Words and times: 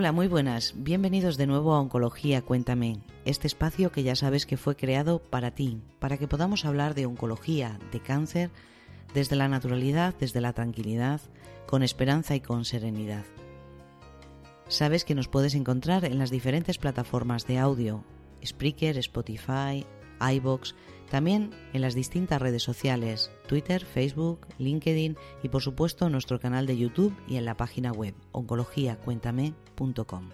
Hola, 0.00 0.12
muy 0.12 0.28
buenas. 0.28 0.72
Bienvenidos 0.78 1.36
de 1.36 1.46
nuevo 1.46 1.74
a 1.74 1.78
Oncología 1.78 2.40
Cuéntame, 2.40 3.00
este 3.26 3.46
espacio 3.46 3.92
que 3.92 4.02
ya 4.02 4.16
sabes 4.16 4.46
que 4.46 4.56
fue 4.56 4.74
creado 4.74 5.18
para 5.18 5.50
ti, 5.50 5.82
para 5.98 6.16
que 6.16 6.26
podamos 6.26 6.64
hablar 6.64 6.94
de 6.94 7.04
oncología, 7.04 7.78
de 7.92 8.00
cáncer, 8.00 8.50
desde 9.12 9.36
la 9.36 9.46
naturalidad, 9.46 10.14
desde 10.18 10.40
la 10.40 10.54
tranquilidad, 10.54 11.20
con 11.66 11.82
esperanza 11.82 12.34
y 12.34 12.40
con 12.40 12.64
serenidad. 12.64 13.26
Sabes 14.68 15.04
que 15.04 15.14
nos 15.14 15.28
puedes 15.28 15.54
encontrar 15.54 16.06
en 16.06 16.18
las 16.18 16.30
diferentes 16.30 16.78
plataformas 16.78 17.46
de 17.46 17.58
audio, 17.58 18.02
Spreaker, 18.42 18.96
Spotify, 18.96 19.84
iBox, 20.20 20.74
también 21.10 21.50
en 21.72 21.80
las 21.80 21.94
distintas 21.94 22.40
redes 22.40 22.62
sociales, 22.62 23.30
Twitter, 23.48 23.84
Facebook, 23.84 24.46
LinkedIn 24.58 25.16
y 25.42 25.48
por 25.48 25.62
supuesto 25.62 26.06
en 26.06 26.12
nuestro 26.12 26.38
canal 26.38 26.66
de 26.66 26.78
YouTube 26.78 27.16
y 27.26 27.36
en 27.36 27.44
la 27.44 27.56
página 27.56 27.92
web 27.92 28.14
oncologiacuéntame.com. 28.32 30.30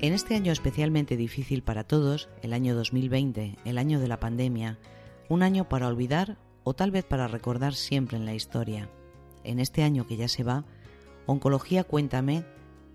En 0.00 0.12
este 0.12 0.34
año 0.34 0.50
especialmente 0.50 1.16
difícil 1.16 1.62
para 1.62 1.84
todos, 1.84 2.28
el 2.42 2.52
año 2.52 2.74
2020, 2.74 3.56
el 3.64 3.78
año 3.78 4.00
de 4.00 4.08
la 4.08 4.18
pandemia, 4.18 4.78
un 5.28 5.44
año 5.44 5.68
para 5.68 5.86
olvidar 5.86 6.38
o 6.64 6.74
tal 6.74 6.90
vez 6.90 7.04
para 7.04 7.28
recordar 7.28 7.74
siempre 7.74 8.16
en 8.16 8.26
la 8.26 8.34
historia. 8.34 8.90
En 9.44 9.60
este 9.60 9.82
año 9.84 10.06
que 10.06 10.16
ya 10.16 10.28
se 10.28 10.42
va, 10.42 10.64
Oncología 11.26 11.84
Cuéntame 11.84 12.44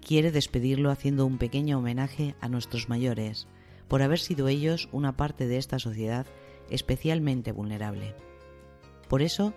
quiere 0.05 0.31
despedirlo 0.31 0.91
haciendo 0.91 1.25
un 1.25 1.37
pequeño 1.37 1.79
homenaje 1.79 2.35
a 2.41 2.49
nuestros 2.49 2.89
mayores, 2.89 3.47
por 3.87 4.01
haber 4.01 4.19
sido 4.19 4.47
ellos 4.47 4.89
una 4.91 5.15
parte 5.15 5.47
de 5.47 5.57
esta 5.57 5.79
sociedad 5.79 6.25
especialmente 6.69 7.51
vulnerable. 7.51 8.15
Por 9.07 9.21
eso, 9.21 9.53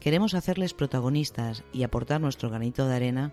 queremos 0.00 0.34
hacerles 0.34 0.74
protagonistas 0.74 1.64
y 1.72 1.82
aportar 1.82 2.20
nuestro 2.20 2.48
granito 2.48 2.86
de 2.86 2.96
arena, 2.96 3.32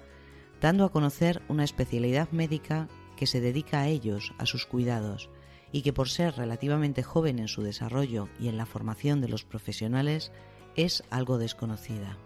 dando 0.61 0.85
a 0.85 0.91
conocer 0.91 1.41
una 1.47 1.63
especialidad 1.63 2.29
médica 2.31 2.89
que 3.15 3.27
se 3.27 3.41
dedica 3.41 3.81
a 3.81 3.87
ellos, 3.87 4.33
a 4.37 4.45
sus 4.45 4.65
cuidados, 4.65 5.29
y 5.71 5.81
que 5.81 5.93
por 5.93 6.09
ser 6.09 6.35
relativamente 6.35 7.03
joven 7.03 7.39
en 7.39 7.47
su 7.47 7.63
desarrollo 7.63 8.27
y 8.39 8.47
en 8.47 8.57
la 8.57 8.65
formación 8.65 9.21
de 9.21 9.29
los 9.29 9.43
profesionales, 9.43 10.31
es 10.75 11.03
algo 11.09 11.37
desconocida. 11.37 12.17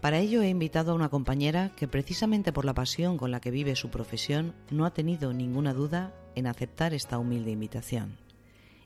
Para 0.00 0.18
ello 0.18 0.42
he 0.42 0.48
invitado 0.48 0.92
a 0.92 0.94
una 0.96 1.10
compañera 1.10 1.70
que 1.76 1.86
precisamente 1.86 2.52
por 2.52 2.64
la 2.64 2.74
pasión 2.74 3.16
con 3.18 3.30
la 3.30 3.40
que 3.40 3.52
vive 3.52 3.76
su 3.76 3.88
profesión 3.88 4.54
no 4.70 4.84
ha 4.84 4.92
tenido 4.92 5.32
ninguna 5.32 5.72
duda 5.74 6.12
en 6.34 6.46
aceptar 6.46 6.94
esta 6.94 7.18
humilde 7.18 7.50
invitación. 7.50 8.18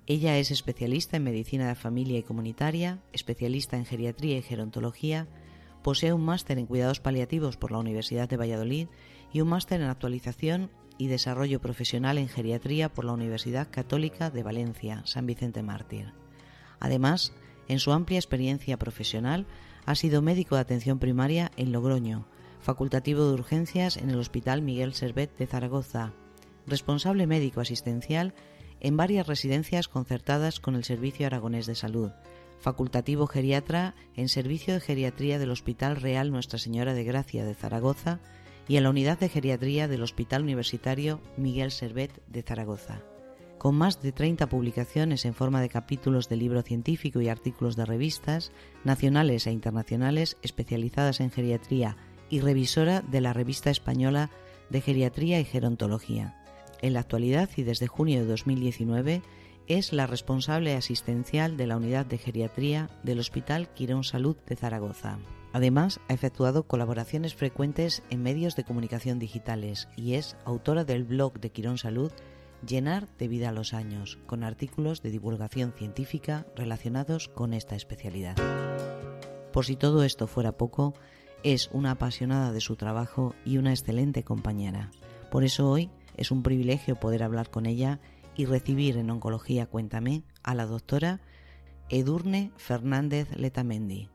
Ella 0.07 0.39
es 0.39 0.51
especialista 0.51 1.17
en 1.17 1.25
medicina 1.25 1.69
de 1.69 1.75
familia 1.75 2.19
y 2.19 2.23
comunitaria, 2.23 3.01
especialista 3.13 3.77
en 3.77 3.85
geriatría 3.85 4.39
y 4.39 4.43
gerontología, 4.43 5.27
posee 5.83 6.13
un 6.13 6.25
máster 6.25 6.59
en 6.59 6.67
cuidados 6.67 7.01
paliativos 7.01 7.57
por 7.57 7.73
la 7.73 7.79
Universidad 7.79 8.29
de 8.29 8.37
Valladolid 8.37 8.89
y 9.33 9.41
un 9.41 9.49
máster 9.49 9.81
en 9.81 9.89
actualización 9.89 10.71
y 10.99 11.09
desarrollo 11.09 11.61
profesional 11.61 12.19
en 12.19 12.29
geriatría 12.29 12.93
por 12.93 13.05
la 13.05 13.13
Universidad 13.13 13.69
Católica 13.71 14.31
de 14.31 14.43
Valencia, 14.43 15.03
San 15.07 15.27
Vicente 15.27 15.63
Mártir. 15.63 16.13
Además, 16.81 17.33
en 17.69 17.79
su 17.79 17.93
amplia 17.93 18.19
experiencia 18.19 18.79
profesional, 18.79 19.47
ha 19.85 19.95
sido 19.95 20.23
médico 20.23 20.55
de 20.55 20.63
atención 20.63 20.99
primaria 20.99 21.51
en 21.57 21.73
Logroño, 21.73 22.27
facultativo 22.61 23.27
de 23.27 23.35
urgencias 23.35 23.97
en 23.97 24.11
el 24.11 24.19
Hospital 24.19 24.63
Miguel 24.63 24.95
Servet 24.95 25.37
de 25.37 25.47
Zaragoza, 25.47 26.13
responsable 26.67 27.27
médico 27.27 27.61
asistencial 27.61 28.35
en 28.81 28.97
varias 28.97 29.27
residencias 29.27 29.89
concertadas 29.89 30.61
con 30.61 30.75
el 30.75 30.85
Servicio 30.85 31.27
Aragonés 31.27 31.67
de 31.67 31.75
Salud, 31.75 32.11
facultativo 32.59 33.27
geriatra 33.27 33.95
en 34.15 34.29
Servicio 34.29 34.75
de 34.75 34.81
Geriatría 34.81 35.39
del 35.39 35.51
Hospital 35.51 35.97
Real 35.97 36.31
Nuestra 36.31 36.59
Señora 36.59 36.95
de 36.95 37.05
Gracia 37.05 37.45
de 37.45 37.55
Zaragoza 37.55 38.21
y 38.69 38.77
en 38.77 38.83
la 38.83 38.91
Unidad 38.91 39.19
de 39.19 39.29
Geriatría 39.29 39.89
del 39.89 40.03
Hospital 40.03 40.43
Universitario 40.43 41.21
Miguel 41.37 41.71
Servet 41.71 42.23
de 42.27 42.43
Zaragoza 42.43 43.03
con 43.59 43.75
más 43.75 44.03
de 44.03 44.13
30 44.13 44.49
publicaciones 44.49 45.25
en 45.25 45.35
forma 45.35 45.61
de 45.61 45.69
capítulos 45.69 46.29
de 46.29 46.37
libro 46.37 46.63
científico 46.63 47.21
y 47.21 47.29
artículos 47.29 47.77
de 47.77 47.85
revistas 47.85 48.53
nacionales 48.85 49.47
e 49.47 49.53
internacionales 49.53 50.37
especializadas 50.43 51.21
en 51.21 51.31
geriatría 51.31 51.97
y 52.29 52.41
revisora 52.41 53.01
de 53.01 53.21
la 53.21 53.33
Revista 53.33 53.71
Española 53.71 54.31
de 54.71 54.81
Geriatría 54.81 55.41
y 55.41 55.45
Gerontología. 55.45 56.46
En 56.83 56.93
la 56.93 57.01
actualidad 57.01 57.49
y 57.57 57.63
desde 57.63 57.87
junio 57.87 58.21
de 58.21 58.27
2019 58.27 59.23
es 59.67 59.93
la 59.93 60.07
responsable 60.07 60.75
asistencial 60.75 61.57
de 61.57 61.67
la 61.67 61.77
unidad 61.77 62.07
de 62.07 62.19
geriatría 62.19 62.91
del 63.03 63.19
Hospital 63.19 63.69
Quirón 63.75 64.05
Salud 64.05 64.37
de 64.47 64.57
Zaragoza. 64.57 65.19
Además, 65.53 66.01
ha 66.09 66.13
efectuado 66.13 66.65
colaboraciones 66.65 67.35
frecuentes 67.35 68.03
en 68.11 68.23
medios 68.23 68.57
de 68.57 68.65
comunicación 68.65 69.19
digitales 69.19 69.89
y 69.97 70.15
es 70.15 70.37
autora 70.45 70.85
del 70.85 71.05
blog 71.05 71.41
de 71.41 71.51
Quirón 71.51 71.79
Salud 71.79 72.13
llenar 72.67 73.09
de 73.19 73.29
vida 73.29 73.49
a 73.49 73.53
los 73.53 73.75
años, 73.75 74.19
con 74.27 74.45
artículos 74.45 75.03
de 75.03 75.11
divulgación 75.11 75.73
científica 75.73 76.47
relacionados 76.55 77.29
con 77.29 77.55
esta 77.55 77.75
especialidad. 77.75 78.37
Por 79.53 79.65
si 79.65 79.77
todo 79.77 80.03
esto 80.03 80.27
fuera 80.27 80.53
poco, 80.53 80.95
es 81.43 81.71
una 81.73 81.93
apasionada 81.93 82.53
de 82.53 82.61
su 82.61 82.77
trabajo 82.77 83.35
y 83.45 83.59
una 83.59 83.71
excelente 83.71 84.23
compañera. 84.25 84.91
Por 85.31 85.45
eso 85.45 85.71
hoy 85.71 85.91
es 86.17 86.31
un 86.31 86.43
privilegio 86.43 86.97
poder 86.97 87.23
hablar 87.23 87.51
con 87.51 87.67
ella 87.67 88.01
y 88.35 88.45
recibir 88.47 88.97
en 88.97 89.11
Oncología 89.11 89.67
Cuéntame 89.67 90.23
a 90.43 90.55
la 90.55 90.67
doctora 90.67 91.21
Edurne 91.89 92.53
Fernández 92.57 93.29
Letamendi. 93.37 94.09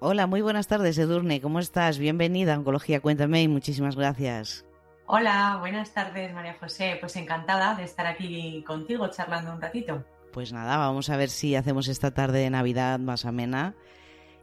Hola, 0.00 0.26
muy 0.26 0.42
buenas 0.42 0.66
tardes 0.66 0.98
Edurne, 0.98 1.40
¿cómo 1.40 1.60
estás? 1.60 1.98
Bienvenida 1.98 2.54
a 2.54 2.58
Oncología 2.58 3.00
Cuéntame 3.00 3.42
y 3.42 3.48
muchísimas 3.48 3.96
gracias. 3.96 4.64
Hola, 5.06 5.58
buenas 5.60 5.92
tardes 5.92 6.32
María 6.34 6.56
José. 6.58 6.96
Pues 7.00 7.16
encantada 7.16 7.74
de 7.74 7.84
estar 7.84 8.06
aquí 8.06 8.62
contigo 8.66 9.08
charlando 9.08 9.52
un 9.52 9.60
ratito. 9.60 10.04
Pues 10.32 10.52
nada, 10.52 10.78
vamos 10.78 11.10
a 11.10 11.16
ver 11.16 11.28
si 11.28 11.54
hacemos 11.54 11.88
esta 11.88 12.12
tarde 12.12 12.40
de 12.40 12.50
Navidad 12.50 12.98
más 12.98 13.24
amena 13.24 13.74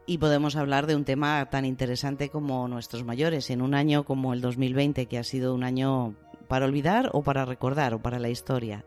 y 0.06 0.18
podemos 0.18 0.56
hablar 0.56 0.86
de 0.86 0.96
un 0.96 1.04
tema 1.04 1.44
tan 1.50 1.64
interesante 1.64 2.28
como 2.28 2.66
nuestros 2.66 3.04
mayores 3.04 3.50
en 3.50 3.62
un 3.62 3.74
año 3.74 4.04
como 4.04 4.32
el 4.32 4.40
2020 4.40 5.06
que 5.06 5.18
ha 5.18 5.24
sido 5.24 5.54
un 5.54 5.64
año 5.64 6.14
para 6.52 6.66
olvidar 6.66 7.08
o 7.14 7.22
para 7.22 7.46
recordar 7.46 7.94
o 7.94 8.02
para 8.02 8.18
la 8.18 8.28
historia. 8.28 8.84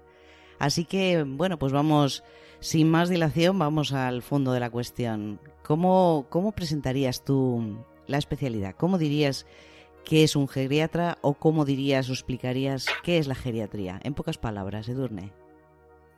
Así 0.60 0.86
que, 0.86 1.24
bueno, 1.24 1.58
pues 1.58 1.74
vamos, 1.74 2.24
sin 2.60 2.92
más 2.92 3.10
dilación, 3.10 3.58
vamos 3.58 3.92
al 3.92 4.22
fondo 4.22 4.52
de 4.52 4.60
la 4.60 4.70
cuestión. 4.70 5.40
¿Cómo, 5.64 6.28
cómo 6.30 6.52
presentarías 6.52 7.24
tú 7.24 7.84
la 8.06 8.20
especialidad? 8.20 8.76
¿Cómo 8.78 9.00
dirías 9.00 9.48
qué 10.04 10.24
es 10.24 10.36
un 10.36 10.48
geriatra 10.48 11.18
o 11.22 11.34
cómo 11.34 11.66
dirías 11.66 12.08
o 12.12 12.14
explicarías 12.14 12.86
qué 13.02 13.18
es 13.18 13.26
la 13.26 13.34
geriatría. 13.34 14.00
En 14.04 14.14
pocas 14.14 14.38
palabras, 14.38 14.88
Edurne. 14.88 15.32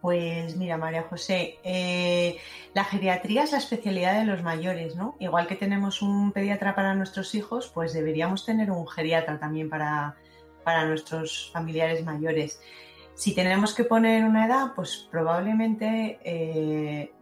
Pues 0.02 0.58
mira, 0.58 0.76
María 0.76 1.04
José, 1.04 1.60
eh, 1.64 2.40
la 2.74 2.84
geriatría 2.84 3.44
es 3.44 3.54
la 3.54 3.60
especialidad 3.60 4.20
de 4.20 4.26
los 4.26 4.44
mayores, 4.44 4.98
¿no? 4.98 5.16
Igual 5.22 5.48
que 5.48 5.56
tenemos 5.56 6.02
un 6.02 6.34
pediatra 6.34 6.76
para 6.76 6.94
nuestros 6.94 7.34
hijos, 7.36 7.72
pues 7.74 7.94
deberíamos 7.94 8.46
tener 8.46 8.70
un 8.70 8.86
geriatra 8.86 9.40
también 9.40 9.70
para, 9.70 10.18
para 10.68 10.84
nuestros 10.84 11.50
familiares 11.54 12.04
mayores. 12.04 12.60
Si 13.16 13.34
tenemos 13.34 13.74
que 13.74 13.86
poner 13.86 14.26
una 14.26 14.46
edad, 14.46 14.74
pues 14.76 15.08
probablemente 15.10 16.20
eh, 16.22 17.14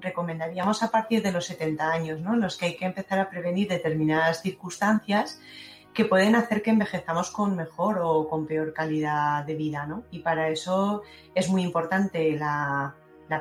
recomendaríamos 0.00 0.82
a 0.82 0.90
partir 0.90 1.22
de 1.22 1.32
los 1.32 1.44
70 1.44 1.92
años, 1.92 2.20
¿no? 2.22 2.32
En 2.32 2.40
los 2.40 2.56
que 2.56 2.64
hay 2.64 2.76
que 2.78 2.86
empezar 2.86 3.18
a 3.18 3.28
prevenir 3.28 3.68
determinadas 3.68 4.40
circunstancias 4.40 5.38
que 5.92 6.06
pueden 6.06 6.34
hacer 6.34 6.62
que 6.62 6.70
envejezamos 6.70 7.30
con 7.30 7.56
mejor 7.56 7.98
o 8.02 8.26
con 8.26 8.46
peor 8.46 8.72
calidad 8.72 9.44
de 9.44 9.54
vida, 9.54 9.84
¿no? 9.84 10.04
Y 10.10 10.20
para 10.20 10.48
eso 10.48 11.02
es 11.34 11.50
muy 11.50 11.64
importante 11.64 12.38
la, 12.38 12.94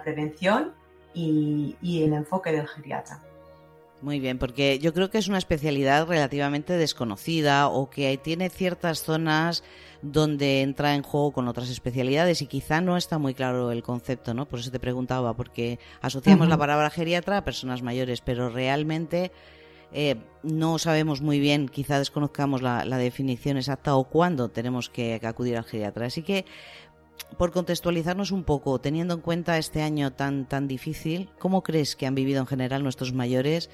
prevención 0.03 0.73
y, 1.13 1.77
el 2.03 2.11
enfoque 2.11 2.51
del 2.51 2.67
geriatra. 2.67 3.21
Muy 4.01 4.19
bien, 4.19 4.39
porque 4.39 4.80
yo 4.80 4.94
creo 4.94 5.12
que 5.12 5.19
es 5.19 5.27
una 5.27 5.38
especialidad 5.38 6.07
relativamente 6.07 6.74
desconocida 6.74 7.68
o 7.68 7.89
que 7.92 8.18
tiene 8.18 8.50
ciertas 8.50 9.03
zonas 9.03 9.63
donde 10.01 10.62
entra 10.62 10.95
en 10.95 11.03
juego 11.03 11.31
con 11.31 11.48
otras 11.48 11.69
especialidades 11.69 12.42
y 12.42 12.48
quizá 12.48 12.81
no 12.81 12.98
está 12.98 13.19
muy 13.19 13.36
claro 13.36 13.71
el 13.71 13.83
concepto, 13.83 14.33
¿no? 14.33 14.48
Por 14.48 14.59
eso 14.59 14.71
te 14.71 14.80
preguntaba, 14.80 15.36
porque 15.36 15.77
asociamos 16.01 16.48
la 16.48 16.57
palabra 16.57 16.89
geriatra 16.89 17.38
a 17.38 17.44
personas 17.44 17.83
mayores, 17.83 18.21
pero 18.21 18.50
realmente 18.50 19.31
eh, 19.94 20.15
no 20.42 20.80
sabemos 20.80 21.21
muy 21.21 21.39
bien, 21.39 21.68
quizá 21.68 22.00
desconozcamos 22.00 22.62
la, 22.62 22.83
definición 22.97 23.57
exacta 23.57 23.95
o 23.95 24.06
cuándo 24.06 24.50
tenemos 24.50 24.89
que, 24.89 25.19
acudir 25.24 25.57
al 25.57 25.65
geriatra. 25.65 26.06
Así 26.06 26.24
que, 26.24 26.45
por 27.38 27.51
contextualizarnos 27.51 28.31
un 28.31 28.44
poco, 28.44 28.79
teniendo 28.79 29.13
en 29.13 29.21
cuenta 29.21 29.57
este 29.57 29.81
año 29.81 30.13
tan, 30.13 30.47
tan 30.47 30.68
difícil, 30.68 31.29
¿cómo 31.39 31.63
crees 31.63 31.95
que 31.95 32.06
han 32.06 32.15
vivido 32.15 32.39
en 32.39 32.47
general 32.47 32.83
nuestros 32.83 33.13
mayores 33.13 33.69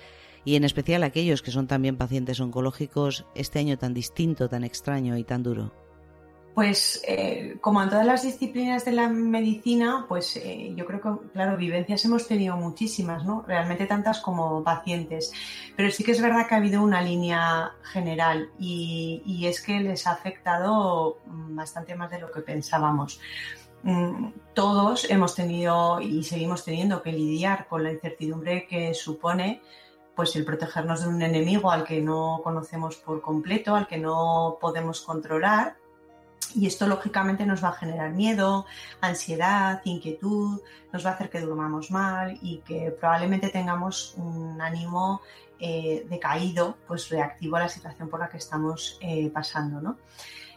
y 0.46 0.56
en 0.56 0.64
especial 0.64 1.04
aquellos 1.04 1.42
que 1.42 1.52
son 1.52 1.68
también 1.68 1.98
pacientes 1.98 2.40
oncológicos 2.40 3.26
este 3.36 3.60
año 3.60 3.78
tan 3.78 3.94
distinto, 3.94 4.48
tan 4.48 4.64
extraño 4.64 5.18
y 5.18 5.24
tan 5.24 5.44
duro? 5.44 5.87
Pues 6.58 7.04
eh, 7.08 7.58
como 7.62 7.84
en 7.84 7.90
todas 7.92 8.04
las 8.04 8.24
disciplinas 8.24 8.84
de 8.84 8.92
la 8.92 9.08
medicina, 9.10 10.08
pues 10.10 10.38
eh, 10.38 10.74
yo 10.76 10.88
creo 10.88 11.00
que, 11.00 11.30
claro, 11.30 11.56
vivencias 11.56 12.04
hemos 12.06 12.28
tenido 12.28 12.58
muchísimas, 12.58 13.24
¿no? 13.24 13.44
Realmente 13.48 13.86
tantas 13.86 14.22
como 14.22 14.64
pacientes. 14.64 15.32
Pero 15.76 15.92
sí 15.92 16.04
que 16.04 16.14
es 16.14 16.20
verdad 16.20 16.48
que 16.48 16.56
ha 16.56 16.58
habido 16.58 16.82
una 16.82 17.00
línea 17.04 17.74
general 17.84 18.50
y, 18.58 19.22
y 19.24 19.46
es 19.46 19.62
que 19.62 19.80
les 19.82 20.08
ha 20.08 20.14
afectado 20.14 21.20
bastante 21.28 21.94
más 21.94 22.10
de 22.10 22.22
lo 22.22 22.32
que 22.32 22.42
pensábamos. 22.42 23.20
Mm, 23.84 24.30
todos 24.56 25.12
hemos 25.12 25.36
tenido 25.36 26.02
y 26.02 26.24
seguimos 26.24 26.66
teniendo 26.66 27.04
que 27.04 27.12
lidiar 27.12 27.68
con 27.68 27.84
la 27.84 27.92
incertidumbre 27.92 28.66
que 28.66 28.96
supone 28.96 29.62
pues 30.16 30.36
el 30.36 30.44
protegernos 30.44 31.04
de 31.04 31.10
un 31.10 31.22
enemigo 31.22 31.70
al 31.70 31.84
que 31.84 32.02
no 32.02 32.42
conocemos 32.44 32.96
por 32.96 33.22
completo, 33.22 33.76
al 33.76 33.86
que 33.86 34.00
no 34.00 34.58
podemos 34.60 35.02
controlar 35.02 35.76
y 36.56 36.68
esto 36.68 36.88
lógicamente 36.88 37.46
nos 37.46 37.64
va 37.64 37.70
a 37.70 37.74
generar 37.74 38.12
miedo, 38.12 38.66
ansiedad, 39.02 39.82
inquietud, 39.86 40.62
nos 40.92 41.06
va 41.06 41.12
a 41.12 41.14
hacer 41.14 41.30
que 41.30 41.42
durmamos 41.42 41.92
mal 41.92 42.38
y 42.42 42.60
que 42.60 42.92
probablemente 42.92 43.50
tengamos 43.50 44.14
un 44.18 44.60
ánimo 44.62 45.22
eh, 45.60 46.06
decaído, 46.10 46.78
pues 46.88 47.10
reactivo 47.10 47.56
a 47.56 47.62
la 47.62 47.70
situación 47.70 48.10
por 48.10 48.20
la 48.20 48.30
que 48.30 48.38
estamos 48.38 48.98
eh, 49.02 49.30
pasando. 49.34 49.98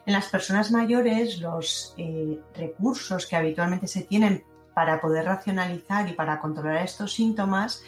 En 0.07 0.13
las 0.13 0.29
personas 0.29 0.71
mayores, 0.71 1.39
los 1.39 1.95
eh, 1.97 2.39
recursos 2.55 3.27
que 3.27 3.37
habitualmente 3.37 3.87
se 3.87 4.03
tienen 4.03 4.45
para 4.75 5.01
poder 5.01 5.25
racionalizar 5.25 6.09
y 6.09 6.13
para 6.13 6.41
controlar 6.41 6.85
estos 6.85 7.15
síntomas, 7.15 7.83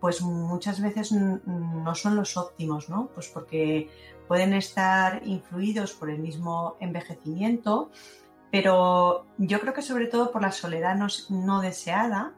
pues 0.00 0.20
muchas 0.20 0.80
veces 0.80 1.12
no 1.12 1.94
son 1.94 2.16
los 2.16 2.36
óptimos, 2.36 2.88
¿no? 2.88 3.08
Pues 3.14 3.28
porque 3.28 3.88
pueden 4.28 4.52
estar 4.52 5.22
influidos 5.26 5.92
por 5.94 6.10
el 6.10 6.18
mismo 6.18 6.76
envejecimiento, 6.80 7.90
pero 8.50 9.26
yo 9.38 9.60
creo 9.60 9.74
que 9.74 9.82
sobre 9.82 10.06
todo 10.06 10.30
por 10.30 10.42
la 10.42 10.52
soledad 10.52 10.96
no, 11.30 11.60
deseada, 11.60 12.34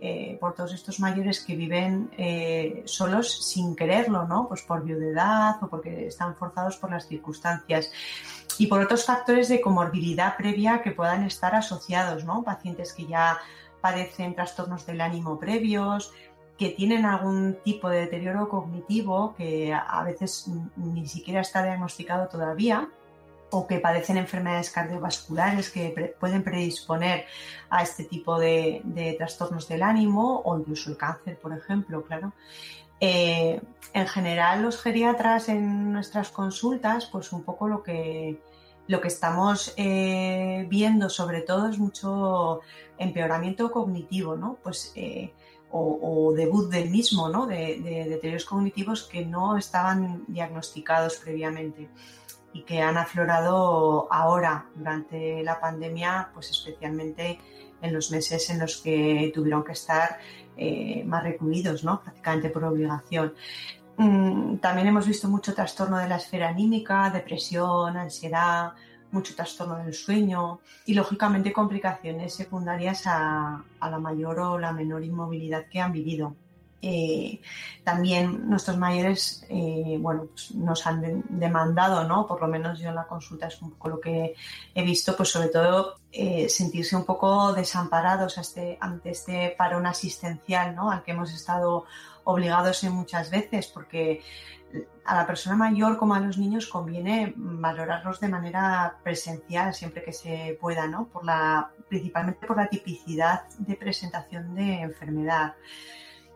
eh, 0.00 0.38
por 0.40 0.54
todos 0.54 0.72
estos 0.72 0.98
mayores 0.98 1.44
que 1.44 1.54
viven 1.54 2.10
eh, 2.16 2.82
solos 2.86 3.46
sin 3.46 3.76
quererlo, 3.76 4.26
¿no? 4.26 4.48
Pues 4.48 4.62
por 4.62 4.82
viudedad 4.82 5.62
o 5.62 5.68
porque 5.68 6.06
están 6.06 6.36
forzados 6.36 6.76
por 6.76 6.90
las 6.90 7.06
circunstancias. 7.06 7.92
Y 8.58 8.66
por 8.66 8.80
otros 8.80 9.04
factores 9.04 9.48
de 9.48 9.60
comorbilidad 9.60 10.36
previa 10.36 10.82
que 10.82 10.90
puedan 10.90 11.24
estar 11.24 11.54
asociados, 11.54 12.24
¿no? 12.24 12.42
Pacientes 12.42 12.92
que 12.92 13.06
ya 13.06 13.38
padecen 13.80 14.34
trastornos 14.34 14.86
del 14.86 15.00
ánimo 15.00 15.38
previos, 15.38 16.12
que 16.60 16.68
tienen 16.68 17.06
algún 17.06 17.56
tipo 17.64 17.88
de 17.88 18.00
deterioro 18.00 18.46
cognitivo 18.50 19.34
que 19.34 19.72
a 19.72 20.04
veces 20.04 20.44
ni 20.76 21.08
siquiera 21.08 21.40
está 21.40 21.62
diagnosticado 21.62 22.28
todavía 22.28 22.86
o 23.48 23.66
que 23.66 23.80
padecen 23.80 24.18
enfermedades 24.18 24.68
cardiovasculares 24.68 25.70
que 25.70 26.14
pueden 26.20 26.44
predisponer 26.44 27.24
a 27.70 27.82
este 27.82 28.04
tipo 28.04 28.38
de, 28.38 28.82
trastornos 29.16 29.68
del 29.68 29.82
ánimo 29.82 30.42
o 30.44 30.58
incluso 30.58 30.90
el 30.90 30.98
cáncer, 30.98 31.38
por 31.38 31.56
ejemplo, 31.56 32.02
claro. 32.02 32.34
Eh, 33.00 33.58
en 33.94 34.06
general, 34.06 34.60
los 34.60 34.82
geriatras 34.82 35.48
en 35.48 35.94
nuestras 35.94 36.28
consultas, 36.28 37.06
pues 37.06 37.32
un 37.32 37.42
poco 37.42 37.68
lo 37.68 37.82
que, 37.82 38.38
lo 38.86 39.00
que 39.00 39.08
estamos 39.08 39.72
eh, 39.78 40.66
viendo 40.68 41.08
sobre 41.08 41.40
todo 41.40 41.70
es 41.70 41.78
mucho 41.78 42.60
empeoramiento 42.98 43.70
cognitivo, 43.70 44.36
¿no? 44.36 44.58
Pues 44.62 44.92
eh, 44.94 45.32
o, 45.72 46.32
debut 46.34 46.68
del 46.70 46.90
mismo, 46.90 47.28
¿no? 47.28 47.46
de, 47.46 48.06
deterioros 48.08 48.44
cognitivos 48.44 49.04
que 49.04 49.24
no 49.24 49.56
estaban 49.56 50.24
diagnosticados 50.26 51.16
previamente 51.16 51.88
y 52.52 52.62
que 52.62 52.80
han 52.80 52.96
aflorado 52.96 54.08
ahora 54.10 54.66
durante 54.74 55.42
la 55.44 55.60
pandemia, 55.60 56.30
pues 56.34 56.50
especialmente 56.50 57.38
en 57.80 57.94
los 57.94 58.10
meses 58.10 58.50
en 58.50 58.58
los 58.58 58.78
que 58.78 59.30
tuvieron 59.32 59.64
que 59.64 59.72
estar 59.72 60.18
eh, 60.56 61.04
más 61.06 61.22
recluidos, 61.22 61.84
¿no? 61.84 62.00
prácticamente 62.02 62.50
por 62.50 62.64
obligación. 62.64 63.34
Mm, 63.96 64.56
también 64.56 64.88
hemos 64.88 65.06
visto 65.06 65.28
mucho 65.28 65.54
trastorno 65.54 65.98
de 65.98 66.08
la 66.08 66.16
esfera 66.16 66.48
anímica, 66.48 67.10
depresión, 67.10 67.96
ansiedad, 67.96 68.72
mucho 69.12 69.34
trastorno 69.34 69.76
del 69.76 69.94
sueño 69.94 70.60
y 70.86 70.94
lógicamente 70.94 71.52
complicaciones 71.52 72.34
secundarias 72.34 73.02
a, 73.06 73.62
la 73.80 73.98
mayor 73.98 74.38
o 74.40 74.58
la 74.58 74.72
menor 74.72 75.04
inmovilidad 75.04 75.66
que 75.66 75.80
han 75.80 75.92
vivido. 75.92 76.34
Eh, 76.82 77.42
también 77.84 78.48
nuestros 78.48 78.78
mayores 78.78 79.44
eh, 79.50 79.98
bueno, 80.00 80.28
pues 80.30 80.54
nos 80.54 80.86
han 80.86 81.24
demandado, 81.28 82.04
¿no? 82.08 82.26
por 82.26 82.40
lo 82.40 82.48
menos 82.48 82.78
yo 82.78 82.88
en 82.88 82.94
la 82.94 83.06
consulta 83.06 83.48
es 83.48 83.60
un 83.60 83.72
poco 83.72 83.90
lo 83.90 84.00
que 84.00 84.34
he 84.74 84.82
visto, 84.82 85.14
pues 85.14 85.28
sobre 85.28 85.48
todo 85.48 85.96
eh, 86.10 86.48
sentirse 86.48 86.96
un 86.96 87.04
poco 87.04 87.52
desamparados 87.52 88.38
ante, 88.38 88.78
ante 88.80 89.10
este 89.10 89.54
parón 89.58 89.86
asistencial 89.86 90.74
¿no? 90.74 90.90
al 90.90 91.02
que 91.02 91.10
hemos 91.10 91.34
estado 91.34 91.84
obligados 92.30 92.82
muchas 92.84 93.30
veces, 93.30 93.66
porque 93.66 94.22
a 95.04 95.16
la 95.16 95.26
persona 95.26 95.56
mayor 95.56 95.98
como 95.98 96.14
a 96.14 96.20
los 96.20 96.38
niños 96.38 96.68
conviene 96.68 97.32
valorarlos 97.36 98.20
de 98.20 98.28
manera 98.28 98.98
presencial 99.02 99.74
siempre 99.74 100.02
que 100.02 100.12
se 100.12 100.56
pueda, 100.60 100.86
¿no? 100.86 101.08
Por 101.08 101.24
la, 101.24 101.72
principalmente 101.88 102.46
por 102.46 102.56
la 102.56 102.68
tipicidad 102.68 103.48
de 103.58 103.74
presentación 103.74 104.54
de 104.54 104.82
enfermedad. 104.82 105.54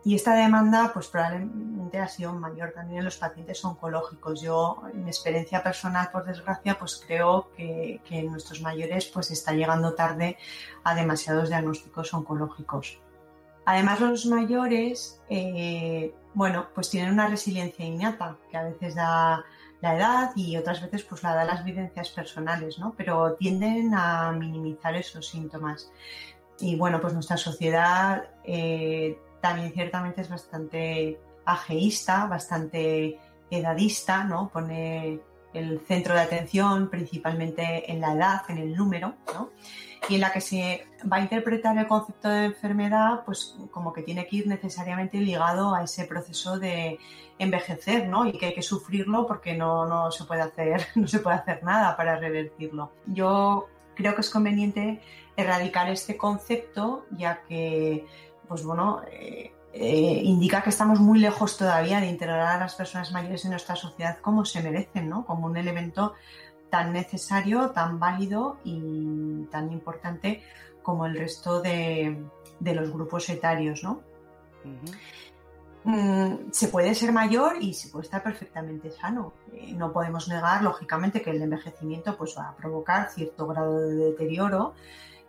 Y 0.06 0.14
esta 0.14 0.34
demanda, 0.34 0.90
pues 0.92 1.06
probablemente 1.08 1.98
ha 1.98 2.08
sido 2.08 2.34
mayor 2.34 2.72
también 2.72 2.98
en 2.98 3.04
los 3.06 3.16
pacientes 3.16 3.64
oncológicos. 3.64 4.42
Yo, 4.42 4.82
en 4.92 5.04
mi 5.04 5.10
experiencia 5.10 5.62
personal, 5.62 6.10
por 6.12 6.26
desgracia, 6.26 6.78
pues 6.78 7.02
creo 7.06 7.48
que, 7.56 8.02
que 8.04 8.22
nuestros 8.22 8.60
mayores 8.60 9.06
pues 9.06 9.30
está 9.30 9.52
llegando 9.52 9.94
tarde 9.94 10.36
a 10.82 10.94
demasiados 10.94 11.48
diagnósticos 11.48 12.12
oncológicos. 12.12 12.98
Además, 13.66 14.00
los 14.00 14.26
mayores, 14.26 15.20
eh, 15.28 16.14
bueno, 16.34 16.68
pues 16.74 16.90
tienen 16.90 17.12
una 17.12 17.28
resiliencia 17.28 17.84
innata 17.84 18.36
que 18.50 18.56
a 18.56 18.64
veces 18.64 18.94
da 18.94 19.44
la 19.80 19.96
edad 19.96 20.30
y 20.34 20.56
otras 20.56 20.80
veces 20.80 21.02
pues 21.02 21.22
la 21.22 21.34
da 21.34 21.44
las 21.44 21.64
vivencias 21.64 22.08
personales, 22.10 22.78
¿no? 22.78 22.94
Pero 22.96 23.34
tienden 23.34 23.94
a 23.94 24.32
minimizar 24.32 24.94
esos 24.96 25.28
síntomas. 25.28 25.90
Y 26.58 26.76
bueno, 26.76 27.00
pues 27.00 27.12
nuestra 27.12 27.36
sociedad 27.36 28.28
eh, 28.44 29.18
también 29.40 29.72
ciertamente 29.72 30.22
es 30.22 30.28
bastante 30.28 31.20
ageísta, 31.44 32.26
bastante 32.26 33.18
edadista, 33.50 34.24
¿no? 34.24 34.48
Pone 34.48 35.20
el 35.52 35.80
centro 35.86 36.14
de 36.14 36.20
atención 36.20 36.88
principalmente 36.90 37.90
en 37.90 38.00
la 38.00 38.14
edad, 38.14 38.42
en 38.48 38.58
el 38.58 38.74
número, 38.74 39.14
¿no? 39.34 39.50
Y 40.08 40.16
en 40.16 40.20
la 40.20 40.32
que 40.32 40.40
se 40.40 40.86
va 41.10 41.18
a 41.18 41.20
interpretar 41.20 41.76
el 41.78 41.86
concepto 41.86 42.28
de 42.28 42.46
enfermedad, 42.46 43.22
pues 43.24 43.56
como 43.70 43.92
que 43.92 44.02
tiene 44.02 44.26
que 44.26 44.36
ir 44.36 44.46
necesariamente 44.46 45.18
ligado 45.18 45.74
a 45.74 45.84
ese 45.84 46.04
proceso 46.04 46.58
de 46.58 46.98
envejecer, 47.38 48.08
¿no? 48.08 48.26
Y 48.26 48.32
que 48.32 48.46
hay 48.46 48.54
que 48.54 48.62
sufrirlo 48.62 49.26
porque 49.26 49.54
no, 49.54 49.86
no 49.86 50.10
se 50.10 50.24
puede 50.24 50.42
hacer, 50.42 50.86
no 50.94 51.08
se 51.08 51.20
puede 51.20 51.36
hacer 51.36 51.62
nada 51.62 51.96
para 51.96 52.16
revertirlo. 52.16 52.92
Yo 53.06 53.68
creo 53.94 54.14
que 54.14 54.20
es 54.20 54.30
conveniente 54.30 55.00
erradicar 55.36 55.90
este 55.90 56.16
concepto, 56.16 57.06
ya 57.10 57.42
que, 57.42 58.06
pues 58.48 58.64
bueno, 58.64 59.02
eh, 59.10 59.52
eh, 59.72 60.20
indica 60.22 60.62
que 60.62 60.70
estamos 60.70 61.00
muy 61.00 61.18
lejos 61.18 61.56
todavía 61.56 62.00
de 62.00 62.06
integrar 62.06 62.40
a 62.40 62.58
las 62.58 62.74
personas 62.76 63.10
mayores 63.10 63.44
en 63.44 63.50
nuestra 63.50 63.74
sociedad 63.74 64.18
como 64.18 64.44
se 64.44 64.62
merecen, 64.62 65.08
¿no? 65.08 65.24
Como 65.26 65.46
un 65.46 65.56
elemento 65.56 66.14
tan 66.74 66.92
necesario, 66.92 67.70
tan 67.70 68.00
válido 68.00 68.58
y 68.64 69.44
tan 69.44 69.70
importante 69.70 70.42
como 70.82 71.06
el 71.06 71.16
resto 71.16 71.62
de, 71.62 72.20
los 72.58 72.90
grupos 72.90 73.28
etarios, 73.28 73.84
¿no? 73.84 74.00
Mm, 75.84 76.50
se 76.50 76.66
puede 76.66 76.96
ser 76.96 77.12
mayor 77.12 77.58
y 77.60 77.74
se 77.74 77.90
puede 77.90 78.06
estar 78.06 78.24
perfectamente 78.24 78.90
sano. 78.90 79.34
Eh, 79.52 79.72
no 79.74 79.92
podemos 79.92 80.26
negar, 80.26 80.64
lógicamente, 80.64 81.22
que 81.22 81.30
el 81.30 81.42
envejecimiento 81.42 82.16
pues, 82.16 82.34
va 82.36 82.48
a 82.48 82.56
provocar 82.56 83.08
cierto 83.08 83.46
grado 83.46 83.78
de 83.78 83.94
deterioro 83.94 84.74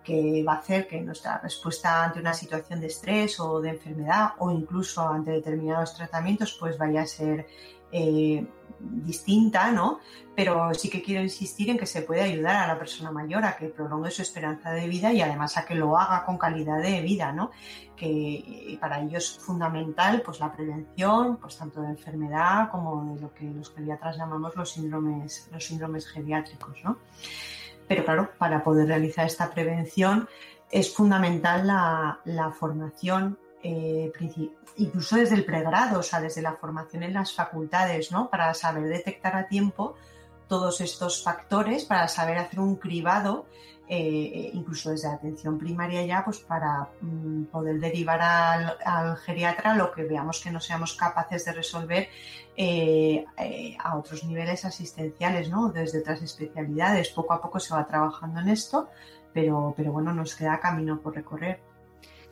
que 0.03 0.43
va 0.43 0.53
a 0.53 0.57
hacer 0.57 0.87
que 0.87 0.99
nuestra 1.01 1.37
respuesta 1.39 2.05
ante 2.05 2.19
una 2.19 2.33
situación 2.33 2.79
de 2.79 2.87
estrés 2.87 3.39
o 3.39 3.61
de 3.61 3.69
enfermedad 3.69 4.29
o 4.39 4.49
incluso 4.49 5.07
ante 5.07 5.31
determinados 5.31 5.95
tratamientos 5.95 6.57
pues 6.59 6.77
vaya 6.77 7.01
a 7.01 7.07
ser 7.07 7.47
eh, 7.91 8.45
distinta, 8.89 9.71
¿no? 9.71 9.99
Pero 10.35 10.73
sí 10.73 10.89
que 10.89 11.01
quiero 11.01 11.21
insistir 11.21 11.69
en 11.69 11.77
que 11.77 11.85
se 11.85 12.01
puede 12.01 12.21
ayudar 12.21 12.55
a 12.55 12.67
la 12.67 12.77
persona 12.77 13.11
mayor 13.11 13.45
a 13.45 13.55
que 13.55 13.67
prolongue 13.67 14.11
su 14.11 14.21
esperanza 14.21 14.71
de 14.71 14.87
vida 14.87 15.13
y 15.13 15.21
además 15.21 15.57
a 15.57 15.65
que 15.65 15.75
lo 15.75 15.97
haga 15.97 16.25
con 16.25 16.37
calidad 16.37 16.81
de 16.81 17.01
vida, 17.01 17.31
¿no? 17.31 17.51
Que 17.95 18.77
para 18.79 19.01
ello 19.01 19.17
es 19.17 19.37
fundamental 19.37 20.21
pues 20.23 20.39
la 20.39 20.51
prevención, 20.51 21.37
pues 21.37 21.57
tanto 21.57 21.81
de 21.81 21.89
enfermedad 21.89 22.69
como 22.69 23.15
de 23.15 23.21
lo 23.21 23.33
que 23.33 23.45
los 23.45 23.73
geriatras 23.73 24.17
llamamos 24.17 24.55
los 24.55 24.71
síndromes, 24.71 25.49
los 25.51 25.63
síndromes 25.65 26.07
geriátricos, 26.07 26.77
¿no? 26.83 26.97
Pero 27.87 28.03
claro, 28.03 28.31
para 28.37 28.63
poder 28.63 28.87
realizar 28.87 29.25
esta 29.25 29.51
prevención 29.51 30.27
es 30.71 30.93
fundamental 30.93 31.67
la, 31.67 32.19
la 32.25 32.51
formación 32.51 33.37
eh, 33.65 34.11
incluso 34.77 35.15
desde 35.15 35.35
el 35.35 35.45
pregrado, 35.45 35.99
o 35.99 36.03
sea, 36.03 36.21
desde 36.21 36.41
la 36.41 36.53
formación 36.53 37.03
en 37.03 37.13
las 37.13 37.33
facultades, 37.33 38.11
¿no? 38.11 38.29
Para 38.29 38.53
saber 38.53 38.83
detectar 38.83 39.35
a 39.35 39.47
tiempo 39.47 39.95
todos 40.47 40.81
estos 40.81 41.23
factores 41.23 41.85
para 41.85 42.07
saber 42.07 42.37
hacer 42.37 42.59
un 42.59 42.75
cribado 42.75 43.47
eh, 43.87 44.49
incluso 44.53 44.89
desde 44.89 45.09
la 45.09 45.13
atención 45.13 45.59
primaria 45.59 46.03
ya, 46.03 46.23
pues 46.25 46.39
para 46.39 46.89
mm, 47.01 47.45
poder 47.45 47.79
derivar 47.79 48.19
al, 48.83 49.17
geriatra 49.17 49.75
lo 49.75 49.91
que 49.91 50.03
veamos 50.03 50.41
que 50.41 50.49
no 50.49 50.59
seamos 50.59 50.95
capaces 50.95 51.45
de 51.45 51.53
resolver 51.53 52.09
eh, 52.57 53.25
eh, 53.37 53.77
a 53.79 53.95
otros 53.95 54.23
niveles 54.23 54.65
asistenciales, 54.65 55.49
¿no? 55.49 55.69
Desde 55.69 55.99
otras 55.99 56.23
especialidades. 56.23 57.09
Poco 57.09 57.33
a 57.33 57.41
poco 57.41 57.59
se 57.59 57.75
va 57.75 57.85
trabajando 57.85 58.39
en 58.39 58.49
esto, 58.49 58.89
pero, 59.33 59.75
pero 59.77 59.91
bueno, 59.91 60.13
nos 60.13 60.33
queda 60.33 60.59
camino 60.59 60.99
por 60.99 61.13
recorrer. 61.13 61.61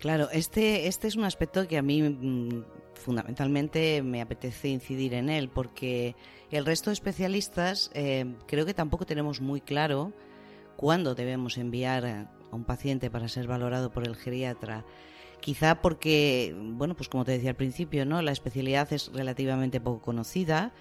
Claro, 0.03 0.27
este, 0.33 0.88
este 0.88 1.07
es 1.07 1.15
un 1.15 1.24
aspecto 1.24 1.65
que 1.65 1.77
a 1.77 1.81
mí 1.81 2.01
mm, 2.01 2.65
fundamentalmente 2.93 4.03
me 4.03 4.22
apetece 4.22 4.67
incidir 4.67 5.13
en 5.13 5.29
él, 5.29 5.48
porque 5.48 6.17
el 6.51 6.65
resto 6.65 6.89
de 6.89 6.95
especialistas 6.95 7.89
creo 8.45 8.65
que 8.65 8.74
tampoco 8.74 9.05
tenemos 9.05 9.39
muy 9.39 9.62
claro 9.62 10.12
cuándo 10.75 11.15
debemos 11.15 11.57
enviar 11.57 12.05
a 12.05 12.29
un 12.51 12.65
paciente 12.65 13.10
para 13.10 13.29
ser 13.29 13.48
valorado 13.48 13.93
por 13.93 14.05
el 14.05 14.17
geriatra. 14.17 14.83
Quizá 15.39 15.81
porque, 15.81 16.53
bueno, 16.53 16.95
pues 16.95 17.07
como 17.07 17.24
te 17.24 17.31
decía 17.31 17.51
al 17.51 17.55
principio, 17.55 18.05
¿no? 18.05 18.22
La 18.22 18.33
especialidad 18.33 18.91
es 18.91 19.10
relativamente 19.13 19.79
poco 19.79 20.01
conocida, 20.01 20.74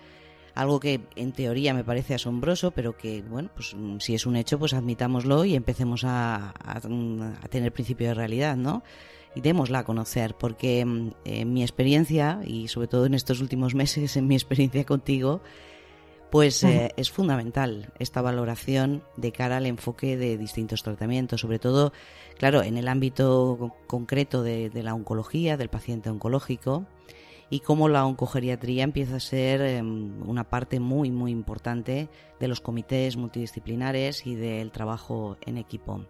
algo 0.55 0.81
que 0.81 1.01
en 1.17 1.33
teoría 1.33 1.75
me 1.75 1.85
parece 1.85 2.15
asombroso, 2.15 2.71
pero 2.73 2.97
que, 2.97 3.23
bueno, 3.23 3.51
pues 3.55 3.75
si 3.99 4.15
es 4.15 4.27
un 4.27 4.37
hecho, 4.37 4.59
pues 4.59 4.75
admitámoslo 4.75 5.45
y 5.45 5.55
empecemos 5.55 6.03
a, 6.05 6.55
tener 7.51 7.73
principio 7.73 8.09
de 8.09 8.15
realidad, 8.15 8.57
¿no? 8.57 8.83
Y 9.35 9.41
démosla 9.41 9.81
a 9.81 9.85
conocer, 9.85 10.35
porque 10.35 10.81
en 10.81 11.53
mi 11.53 11.63
experiencia, 11.63 12.41
y 12.45 12.69
sobre 12.69 12.89
todo 12.89 13.07
en 13.07 13.15
estos 13.15 13.41
últimos 13.41 13.75
meses, 13.77 14.17
en 14.17 14.27
mi 14.27 14.35
experiencia 14.35 14.85
contigo, 14.85 15.43
pues 16.33 16.65
eh, 16.65 16.95
es 16.97 17.11
fundamental 17.11 17.93
esta 17.99 18.23
valoración 18.23 19.03
de 19.19 19.33
cara 19.33 19.59
al 19.59 19.67
enfoque 19.67 20.17
de 20.17 20.39
distintos 20.39 20.83
tratamientos, 20.83 21.43
sobre 21.43 21.59
todo, 21.59 21.93
claro, 22.39 22.63
en 22.63 22.79
el 22.79 22.89
ámbito 22.89 23.77
concreto 23.87 24.43
de, 24.43 24.71
la 24.73 24.95
oncología, 24.95 25.59
del 25.59 25.69
paciente 25.69 26.09
oncológico, 26.09 26.87
y 27.53 27.61
cómo 27.61 27.91
la 27.91 28.07
oncogeriatría 28.07 28.83
empieza 28.83 29.17
a 29.17 29.21
ser 29.21 29.61
em, 29.61 30.27
una 30.27 30.49
parte 30.49 30.81
muy, 30.81 31.11
muy 31.11 31.31
importante 31.31 32.09
de 32.41 32.49
los 32.49 32.63
comités 32.63 33.19
multidisciplinares 33.19 34.27
y 34.27 34.37
del 34.37 34.73
trabajo 34.73 35.37
en 35.43 35.59
equipo. 35.59 36.07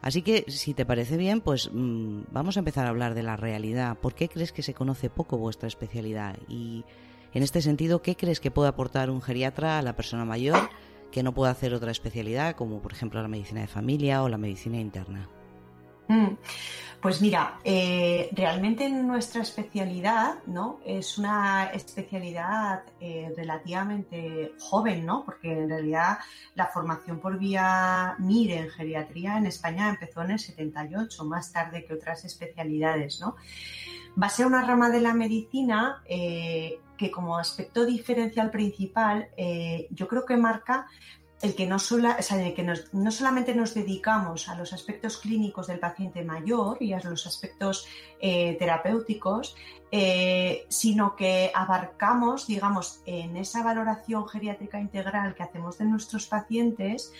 Así 0.00 0.22
que, 0.22 0.46
si 0.48 0.72
te 0.72 0.86
parece 0.86 1.18
bien, 1.18 1.42
pues 1.42 1.68
mm, 1.70 2.22
vamos 2.32 2.56
a 2.56 2.60
empezar 2.60 2.86
a 2.86 2.88
hablar 2.88 3.12
de 3.12 3.22
la 3.22 3.36
realidad. 3.36 3.98
¿Por 3.98 4.14
qué 4.14 4.30
crees 4.30 4.50
que 4.50 4.62
se 4.62 4.72
conoce 4.72 5.10
poco 5.10 5.36
vuestra 5.36 5.68
especialidad? 5.68 6.38
Y 6.48 6.86
en 7.34 7.42
este 7.42 7.60
sentido, 7.60 8.00
¿qué 8.00 8.16
crees 8.16 8.40
que 8.40 8.50
puede 8.50 8.70
aportar 8.70 9.10
un 9.10 9.20
geriatra 9.20 9.78
a 9.78 9.82
la 9.82 9.94
persona 9.94 10.24
mayor 10.24 10.70
que 11.12 11.22
no 11.22 11.34
puede 11.34 11.52
hacer 11.52 11.74
otra 11.74 11.90
especialidad, 11.90 12.56
como 12.56 12.80
por 12.80 12.92
ejemplo 12.92 13.20
la 13.20 13.28
medicina 13.28 13.60
de 13.60 13.66
familia 13.66 14.22
o 14.22 14.30
la 14.30 14.38
medicina 14.38 14.80
interna? 14.80 15.28
Mm. 16.08 16.36
Pues 17.00 17.22
mira, 17.22 17.60
eh, 17.62 18.28
realmente 18.32 18.88
nuestra 18.90 19.42
especialidad 19.42 20.42
¿no? 20.46 20.80
es 20.84 21.16
una 21.16 21.66
especialidad 21.66 22.82
eh, 22.98 23.32
relativamente 23.36 24.54
joven, 24.58 25.06
¿no? 25.06 25.24
porque 25.24 25.52
en 25.52 25.68
realidad 25.68 26.18
la 26.56 26.66
formación 26.66 27.20
por 27.20 27.38
vía 27.38 28.16
MIR 28.18 28.50
en 28.50 28.70
geriatría 28.70 29.38
en 29.38 29.46
España 29.46 29.90
empezó 29.90 30.22
en 30.22 30.32
el 30.32 30.40
78, 30.40 31.24
más 31.24 31.52
tarde 31.52 31.84
que 31.84 31.94
otras 31.94 32.24
especialidades. 32.24 33.20
¿no? 33.20 33.36
Va 34.20 34.26
a 34.26 34.30
ser 34.30 34.46
una 34.46 34.62
rama 34.62 34.90
de 34.90 35.00
la 35.00 35.14
medicina 35.14 36.02
eh, 36.04 36.80
que 36.96 37.12
como 37.12 37.38
aspecto 37.38 37.86
diferencial 37.86 38.50
principal 38.50 39.28
yo 39.90 40.08
creo 40.08 40.26
que 40.26 40.36
marca 40.36 40.88
el 41.40 41.54
que, 41.54 41.66
no, 41.66 41.76
que 41.78 42.76
no 42.92 43.10
solamente 43.10 43.54
nos 43.54 43.74
dedicamos 43.74 44.48
a 44.48 44.56
los 44.56 44.72
aspectos 44.72 45.18
clínicos 45.18 45.68
del 45.68 45.78
paciente 45.78 46.24
mayor 46.24 46.78
y 46.80 46.92
a 46.92 47.00
los 47.00 47.26
aspectos 47.26 47.86
eh, 48.20 48.56
terapéuticos, 48.58 49.56
sino 50.68 51.16
que 51.16 51.50
abarcamos, 51.54 52.46
digamos, 52.46 53.00
en 53.06 53.36
esa 53.38 53.62
valoración 53.62 54.28
geriátrica 54.28 54.78
integral 54.78 55.34
que 55.34 55.42
hacemos 55.42 55.78
de 55.78 55.86
nuestros 55.86 56.26
pacientes, 56.26 57.12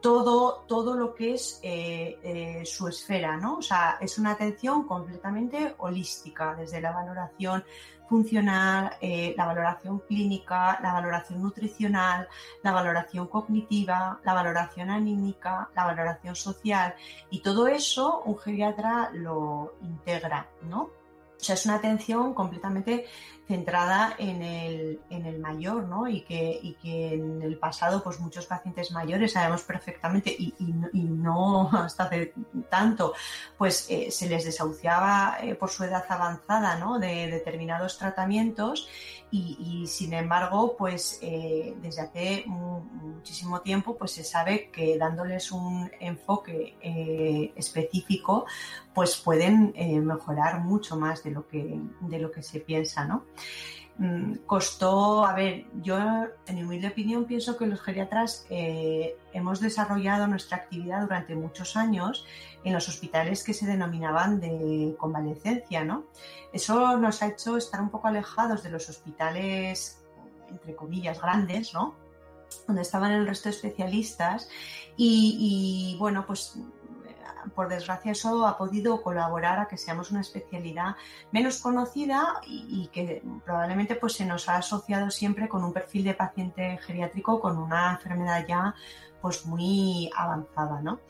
todo, 0.00 0.64
todo 0.66 0.96
lo 0.96 1.14
que 1.14 1.34
es 1.34 1.60
eh, 1.62 2.18
eh, 2.22 2.62
su 2.64 2.88
esfera, 2.88 3.36
¿no? 3.36 3.58
O 3.58 3.62
sea, 3.62 3.98
es 4.00 4.18
una 4.18 4.32
atención 4.32 4.86
completamente 4.86 5.74
holística, 5.78 6.54
desde 6.54 6.80
la 6.80 6.92
valoración 6.92 7.64
funcional, 8.10 8.90
eh, 9.00 9.34
la 9.36 9.46
valoración 9.46 10.00
clínica, 10.00 10.78
la 10.82 10.92
valoración 10.92 11.40
nutricional, 11.40 12.28
la 12.62 12.72
valoración 12.72 13.28
cognitiva, 13.28 14.20
la 14.24 14.34
valoración 14.34 14.90
anímica, 14.90 15.70
la 15.76 15.84
valoración 15.86 16.34
social 16.34 16.94
y 17.30 17.40
todo 17.40 17.68
eso 17.68 18.22
un 18.26 18.36
geriatra 18.36 19.10
lo 19.12 19.74
integra, 19.80 20.48
¿no? 20.62 20.80
O 20.82 21.42
sea, 21.42 21.54
es 21.54 21.64
una 21.64 21.76
atención 21.76 22.34
completamente 22.34 23.06
centrada 23.50 24.14
en 24.16 24.42
el, 24.42 25.00
en 25.10 25.26
el 25.26 25.40
mayor, 25.40 25.82
¿no? 25.88 26.06
Y 26.06 26.20
que, 26.20 26.60
y 26.62 26.74
que 26.74 27.14
en 27.14 27.42
el 27.42 27.58
pasado, 27.58 28.00
pues 28.00 28.20
muchos 28.20 28.46
pacientes 28.46 28.92
mayores, 28.92 29.32
sabemos 29.32 29.62
perfectamente, 29.62 30.30
y, 30.30 30.54
y, 30.92 31.02
no 31.02 31.68
hasta 31.72 32.04
hace 32.04 32.32
tanto, 32.68 33.12
pues 33.58 33.90
eh, 33.90 34.12
se 34.12 34.28
les 34.28 34.44
desahuciaba 34.44 35.38
eh, 35.42 35.56
por 35.56 35.68
su 35.68 35.82
edad 35.82 36.04
avanzada, 36.08 36.78
¿no? 36.78 37.00
De 37.00 37.26
determinados 37.26 37.98
tratamientos 37.98 38.88
y, 39.32 39.86
sin 39.86 40.12
embargo, 40.12 40.74
pues 40.76 41.20
eh, 41.22 41.76
desde 41.80 42.02
hace 42.02 42.44
muchísimo 42.46 43.60
tiempo, 43.60 43.96
pues 43.96 44.10
se 44.10 44.24
sabe 44.24 44.70
que 44.72 44.98
dándoles 44.98 45.52
un 45.52 45.88
enfoque 46.00 46.74
específico, 47.54 48.46
pues 48.92 49.16
pueden 49.16 49.72
mejorar 50.04 50.60
mucho 50.60 50.96
más 50.96 51.22
de 51.22 51.30
lo 51.30 51.46
que, 51.46 51.80
de 52.00 52.18
lo 52.18 52.32
que 52.32 52.42
se 52.42 52.58
piensa, 52.58 53.04
¿no? 53.04 53.24
Mm, 54.00 54.46
costó, 54.46 55.26
a 55.26 55.34
ver, 55.34 55.66
yo 55.82 55.98
en 56.46 56.54
mi 56.54 56.62
humilde 56.62 56.88
opinión 56.88 57.26
pienso 57.26 57.58
que 57.58 57.66
los 57.66 57.82
geriatras 57.82 58.46
eh, 58.48 59.14
hemos 59.34 59.60
desarrollado 59.60 60.26
nuestra 60.26 60.56
actividad 60.56 61.02
durante 61.02 61.34
muchos 61.34 61.76
años 61.76 62.24
en 62.64 62.72
los 62.72 62.88
hospitales 62.88 63.44
que 63.44 63.52
se 63.52 63.66
denominaban 63.66 64.40
de 64.40 64.96
convalecencia, 64.98 65.84
¿no? 65.84 66.04
Eso 66.50 66.96
nos 66.96 67.22
ha 67.22 67.28
hecho 67.28 67.58
estar 67.58 67.82
un 67.82 67.90
poco 67.90 68.08
alejados 68.08 68.62
de 68.62 68.70
los 68.70 68.88
hospitales, 68.88 70.02
entre 70.48 70.74
comillas, 70.74 71.20
grandes, 71.20 71.74
¿no? 71.74 71.94
Donde 72.66 72.80
estaban 72.80 73.12
el 73.12 73.26
resto 73.26 73.50
de 73.50 73.56
especialistas 73.56 74.48
y, 74.96 75.92
y 75.94 75.98
bueno, 75.98 76.24
pues 76.26 76.56
por 77.54 77.68
desgracia 77.68 78.12
eso 78.12 78.46
ha 78.46 78.56
podido 78.56 79.02
colaborar 79.02 79.58
a 79.58 79.68
que 79.68 79.76
seamos 79.76 80.10
una 80.10 80.20
especialidad 80.20 80.96
menos 81.32 81.60
conocida 81.60 82.40
y, 82.46 82.88
que 82.92 83.22
probablemente 83.44 83.94
pues 83.94 84.14
se 84.14 84.24
nos 84.24 84.48
ha 84.48 84.56
asociado 84.56 85.10
siempre 85.10 85.48
con 85.48 85.64
un 85.64 85.72
perfil 85.72 86.04
de 86.04 86.14
paciente 86.14 86.78
geriátrico 86.82 87.40
con 87.40 87.58
una 87.58 87.92
enfermedad 87.92 88.44
ya 88.46 88.74
pues 89.20 89.44
muy 89.44 90.10
avanzada, 90.16 90.80
¿no? 90.80 91.00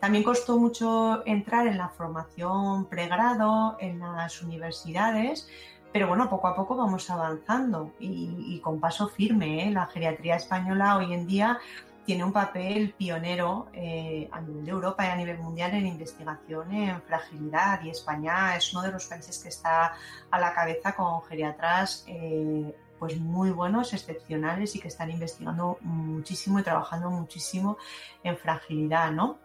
También 0.00 0.22
costó 0.22 0.58
mucho 0.58 1.26
entrar 1.26 1.66
en 1.66 1.78
la 1.78 1.88
formación 1.88 2.84
pregrado 2.86 3.76
en 3.80 4.00
las 4.00 4.42
universidades, 4.42 5.48
pero 5.94 6.08
bueno, 6.08 6.28
poco 6.28 6.48
a 6.48 6.56
poco 6.56 6.76
vamos 6.76 7.08
avanzando 7.08 7.92
y, 8.00 8.58
con 8.64 8.80
paso 8.80 9.08
firme. 9.08 9.68
¿eh? 9.68 9.70
La 9.70 9.86
geriatría 9.86 10.36
española 10.36 10.96
hoy 10.96 11.14
en 11.14 11.26
día 11.26 11.60
tiene 12.04 12.24
un 12.24 12.32
papel 12.32 12.94
pionero 12.96 13.68
eh, 13.72 14.28
a 14.30 14.40
nivel 14.40 14.64
de 14.64 14.70
Europa 14.70 15.06
y 15.06 15.08
a 15.08 15.16
nivel 15.16 15.38
mundial 15.38 15.74
en 15.74 15.86
investigación 15.86 16.72
en 16.72 17.02
fragilidad 17.02 17.82
y 17.82 17.90
España 17.90 18.56
es 18.56 18.72
uno 18.72 18.82
de 18.82 18.92
los 18.92 19.06
países 19.06 19.38
que 19.38 19.48
está 19.48 19.94
a 20.30 20.38
la 20.38 20.54
cabeza 20.54 20.94
con 20.94 21.22
geriatras 21.22 22.04
eh, 22.06 22.74
pues 22.98 23.18
muy 23.18 23.50
buenos, 23.50 23.92
excepcionales 23.92 24.76
y 24.76 24.80
que 24.80 24.88
están 24.88 25.10
investigando 25.10 25.78
muchísimo 25.82 26.58
y 26.58 26.62
trabajando 26.62 27.10
muchísimo 27.10 27.76
en 28.22 28.36
fragilidad, 28.36 29.10
¿no? 29.10 29.43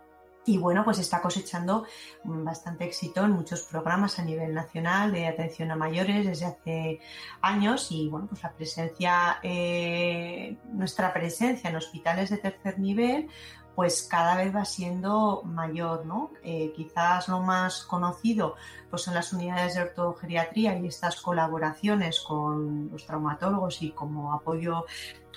Y 0.49 0.57
bueno, 0.57 0.83
pues 0.83 0.97
está 0.97 1.21
cosechando 1.21 1.85
bastante 2.23 2.85
éxito 2.85 3.23
en 3.23 3.31
muchos 3.31 3.61
programas 3.61 4.17
a 4.17 4.23
nivel 4.23 4.51
nacional 4.51 5.11
de 5.11 5.27
atención 5.27 5.69
a 5.69 5.75
mayores 5.75 6.25
desde 6.25 6.45
hace 6.47 6.99
años 7.41 7.91
y 7.91 8.09
bueno, 8.09 8.25
pues 8.27 8.41
la 8.41 8.51
presencia, 8.53 9.39
eh, 9.43 10.57
nuestra 10.71 11.13
presencia 11.13 11.69
en 11.69 11.75
hospitales 11.75 12.31
de 12.31 12.37
tercer 12.37 12.79
nivel 12.79 13.29
pues 13.75 14.07
cada 14.09 14.35
vez 14.35 14.53
va 14.53 14.65
siendo 14.65 15.41
mayor, 15.45 16.05
¿no? 16.05 16.31
Eh, 16.43 16.73
quizás 16.75 17.29
lo 17.29 17.39
más 17.39 17.83
conocido 17.83 18.55
pues 18.89 19.03
son 19.03 19.13
las 19.13 19.33
unidades 19.33 19.75
de 19.75 19.81
ortogeriatría 19.81 20.77
y 20.77 20.87
estas 20.87 21.21
colaboraciones 21.21 22.21
con 22.21 22.89
los 22.91 23.05
traumatólogos 23.05 23.81
y 23.81 23.91
como 23.91 24.33
apoyo 24.33 24.85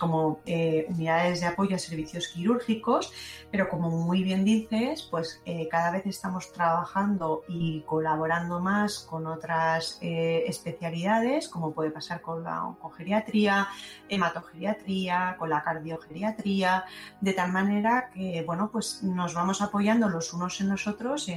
como 0.02 0.40
eh, 0.46 0.86
unidades 0.88 1.42
de 1.42 1.46
apoyo 1.46 1.76
a 1.76 1.78
servicios 1.78 2.26
quirúrgicos, 2.26 3.12
pero 3.52 3.68
como 3.68 3.88
muy 3.88 4.24
bien 4.24 4.44
dices, 4.44 5.06
pues 5.08 5.40
eh, 5.44 5.68
cada 5.70 5.92
vez 5.92 6.06
estamos 6.06 6.52
trabajando 6.52 7.44
y 7.46 7.82
colaborando 7.82 8.58
más 8.58 8.98
con 8.98 9.28
otras 9.28 9.98
eh, 10.02 10.42
especialidades, 10.48 11.48
como 11.48 11.72
puede 11.72 11.92
pasar 11.92 12.20
con 12.20 12.42
la 12.42 12.64
oncogeriatría, 12.64 13.68
hematogeriatría, 14.08 15.36
con 15.38 15.50
la 15.50 15.62
cardiogeriatría, 15.62 16.84
de 17.20 17.32
tal 17.32 17.52
manera 17.52 18.10
que, 18.12 18.42
bueno, 18.44 18.70
pues 18.72 19.04
nos 19.04 19.34
vamos 19.34 19.62
apoyando 19.62 20.08
los 20.08 20.32
unos 20.32 20.60
en 20.60 20.70
los 20.70 20.88
otros 20.88 21.28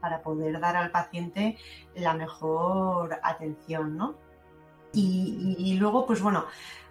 para 0.00 0.22
poder 0.22 0.58
dar 0.58 0.76
al 0.76 0.90
paciente 0.90 1.55
la 1.94 2.14
mejor 2.14 3.18
atención, 3.22 3.96
¿no? 3.96 4.14
y 4.98 5.76
luego, 5.78 6.06
pues 6.06 6.22
bueno, 6.22 6.46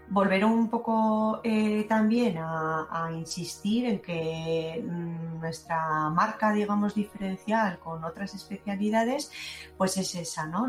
volver 0.07 0.45
un 0.45 0.69
poco 0.69 1.41
eh, 1.43 1.85
también 1.89 2.37
a, 2.37 3.09
insistir 3.13 3.85
en 3.85 3.99
que 3.99 4.83
mm, 4.85 5.39
nuestra 5.39 6.09
marca, 6.09 6.51
digamos, 6.51 6.95
diferencial 6.95 7.79
con 7.79 8.03
otras 8.03 8.33
especialidades, 8.35 9.31
pues 9.77 9.97
es 9.97 10.15
esa, 10.15 10.45
¿no? 10.47 10.67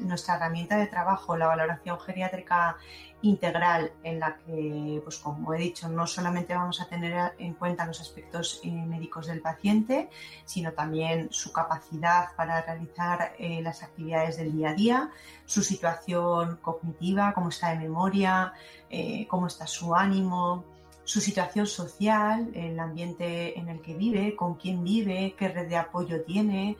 Nuestra 0.00 0.36
herramienta 0.36 0.76
de 0.76 0.86
trabajo, 0.86 1.36
la 1.36 1.46
valoración 1.46 1.98
geriátrica 2.00 2.76
integral 3.22 3.92
en 4.04 4.20
la 4.20 4.36
que, 4.36 5.00
pues 5.02 5.18
como 5.18 5.52
he 5.54 5.58
dicho, 5.58 5.88
no 5.88 6.06
solamente 6.06 6.54
vamos 6.54 6.80
a 6.80 6.88
tener 6.88 7.32
en 7.38 7.54
cuenta 7.54 7.84
los 7.86 8.00
aspectos 8.00 8.60
eh, 8.62 8.70
médicos 8.70 9.26
del 9.26 9.40
paciente, 9.40 10.08
sino 10.44 10.72
también 10.72 11.28
su 11.30 11.52
capacidad 11.52 12.28
para 12.36 12.62
realizar 12.62 13.34
eh, 13.38 13.60
las 13.62 13.82
actividades 13.82 14.36
del 14.36 14.52
día 14.52 14.70
a 14.70 14.74
día, 14.74 15.10
su 15.46 15.62
situación 15.62 16.58
cognitiva, 16.62 17.32
cómo 17.34 17.48
está 17.48 17.70
de 17.70 17.78
memoria, 17.78 18.52
eh, 18.88 19.26
cómo 19.28 19.48
está 19.48 19.66
su 19.66 19.94
ánimo, 19.94 20.64
su 21.02 21.20
situación 21.20 21.66
social, 21.66 22.50
el 22.54 22.78
ambiente 22.78 23.58
en 23.58 23.70
el 23.70 23.80
que 23.80 23.94
vive, 23.94 24.36
con 24.36 24.56
quién 24.56 24.84
vive, 24.84 25.34
qué 25.38 25.48
red 25.48 25.66
de 25.66 25.76
apoyo 25.76 26.22
tiene, 26.22 26.76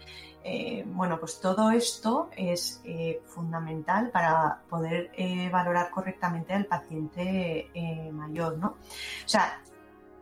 eh, 0.51 0.83
bueno, 0.87 1.21
pues 1.21 1.41
todo 1.41 1.71
esto 1.71 2.31
es 2.35 2.81
eh, 2.85 3.21
fundamental 3.27 4.11
para 4.11 4.63
poder 4.71 5.11
eh, 5.15 5.51
valorar 5.51 5.91
correctamente 5.91 6.55
al 6.55 6.65
paciente 6.65 7.71
mayor, 8.13 8.57
¿no? 8.57 8.69
O 8.69 9.29
sea, 9.29 9.61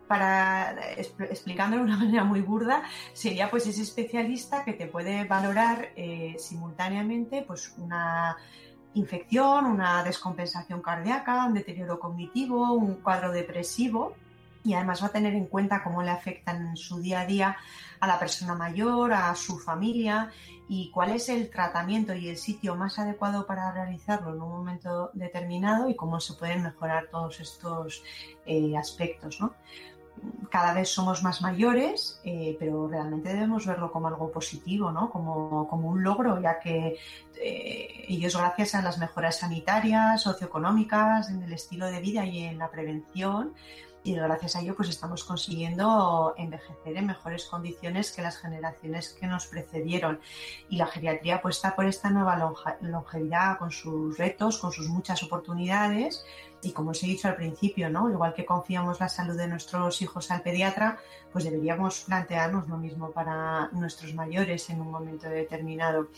para 0.05 0.75
explicándolo 0.93 1.83
de 1.83 1.91
una 1.91 1.97
manera 2.03 2.25
muy 2.25 2.41
burda, 2.41 2.83
sería 3.13 3.49
pues 3.49 3.67
ese 3.67 3.83
especialista 3.83 4.65
que 4.65 4.73
te 4.73 4.87
puede 4.87 5.23
valorar 5.23 5.91
simultáneamente 6.37 7.43
pues 7.47 7.73
una 7.77 8.35
infección, 8.95 9.65
una 9.65 10.03
descompensación 10.03 10.81
cardíaca, 10.81 11.45
un 11.45 11.53
deterioro 11.53 11.99
cognitivo, 11.99 12.73
un 12.73 12.95
cuadro 12.95 13.31
depresivo 13.31 14.13
y 14.67 14.73
además 14.73 15.01
va 15.01 15.07
a 15.07 15.11
tener 15.11 15.33
en 15.33 15.45
cuenta 15.45 15.81
cómo 15.81 16.03
le 16.03 16.11
afectan 16.11 16.67
en 16.67 16.77
su 16.77 16.99
día 16.99 17.21
a 17.21 17.25
día 17.25 17.57
a 18.01 18.07
la 18.07 18.19
persona 18.19 18.53
mayor, 18.53 19.13
a 19.13 19.33
su 19.33 19.57
familia 19.57 20.29
y 20.67 20.91
cuál 20.91 21.11
es 21.11 21.29
el 21.29 21.49
tratamiento 21.49 22.13
y 22.13 22.27
el 22.27 22.35
sitio 22.35 22.75
más 22.75 22.99
adecuado 22.99 23.47
para 23.47 23.71
realizarlo 23.71 24.35
en 24.35 24.41
un 24.41 24.49
momento 24.49 25.09
determinado 25.13 25.89
y 25.89 25.95
cómo 25.95 26.19
se 26.19 26.33
pueden 26.33 26.63
mejorar 26.63 27.07
todos 27.09 27.39
estos 27.39 28.03
eh, 28.45 28.75
aspectos. 28.75 29.39
Cada 30.49 30.73
vez 30.73 30.89
somos 30.89 31.23
más 31.23 31.41
mayores, 31.41 32.19
eh, 32.25 32.57
pero 32.59 32.89
realmente 32.89 33.29
debemos 33.29 33.65
verlo 33.65 33.91
como 33.91 34.07
algo 34.07 34.31
positivo, 34.31 34.91
¿no? 34.91 35.09
como, 35.11 35.67
como 35.69 35.89
un 35.89 36.03
logro, 36.03 36.41
ya 36.41 36.59
que 36.59 36.97
eh, 37.39 38.05
ellos 38.09 38.35
gracias 38.35 38.75
a 38.75 38.81
las 38.81 38.97
mejoras 38.97 39.37
sanitarias, 39.37 40.23
socioeconómicas, 40.23 41.29
en 41.29 41.43
el 41.43 41.53
estilo 41.53 41.85
de 41.85 42.01
vida 42.01 42.25
y 42.25 42.39
en 42.39 42.57
la 42.57 42.69
prevención, 42.69 43.53
y 44.07 44.15
gracias 44.15 44.55
a 44.55 44.61
ello 44.61 44.73
pues 44.73 44.87
estamos 44.87 45.25
consiguiendo 45.25 46.33
envejecer 46.37 46.95
en 46.95 47.07
mejores 47.07 47.43
condiciones 47.45 48.13
que 48.13 48.21
las 48.21 48.37
generaciones 48.37 49.09
que 49.09 49.27
nos 49.27 49.47
precedieron. 49.47 50.21
Y 50.69 50.77
la 50.77 50.87
geriatría 50.87 51.35
apuesta 51.35 51.75
por 51.75 51.85
esta 51.85 52.09
nueva 52.09 52.55
longevidad 52.81 53.57
con 53.57 53.71
sus 53.71 54.17
retos, 54.17 54.59
con 54.59 54.71
sus 54.71 54.87
muchas 54.87 55.23
oportunidades 55.23 56.25
y 56.67 56.73
como 56.73 56.91
os 56.91 57.01
he 57.03 57.07
dicho 57.07 57.29
al 57.29 57.35
principio, 57.35 57.89
¿no? 57.89 58.09
igual 58.09 58.33
que 58.33 58.45
confiamos 58.45 58.99
la 58.99 59.07
salud 59.07 59.37
de 59.37 59.47
nuestros 59.47 60.01
hijos 60.01 60.29
al 60.31 60.41
pediatra, 60.41 60.97
pues 61.31 61.45
deberíamos 61.45 62.01
plantearnos 62.01 62.67
lo 62.67 62.77
mismo 62.77 63.11
para 63.11 63.69
nuestros 63.71 64.13
mayores 64.13 64.69
en 64.69 64.81
un 64.81 64.91
momento 64.91 65.29
determinado. 65.29 66.09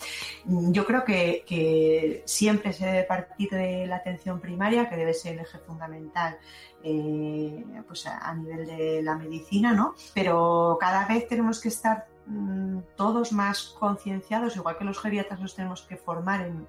Yo 0.46 0.86
creo 0.86 1.04
que, 1.06 2.24
siempre 2.26 2.74
se 2.74 2.86
debe 2.86 3.04
partir 3.04 3.50
de 3.52 3.86
la 3.86 3.98
atención 3.98 4.40
primaria, 4.40 4.90
que 4.90 4.96
debe 4.96 5.14
ser 5.14 5.34
el 5.34 5.40
eje 5.42 5.60
fundamental 5.60 6.38
eh, 6.84 7.64
pues 7.88 8.08
a, 8.08 8.34
nivel 8.34 8.66
de 8.66 9.02
la 9.04 9.16
medicina, 9.16 9.74
¿no? 9.74 9.94
Pero 10.14 10.78
cada 10.80 11.06
vez 11.06 11.28
tenemos 11.28 11.60
que 11.60 11.68
estar 11.68 12.08
mm, 12.26 12.80
todos 12.96 13.34
más 13.34 13.76
concienciados, 13.80 14.56
igual 14.56 14.78
que 14.78 14.86
los 14.86 15.00
geriatras 15.00 15.40
nos 15.40 15.56
tenemos 15.56 15.82
que 15.84 15.98
formar 15.98 16.42
en, 16.42 16.68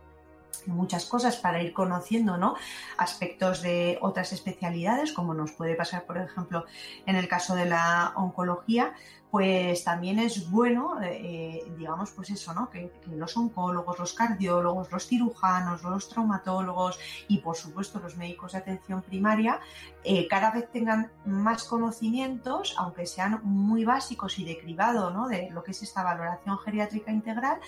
muchas 0.67 1.07
cosas 1.07 1.37
para 1.37 1.63
ir 1.63 1.73
conociendo 1.73 2.37
¿no? 2.37 2.55
aspectos 2.97 3.63
de 3.63 3.99
otras 4.01 4.33
especialidades, 4.33 5.13
como 5.13 5.35
nos 5.35 5.53
puede 5.53 5.75
pasar, 5.75 6.05
por 6.05 6.19
ejemplo, 6.19 6.65
en 7.07 7.17
el 7.17 7.29
caso 7.29 7.55
de 7.55 7.67
la 7.67 8.13
oncología, 8.17 8.95
pues 9.31 9.85
también 9.85 10.19
es 10.19 10.51
bueno, 10.51 11.01
eh, 11.03 11.63
digamos, 11.79 12.11
pues 12.11 12.31
eso, 12.31 12.53
¿no? 12.53 12.69
Que, 12.69 12.91
los 13.15 13.37
oncólogos, 13.37 13.99
los 13.99 14.13
cardiólogos, 14.13 14.91
los 14.91 15.07
cirujanos, 15.07 15.83
los 15.85 16.09
traumatólogos 16.09 16.99
y, 17.29 17.39
por 17.39 17.57
supuesto, 17.57 18.01
los 18.01 18.17
médicos 18.17 18.53
de 18.53 18.59
atención 18.59 19.03
primaria 19.03 19.61
eh, 20.03 20.27
cada 20.27 20.51
vez 20.51 20.71
tengan 20.73 21.13
más 21.25 21.65
conocimientos, 21.65 22.75
aunque 22.77 23.07
sean 23.07 23.41
muy 23.45 23.85
básicos 23.85 24.39
y 24.39 24.45
de 24.45 24.59
cribado, 24.59 25.11
¿no? 25.11 25.29
De 25.29 25.49
lo 25.51 25.63
que 25.63 25.71
es 25.71 25.83
esta 25.83 26.03
valoración 26.03 26.59
geriátrica 26.59 27.13
integral, 27.13 27.61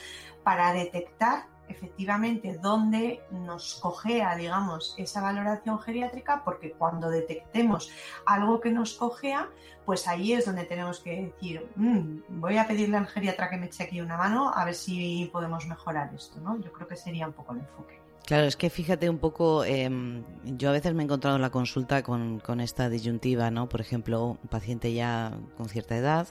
para 0.42 0.72
detectar 0.72 1.51
efectivamente 1.72 2.58
dónde 2.62 3.20
nos 3.30 3.74
cojea, 3.74 4.36
digamos, 4.36 4.94
esa 4.96 5.20
valoración 5.20 5.78
geriátrica, 5.80 6.42
porque 6.44 6.72
cuando 6.72 7.10
detectemos 7.10 7.90
algo 8.24 8.60
que 8.60 8.70
nos 8.70 8.94
cojea, 8.94 9.48
pues 9.84 10.06
ahí 10.06 10.32
es 10.32 10.46
donde 10.46 10.64
tenemos 10.64 11.00
que 11.00 11.22
decir, 11.22 11.66
mm, 11.76 12.40
voy 12.40 12.56
a 12.58 12.66
pedirle 12.66 12.96
al 12.96 13.06
geriatra 13.06 13.50
que 13.50 13.56
me 13.56 13.66
eche 13.66 13.82
aquí 13.82 14.00
una 14.00 14.16
mano 14.16 14.52
a 14.54 14.64
ver 14.64 14.74
si 14.74 15.28
podemos 15.32 15.66
mejorar 15.66 16.14
esto, 16.14 16.40
¿no? 16.40 16.60
Yo 16.60 16.72
creo 16.72 16.86
que 16.86 16.96
sería 16.96 17.26
un 17.26 17.32
poco 17.32 17.52
el 17.52 17.60
enfoque. 17.60 18.00
Claro, 18.24 18.46
es 18.46 18.56
que 18.56 18.70
fíjate 18.70 19.10
un 19.10 19.18
poco, 19.18 19.64
em, 19.64 20.22
yo 20.44 20.68
a 20.68 20.72
veces 20.72 20.94
me 20.94 21.02
he 21.02 21.04
encontrado 21.04 21.36
en 21.36 21.42
la 21.42 21.50
consulta 21.50 22.04
con, 22.04 22.38
con 22.38 22.60
esta 22.60 22.88
disyuntiva, 22.88 23.50
¿no? 23.50 23.68
Por 23.68 23.80
ejemplo, 23.80 24.38
un 24.40 24.48
paciente 24.48 24.94
ya 24.94 25.32
con 25.56 25.68
cierta 25.68 25.96
edad 25.96 26.28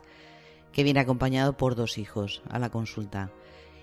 que 0.71 0.84
viene 0.84 1.01
acompañado 1.01 1.54
por 1.54 1.75
dos 1.75 1.97
hijos 1.97 2.41
a 2.49 2.60
la 2.60 2.69
consulta. 2.69 3.30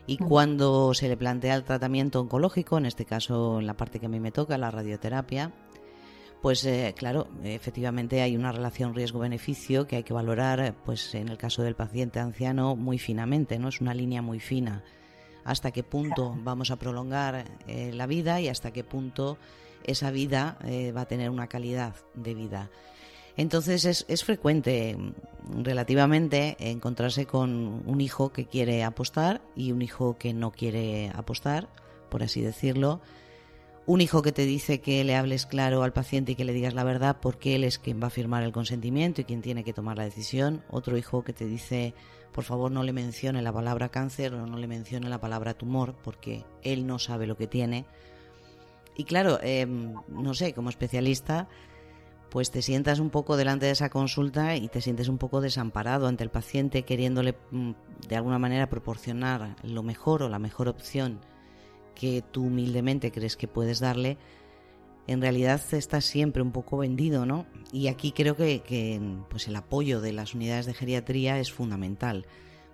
Y 0.09 0.17
cuando 0.17 0.95
se 0.95 1.07
le 1.07 1.19
plantea 1.19 1.55
el 1.55 1.65
tratamiento 1.65 2.19
oncológico, 2.19 2.79
en 2.79 2.87
este 2.87 3.05
caso 3.05 3.61
en 3.61 3.67
la 3.67 3.77
parte 3.77 4.01
que 4.01 4.07
a 4.07 4.09
mí 4.09 4.19
me 4.21 4.33
toca, 4.33 4.57
la 4.57 4.71
radioterapia, 4.71 5.53
pues 6.41 6.65
eh, 6.65 6.95
claro, 6.97 7.29
efectivamente 7.45 8.23
hay 8.23 8.35
una 8.35 8.51
relación 8.51 8.95
riesgo-beneficio 8.95 9.87
que 9.87 9.97
hay 9.97 10.05
que 10.05 10.15
valorar, 10.15 10.75
pues 10.87 11.15
en 11.15 11.29
el 11.29 11.37
caso 11.37 11.63
del 11.63 11.75
paciente 11.75 12.21
anciano, 12.21 12.75
muy 12.75 12.99
finamente, 12.99 13.59
¿no? 13.59 13.69
Es 13.69 13.83
una 13.83 13.93
línea 13.93 14.23
muy 14.23 14.41
fina. 14.41 14.83
Hasta 15.45 15.73
qué 15.73 15.83
punto 15.83 16.35
vamos 16.43 16.71
a 16.71 16.77
prolongar 16.77 17.45
eh, 17.67 17.93
la 17.93 18.07
vida 18.07 18.41
y 18.41 18.49
hasta 18.49 18.71
qué 18.73 18.85
punto 18.85 19.37
esa 19.85 20.11
vida 20.11 20.57
eh, 20.65 20.91
va 20.91 21.03
a 21.03 21.07
tener 21.07 21.29
una 21.29 21.49
calidad 21.49 21.95
de 22.15 22.33
vida. 22.33 22.71
Entonces 23.39 23.85
es, 23.85 24.05
es 24.09 24.25
frecuente 24.25 24.97
mm, 24.97 25.63
relativamente 25.63 26.57
encontrarse 26.59 27.25
con 27.25 27.83
un 27.87 28.01
hijo 28.01 28.33
que 28.33 28.47
quiere 28.47 28.85
apostar 28.85 29.41
y 29.57 29.73
un 29.73 29.81
hijo 29.81 30.19
que 30.19 30.35
no 30.35 30.51
quiere 30.51 31.11
apostar, 31.15 31.69
por 32.11 32.23
así 32.23 32.43
decirlo. 32.43 33.01
Un 33.87 34.01
hijo 34.03 34.23
que 34.23 34.33
te 34.33 34.45
dice 34.45 34.81
que 34.81 35.03
le 35.05 35.15
hables 35.15 35.47
claro 35.47 35.85
al 35.85 35.93
paciente 35.93 36.33
y 36.33 36.35
que 36.35 36.45
le 36.45 36.53
digas 36.53 36.75
la 36.75 36.85
verdad 36.85 37.19
porque 37.23 37.55
él 37.55 37.65
es 37.65 37.79
quien 37.79 38.03
va 38.03 38.09
a 38.09 38.11
firmar 38.11 38.43
el 38.43 38.53
consentimiento 38.53 39.21
y 39.21 39.25
quien 39.25 39.41
tiene 39.41 39.65
que 39.65 39.73
tomar 39.73 39.97
la 39.97 40.05
decisión. 40.05 40.65
Otro 40.69 40.99
hijo 40.99 41.23
que 41.23 41.33
te 41.33 41.47
dice, 41.47 41.95
por 42.33 42.43
favor 42.43 42.73
no 42.73 42.83
le 42.83 42.93
mencione 42.93 43.41
la 43.41 43.53
palabra 43.53 43.89
cáncer 43.89 44.35
o 44.35 44.47
no 44.47 44.59
le 44.59 44.67
mencione 44.67 45.09
la 45.09 45.21
palabra 45.21 45.55
tumor 45.55 45.95
porque 46.03 46.45
él 46.65 46.89
no 46.89 46.99
sabe 46.99 47.29
lo 47.29 47.37
que 47.37 47.47
tiene. 47.47 47.87
Y 48.97 49.05
claro, 49.05 49.39
em, 49.43 49.95
no 50.09 50.35
sé, 50.35 50.53
como 50.53 50.71
especialista, 50.71 51.49
pues 52.31 52.51
te 52.51 52.63
sientas 52.63 52.99
un 52.99 53.11
poco 53.11 53.37
delante 53.37 53.67
de 53.67 53.73
esa 53.73 53.89
consulta 53.89 54.57
y 54.57 54.69
te 54.69 54.81
sientes 54.81 55.09
un 55.09 55.19
poco 55.19 55.41
desamparado 55.41 56.07
ante 56.07 56.25
el 56.25 56.31
paciente 56.31 56.83
queriéndole 56.83 57.37
mm, 57.51 57.73
de 58.09 58.17
alguna 58.17 58.39
manera 58.39 58.69
proporcionar 58.69 59.57
lo 59.63 59.83
mejor 59.83 60.23
o 60.23 60.29
la 60.29 60.39
mejor 60.39 60.69
opción 60.69 61.21
que 61.95 62.23
tú 62.23 62.45
humildemente 62.45 63.11
crees 63.11 63.37
que 63.37 63.49
puedes 63.49 63.81
darle, 63.81 64.19
en 65.09 65.21
realidad 65.21 65.61
estás 65.73 66.05
siempre 66.05 66.43
un 66.43 66.53
poco 66.53 66.77
vendido, 66.77 67.27
¿no? 67.27 67.47
Y 67.73 67.89
aquí 67.89 68.13
creo 68.13 68.37
que, 68.37 68.61
que 68.61 69.01
pues 69.29 69.49
el 69.49 69.57
apoyo 69.57 70.01
de 70.01 70.13
las 70.13 70.35
unidades 70.35 70.67
de 70.67 70.75
geriatría 70.75 71.41
es 71.41 71.51
fundamental, 71.51 72.27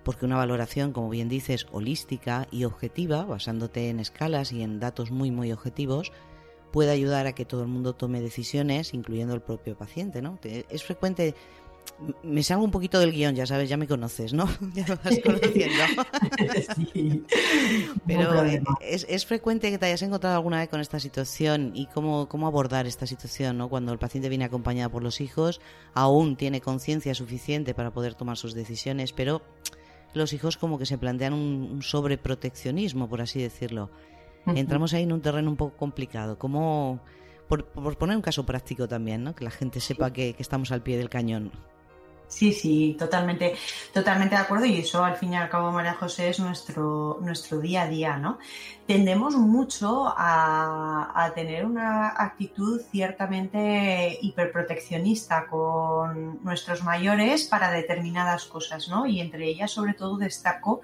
porque 0.03 0.27
una 0.27 0.37
valoración, 0.37 0.93
como 0.93 1.09
bien 1.09 1.29
dices, 1.29 1.67
holística 1.73 2.47
y 2.51 2.64
objetiva, 2.64 3.25
basándote 3.25 3.88
en 3.88 3.99
escalas 3.99 4.53
y 4.53 4.62
en 4.62 4.79
datos 4.79 5.11
muy, 5.11 5.31
muy 5.31 5.53
objetivos, 5.53 6.12
puede 6.75 6.91
ayudar 6.91 7.29
a 7.29 7.37
que 7.37 7.45
todo 7.45 7.63
el 7.63 7.69
mundo 7.69 7.93
tome 7.93 8.21
decisiones, 8.21 8.95
incluyendo 8.95 9.33
el 9.33 9.41
propio 9.41 9.77
paciente, 9.77 10.21
¿no? 10.21 10.41
Es 10.43 10.83
frecuente 10.83 11.37
me 12.25 12.43
salgo 12.43 12.65
un 12.65 12.73
poquito 12.73 12.99
del 12.99 13.13
guion, 13.13 13.37
ya 13.37 13.47
sabes, 13.47 13.69
ya 13.69 13.77
me 13.77 13.87
conoces, 13.87 14.33
¿no? 14.33 14.49
Ya 14.75 14.85
me 14.89 14.97
vas 14.97 15.21
conociendo. 15.23 15.85
sí, 16.93 17.23
Pero 18.09 18.43
es, 18.81 19.07
es, 19.09 19.25
frecuente 19.25 19.71
que 19.71 19.79
te 19.79 19.87
hayas 19.87 20.03
encontrado 20.03 20.35
alguna 20.35 20.59
vez 20.59 20.69
con 20.69 20.81
esta 20.81 20.99
situación 20.99 21.71
y 21.77 21.87
cómo, 21.87 22.29
cómo 22.29 22.49
abordar 22.49 22.89
esta 22.89 23.07
situación, 23.07 23.57
¿no? 23.57 23.69
Cuando 23.69 23.93
el 23.93 24.01
paciente 24.01 24.29
viene 24.29 24.45
acompañado 24.45 24.91
por 24.91 25.05
los 25.05 25.21
hijos, 25.21 25.61
aún 25.93 26.35
tiene 26.35 26.61
conciencia 26.61 27.15
suficiente 27.15 27.73
para 27.73 27.93
poder 27.93 28.17
tomar 28.17 28.37
sus 28.37 28.53
decisiones, 28.53 29.13
pero 29.13 29.43
los 30.15 30.33
hijos 30.33 30.57
como 30.57 30.79
que 30.79 30.87
se 30.87 30.99
plantean 30.99 31.35
un, 31.35 31.83
sobreproteccionismo, 31.83 33.09
por 33.09 33.21
así 33.21 33.41
decirlo. 33.41 33.91
Entramos 34.47 34.93
ahí 34.95 35.05
en 35.05 35.13
un 35.13 35.21
terreno 35.21 35.51
un 35.51 35.57
poco 35.57 35.77
complicado. 35.77 36.39
¿Cómo, 36.39 37.01
por, 37.49 37.65
poner 37.97 38.17
un 38.17 38.23
caso 38.23 38.45
práctico 38.45 38.89
también, 38.89 39.25
¿no? 39.25 39.35
que 39.35 39.45
la 39.45 39.51
gente 39.51 39.81
sepa 39.81 40.13
que 40.13 40.35
estamos 40.39 40.73
al 40.73 40.83
pie 40.83 40.99
del 40.99 41.09
cañón? 41.09 41.53
Sí, 42.35 42.53
sí, 42.53 42.97
totalmente, 42.99 43.55
totalmente 43.93 44.35
de 44.35 44.41
acuerdo. 44.41 44.65
Y 44.65 44.79
eso, 44.79 45.05
al 45.05 45.17
fin 45.17 45.35
y 45.35 45.37
al 45.37 45.49
cabo, 45.49 45.71
María 45.71 45.95
José, 45.95 46.31
es 46.31 46.41
nuestro, 46.41 47.19
nuestro 47.21 47.61
día 47.61 47.83
a 47.83 47.89
día, 47.89 48.17
¿no? 48.17 48.39
Tendemos 48.87 49.37
mucho 49.37 50.13
a, 50.17 51.31
tener 51.35 51.65
una 51.65 52.09
actitud 52.09 52.81
ciertamente 52.91 54.19
hiperproteccionista 54.21 55.47
con 55.47 56.43
nuestros 56.43 56.83
mayores 56.83 57.45
para 57.45 57.71
determinadas 57.71 58.47
cosas, 58.47 58.89
¿no? 58.89 59.07
Y 59.07 59.21
entre 59.21 59.47
ellas, 59.47 59.71
sobre 59.71 59.95
todo, 59.95 60.17
destaco 60.17 60.81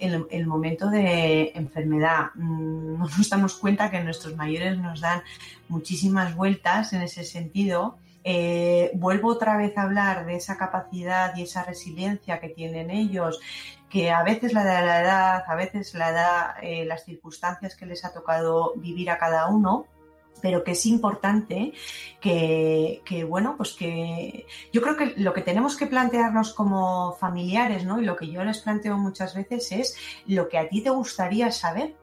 el, 0.00 0.46
momento 0.46 0.88
de 0.90 1.52
enfermedad. 1.54 2.30
Mm, 2.34 2.98
nos 2.98 3.30
damos 3.30 3.54
cuenta 3.54 3.90
que 3.90 4.02
nuestros 4.02 4.36
mayores 4.36 4.78
nos 4.78 5.00
dan 5.00 5.22
muchísimas 5.68 6.34
vueltas 6.34 6.92
en 6.92 7.02
ese 7.02 7.24
sentido 7.24 7.98
eh, 8.30 8.90
vuelvo 8.94 9.28
otra 9.28 9.56
vez 9.56 9.76
a 9.78 9.82
hablar 9.84 10.26
de 10.26 10.36
esa 10.36 10.58
capacidad 10.58 11.34
y 11.34 11.44
esa 11.44 11.62
resiliencia 11.62 12.40
que 12.40 12.50
tienen 12.50 12.90
ellos, 12.90 13.40
que 13.88 14.10
a 14.10 14.22
veces 14.22 14.52
la 14.52 14.64
da 14.64 14.82
la 14.82 15.00
edad, 15.00 15.44
a 15.46 15.54
veces 15.54 15.94
la 15.94 16.12
da 16.12 16.56
eh, 16.60 16.84
las 16.84 17.04
circunstancias 17.04 17.74
que 17.74 17.86
les 17.86 18.04
ha 18.04 18.12
tocado 18.12 18.74
vivir 18.76 19.10
a 19.10 19.16
cada 19.16 19.46
uno, 19.46 19.86
pero 20.40 20.64
que 20.64 20.72
es 20.72 20.86
importante 20.86 21.72
que, 22.20 23.26
bueno, 23.28 23.54
pues 23.56 23.72
que 23.74 24.46
yo 24.72 24.82
creo 24.82 24.96
que 24.96 25.14
lo 25.16 25.32
que 25.32 25.42
tenemos 25.42 25.76
que 25.76 25.86
plantearnos 25.86 26.54
como 26.54 27.14
familiares, 27.14 27.84
¿no? 27.84 28.00
Y 28.00 28.04
lo 28.04 28.16
que 28.16 28.28
yo 28.28 28.44
les 28.44 28.58
planteo 28.58 28.96
muchas 28.98 29.34
veces 29.34 29.72
es 29.72 29.96
lo 30.26 30.48
que 30.48 30.58
a 30.58 30.68
ti 30.68 30.80
te 30.80 30.90
gustaría 30.90 31.50
saber. 31.50 31.94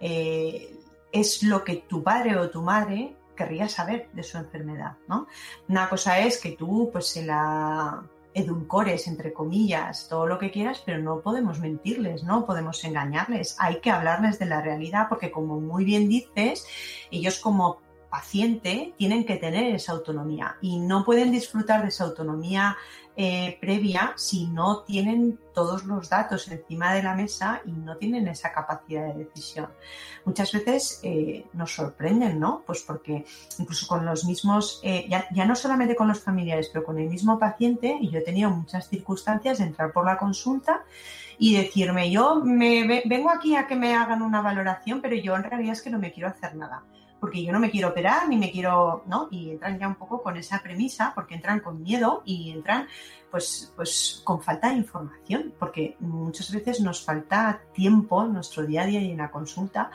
Eh, 0.00 0.76
es 1.12 1.42
lo 1.42 1.64
que 1.64 1.76
tu 1.76 2.02
padre 2.02 2.36
o 2.36 2.50
tu 2.50 2.62
madre 2.62 3.16
querría 3.36 3.68
saber 3.68 4.08
de 4.12 4.22
su 4.22 4.38
enfermedad, 4.38 4.96
¿no? 5.08 5.26
Una 5.68 5.88
cosa 5.88 6.20
es 6.20 6.38
que 6.40 6.52
tú 6.52 6.90
pues 6.92 7.06
se 7.06 7.24
la 7.24 8.02
edulcores, 8.34 9.08
entre 9.08 9.32
comillas, 9.32 10.08
todo 10.08 10.26
lo 10.26 10.38
que 10.38 10.50
quieras, 10.50 10.82
pero 10.84 10.98
no 10.98 11.20
podemos 11.20 11.58
mentirles, 11.60 12.22
no 12.24 12.46
podemos 12.46 12.84
engañarles. 12.84 13.56
Hay 13.58 13.80
que 13.80 13.90
hablarles 13.90 14.38
de 14.38 14.46
la 14.46 14.60
realidad 14.60 15.06
porque, 15.08 15.30
como 15.30 15.60
muy 15.60 15.84
bien 15.84 16.08
dices, 16.08 16.66
ellos 17.10 17.40
como 17.40 17.80
paciente 18.10 18.92
tienen 18.98 19.24
que 19.24 19.36
tener 19.36 19.74
esa 19.74 19.92
autonomía 19.92 20.56
y 20.60 20.78
no 20.78 21.04
pueden 21.04 21.30
disfrutar 21.30 21.82
de 21.82 21.88
esa 21.88 22.04
autonomía 22.04 22.76
eh, 23.16 23.58
previa 23.60 24.14
si 24.16 24.46
no 24.46 24.82
tienen 24.82 25.38
todos 25.52 25.84
los 25.84 26.08
datos 26.08 26.48
encima 26.48 26.94
de 26.94 27.02
la 27.02 27.14
mesa 27.14 27.60
y 27.66 27.72
no 27.72 27.96
tienen 27.96 28.28
esa 28.28 28.52
capacidad 28.52 29.06
de 29.08 29.24
decisión. 29.24 29.68
Muchas 30.24 30.52
veces 30.52 31.00
eh, 31.02 31.44
nos 31.52 31.74
sorprenden, 31.74 32.38
¿no? 32.40 32.62
Pues 32.66 32.82
porque 32.82 33.24
incluso 33.58 33.86
con 33.86 34.06
los 34.06 34.24
mismos, 34.24 34.80
eh, 34.82 35.06
ya, 35.08 35.26
ya, 35.32 35.44
no 35.44 35.54
solamente 35.54 35.96
con 35.96 36.08
los 36.08 36.20
familiares, 36.20 36.70
pero 36.72 36.84
con 36.84 36.98
el 36.98 37.08
mismo 37.08 37.38
paciente, 37.38 37.98
y 38.00 38.10
yo 38.10 38.20
he 38.20 38.22
tenido 38.22 38.50
muchas 38.50 38.88
circunstancias 38.88 39.58
de 39.58 39.64
entrar 39.64 39.92
por 39.92 40.06
la 40.06 40.16
consulta 40.16 40.84
y 41.38 41.56
decirme, 41.56 42.10
yo 42.10 42.36
me 42.44 43.02
vengo 43.04 43.30
aquí 43.30 43.56
a 43.56 43.66
que 43.66 43.76
me 43.76 43.94
hagan 43.94 44.22
una 44.22 44.40
valoración, 44.40 45.00
pero 45.00 45.16
yo 45.16 45.36
en 45.36 45.44
realidad 45.44 45.72
es 45.72 45.82
que 45.82 45.90
no 45.90 45.98
me 45.98 46.12
quiero 46.12 46.28
hacer 46.28 46.54
nada 46.54 46.84
porque 47.20 47.44
yo 47.44 47.52
no 47.52 47.60
me 47.60 47.70
quiero 47.70 47.88
operar 47.88 48.28
ni 48.28 48.36
me 48.36 48.50
quiero, 48.50 49.04
¿no? 49.06 49.28
Y 49.30 49.50
entran 49.50 49.78
ya 49.78 49.86
un 49.86 49.94
poco 49.94 50.22
con 50.22 50.36
esa 50.36 50.62
premisa, 50.62 51.12
porque 51.14 51.34
entran 51.34 51.60
con 51.60 51.82
miedo 51.82 52.22
y 52.24 52.50
entran 52.50 52.88
pues, 53.30 53.72
pues 53.76 54.20
con 54.24 54.42
falta 54.42 54.70
de 54.70 54.76
información, 54.76 55.54
porque 55.58 55.96
muchas 56.00 56.50
veces 56.52 56.80
nos 56.80 57.04
falta 57.04 57.62
tiempo 57.72 58.24
en 58.24 58.34
nuestro 58.34 58.66
día 58.66 58.82
a 58.82 58.86
día 58.86 59.00
y 59.00 59.10
en 59.12 59.18
la 59.18 59.30
consulta 59.30 59.90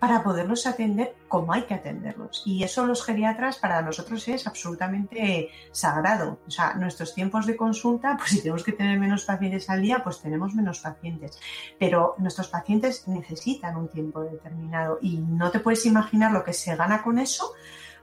para 0.00 0.22
poderlos 0.22 0.66
atender 0.66 1.14
como 1.28 1.52
hay 1.52 1.62
que 1.64 1.74
atenderlos. 1.74 2.42
Y 2.46 2.64
eso 2.64 2.86
los 2.86 3.04
geriatras 3.04 3.58
para 3.58 3.82
nosotros 3.82 4.26
es 4.28 4.46
absolutamente 4.46 5.50
sagrado. 5.72 6.38
O 6.46 6.50
sea, 6.50 6.74
nuestros 6.74 7.14
tiempos 7.14 7.46
de 7.46 7.54
consulta, 7.54 8.16
pues 8.16 8.30
si 8.30 8.40
tenemos 8.40 8.64
que 8.64 8.72
tener 8.72 8.98
menos 8.98 9.24
pacientes 9.24 9.68
al 9.68 9.82
día, 9.82 10.02
pues 10.02 10.20
tenemos 10.20 10.54
menos 10.54 10.80
pacientes. 10.80 11.38
Pero 11.78 12.14
nuestros 12.16 12.48
pacientes 12.48 13.06
necesitan 13.08 13.76
un 13.76 13.88
tiempo 13.88 14.22
determinado 14.22 14.98
y 15.02 15.18
no 15.18 15.50
te 15.50 15.60
puedes 15.60 15.84
imaginar 15.84 16.32
lo 16.32 16.44
que 16.44 16.54
se 16.54 16.74
gana 16.74 17.02
con 17.02 17.18
eso 17.18 17.52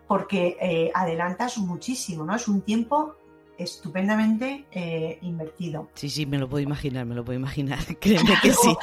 porque 0.08 0.58
eh, 0.62 0.92
adelantas 0.94 1.58
muchísimo, 1.58 2.24
¿no? 2.24 2.36
Es 2.36 2.48
un 2.48 2.62
tiempo 2.62 3.16
estupendamente 3.58 4.66
eh, 4.72 5.20
invertido. 5.22 5.90
Sí, 5.96 6.10
sí, 6.10 6.26
me 6.26 6.38
lo 6.38 6.48
puedo 6.50 6.64
imaginar, 6.64 7.06
me 7.06 7.16
lo 7.16 7.24
puedo 7.24 7.40
imaginar, 7.40 7.80
créeme 8.00 8.34
que 8.42 8.54
sí. 8.54 8.76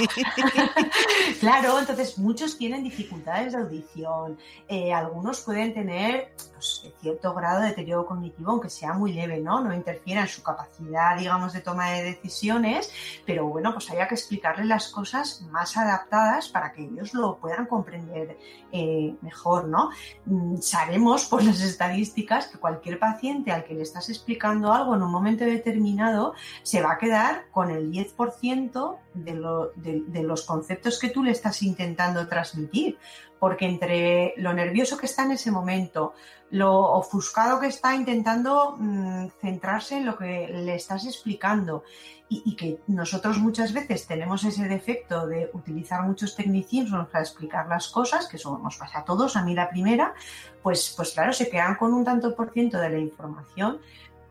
claro, 1.41 1.79
entonces 1.79 2.19
muchos 2.19 2.59
tienen 2.59 2.83
dificultades 2.83 3.53
de 3.53 3.59
audición, 3.59 4.39
eh, 4.69 4.93
algunos 4.93 5.41
pueden 5.41 5.75
tener 5.75 6.33
pues, 6.65 6.95
cierto 7.01 7.35
grado 7.35 7.61
de 7.61 7.69
deterioro 7.69 8.07
cognitivo, 8.07 8.53
aunque 8.53 8.71
sea 8.71 8.95
muy 8.95 9.13
leve, 9.13 9.39
¿no? 9.39 9.61
No 9.61 9.75
interfiera 9.75 10.23
en 10.23 10.29
su 10.29 10.43
capacidad, 10.43 11.19
digamos, 11.19 11.53
de 11.53 11.61
toma 11.61 11.91
de 11.91 12.03
decisiones, 12.03 12.91
pero 13.27 13.47
bueno, 13.47 13.75
pues 13.75 13.91
haya 13.91 14.09
que 14.09 14.15
explicarles 14.15 14.67
las 14.67 14.89
cosas 14.89 15.43
más 15.51 15.77
adaptadas 15.77 16.49
para 16.49 16.73
que 16.73 16.85
ellos 16.85 17.13
lo 17.13 17.37
puedan 17.37 17.67
comprender 17.67 18.39
eh, 18.73 19.15
mejor, 19.21 19.69
¿no? 19.69 19.91
Mm, 20.25 20.57
sabemos 20.57 21.27
por 21.27 21.45
las 21.45 21.61
estadísticas 21.61 22.47
que 22.47 22.59
cualquier 22.59 22.99
paciente 22.99 23.53
al 23.53 23.65
que 23.65 23.75
le 23.75 23.83
estás 23.83 24.09
explicando 24.09 24.73
algo 24.73 24.95
en 24.95 25.03
un 25.03 25.11
momento 25.11 25.45
determinado, 25.45 26.35
se 26.63 26.81
va 26.81 26.93
a 26.93 26.99
quedar 26.99 27.47
con 27.51 27.71
el 27.71 27.91
10% 27.93 28.97
de, 29.15 30.23
los 30.23 30.43
conceptos 30.43 30.99
que 30.99 31.11
tú 31.11 31.23
le 31.23 31.31
estás 31.31 31.63
intentando 31.63 32.27
transmitir. 32.29 32.99
Porque 33.39 33.67
entre 33.67 34.35
lo 34.39 34.55
nervioso 34.55 34.97
que 34.97 35.07
está 35.07 35.25
en 35.25 35.33
ese 35.33 35.51
momento, 35.51 36.15
lo 36.51 36.73
ofuscado 36.93 37.61
que 37.61 37.67
está 37.67 37.95
intentando 37.95 38.77
mm, 38.79 39.29
centrarse 39.41 39.99
en 39.99 40.07
lo 40.07 40.17
que 40.17 40.49
le 40.49 40.75
estás 40.77 41.05
explicando 41.07 41.85
y, 42.29 42.57
que 42.57 42.81
nosotros 42.87 43.39
muchas 43.39 43.73
veces 43.73 44.07
tenemos 44.07 44.45
ese 44.45 44.67
defecto 44.67 45.27
de 45.27 45.51
utilizar 45.53 46.03
muchos 46.03 46.35
tecnicismos 46.35 47.09
para 47.09 47.23
explicar 47.23 47.69
las 47.69 47.89
cosas, 47.89 48.27
que 48.29 48.39
eso 48.39 48.59
nos 48.59 48.77
pasa 48.77 49.01
a 49.01 49.05
todos, 49.05 49.37
a 49.37 49.45
mí 49.45 49.55
la 49.55 49.69
primera, 49.69 50.15
pues, 50.63 50.95
pues 50.97 51.13
claro, 51.13 51.33
se 51.33 51.49
quedan 51.49 51.77
con 51.77 51.93
un 51.93 52.05
tanto 52.05 52.35
por 52.35 52.51
ciento 52.53 52.79
de 52.79 52.91
la 52.91 52.99
información 52.99 53.79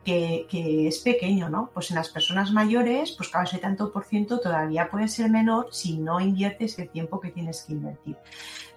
que, 0.04 0.88
es 0.88 1.00
pequeño, 1.00 1.50
¿no? 1.50 1.70
Pues 1.74 1.89
en 1.92 1.96
las 1.96 2.10
personas 2.10 2.52
mayores, 2.52 3.12
pues 3.12 3.30
claro, 3.30 3.48
ese 3.48 3.58
tanto 3.58 3.92
por 3.92 4.06
ciento 4.06 4.39
todavía 4.39 4.89
puede 4.89 5.08
ser 5.08 5.30
menor 5.30 5.70
si 5.72 5.98
no 5.98 6.20
inviertes 6.20 6.78
el 6.80 6.89
tiempo 6.89 7.20
que 7.20 7.32
tienes 7.32 7.63
que 7.63 7.74
invertir. 7.74 8.18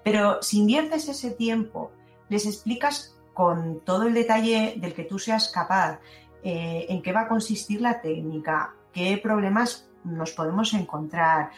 Pero 0.03 0.43
si 0.43 0.59
inviertes 0.59 1.09
ese 1.09 1.33
tiempo, 1.33 1.91
les 2.29 2.47
explicas 2.47 3.17
con 3.35 3.81
todo 3.81 4.07
el 4.07 4.15
detalle 4.15 4.75
del 4.79 4.95
que 4.95 5.05
tú 5.05 5.19
seas 5.19 5.49
capaz, 5.49 6.01
eh, 6.43 6.87
en 6.89 7.03
qué 7.03 7.13
va 7.13 7.23
a 7.23 7.29
consistir 7.29 7.81
la 7.81 8.01
técnica, 8.01 8.75
qué 8.93 9.19
problemas 9.19 9.89
nos 10.05 10.31
podemos 10.31 10.73
encontrar, 10.75 11.51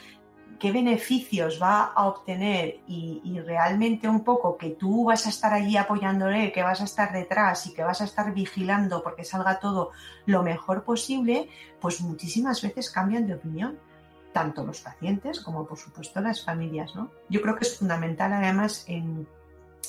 qué 0.59 0.73
beneficios 0.73 1.61
va 1.62 1.85
a 1.85 2.07
obtener 2.07 2.81
y, 2.87 3.40
realmente 3.47 4.09
un 4.09 4.25
poco 4.25 4.59
que 4.59 4.71
tú 4.71 5.05
vas 5.05 5.27
a 5.27 5.29
estar 5.29 5.53
allí 5.55 5.77
apoyándole, 5.77 6.53
que 6.53 6.62
vas 6.62 6.81
a 6.81 6.85
estar 6.85 7.12
detrás 7.12 7.66
y 7.66 7.73
que 7.73 7.85
vas 7.85 8.01
a 8.01 8.05
estar 8.05 8.35
vigilando 8.35 9.03
porque 9.03 9.25
salga 9.25 9.61
todo 9.61 9.92
lo 10.27 10.42
mejor 10.42 10.83
posible, 10.83 11.49
pues 11.81 12.01
muchísimas 12.01 12.61
veces 12.61 12.90
cambian 12.90 13.27
de 13.27 13.35
opinión, 13.35 13.79
tanto 14.33 14.64
los 14.64 14.81
pacientes 14.81 15.40
como 15.40 15.66
por 15.66 15.79
supuesto 15.79 16.21
las 16.21 16.44
familias. 16.44 16.94
¿no? 16.94 17.11
Yo 17.29 17.40
creo 17.40 17.55
que 17.57 17.64
es 17.64 17.79
fundamental 17.79 18.33
además 18.33 18.85
en 18.88 19.27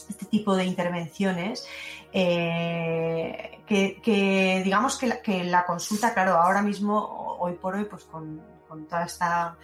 este 0.08 0.26
tipo 0.26 0.56
de 0.56 0.66
intervenciones 0.66 1.68
eh, 2.14 3.62
que, 3.66 4.62
digamos 4.64 4.98
que 4.98 5.44
la, 5.44 5.66
consulta, 5.66 6.14
claro, 6.14 6.36
ahora 6.36 6.62
mismo, 6.62 7.36
hoy 7.40 7.54
por 7.54 7.76
hoy, 7.76 7.86
pues 7.86 8.04
con 8.04 8.42
toda 8.88 9.06
esta 9.06 9.58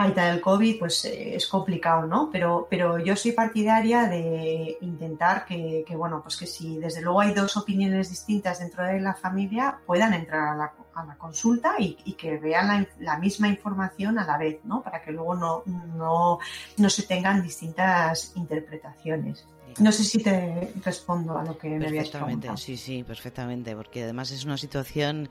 falta 0.00 0.30
del 0.30 0.40
COVID, 0.40 0.78
pues 0.78 1.04
eh, 1.04 1.36
es 1.36 1.46
complicado, 1.46 2.06
¿no? 2.06 2.30
Pero, 2.32 2.66
pero 2.70 2.98
yo 2.98 3.14
soy 3.16 3.32
partidaria 3.32 4.04
de 4.04 4.78
intentar 4.80 5.44
que, 5.44 5.84
bueno, 5.94 6.22
pues 6.22 6.38
que 6.38 6.46
si 6.46 6.78
desde 6.78 7.02
luego 7.02 7.20
hay 7.20 7.34
dos 7.34 7.54
opiniones 7.58 8.08
distintas 8.08 8.60
dentro 8.60 8.82
de 8.82 8.98
la 8.98 9.12
familia, 9.12 9.78
puedan 9.84 10.14
entrar 10.14 10.54
a 10.54 10.56
la, 10.56 10.72
consulta 11.18 11.74
y, 11.78 12.14
que 12.14 12.38
vean 12.38 12.88
la, 12.98 13.18
misma 13.18 13.48
información 13.48 14.18
a 14.18 14.24
la 14.24 14.38
vez, 14.38 14.60
¿no? 14.64 14.82
Para 14.82 15.02
que 15.02 15.12
luego 15.12 15.34
no, 15.34 15.62
no, 15.66 16.38
no 16.78 16.90
se 16.90 17.02
tengan 17.02 17.42
distintas 17.42 18.32
interpretaciones. 18.36 19.46
No 19.78 19.92
sé 19.92 20.02
si 20.04 20.22
te 20.22 20.72
respondo 20.82 21.38
a 21.38 21.44
lo 21.44 21.58
que 21.58 21.68
me 21.68 21.88
habías 21.88 22.08
preguntado. 22.08 22.56
Sí, 22.56 22.78
sí, 22.78 23.04
perfectamente, 23.04 23.76
porque 23.76 24.04
además 24.04 24.30
es 24.30 24.44
una 24.44 24.56
situación 24.56 25.28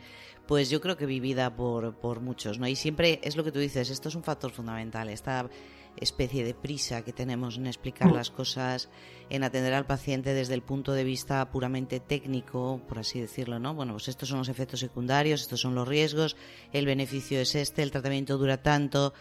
pues 0.49 0.71
yo 0.71 0.81
creo 0.81 0.97
que 0.97 1.05
vivida 1.05 1.55
por, 1.55 1.93
por 1.93 2.21
muchos, 2.21 2.57
¿no? 2.57 2.67
Y 2.67 2.75
siempre 2.75 3.19
es 3.21 3.35
lo 3.35 3.43
que 3.43 3.51
tú 3.51 3.59
dices, 3.59 3.91
esto 3.91 4.09
es 4.09 4.15
un 4.15 4.23
factor 4.23 4.49
fundamental, 4.49 5.07
esta 5.07 5.47
especie 5.95 6.43
de 6.43 6.55
prisa 6.55 7.03
que 7.03 7.13
tenemos 7.13 7.57
en 7.57 7.67
explicar 7.67 8.09
mm. 8.09 8.15
las 8.15 8.31
cosas, 8.31 8.89
en 9.29 9.43
atender 9.43 9.75
al 9.75 9.85
paciente 9.85 10.33
desde 10.33 10.55
el 10.55 10.63
punto 10.63 10.93
de 10.93 11.03
vista 11.03 11.51
puramente 11.51 11.99
técnico, 11.99 12.81
por 12.89 12.97
así 12.97 13.21
decirlo, 13.21 13.59
¿no? 13.59 13.75
Bueno, 13.75 13.93
pues 13.93 14.07
estos 14.07 14.27
son 14.27 14.39
los 14.39 14.49
efectos 14.49 14.79
secundarios, 14.79 15.41
estos 15.41 15.61
son 15.61 15.75
los 15.75 15.87
riesgos, 15.87 16.35
el 16.73 16.87
beneficio 16.87 17.39
es 17.39 17.53
este, 17.53 17.83
el 17.83 17.91
tratamiento 17.91 18.39
dura 18.39 18.63
tanto, 18.63 19.13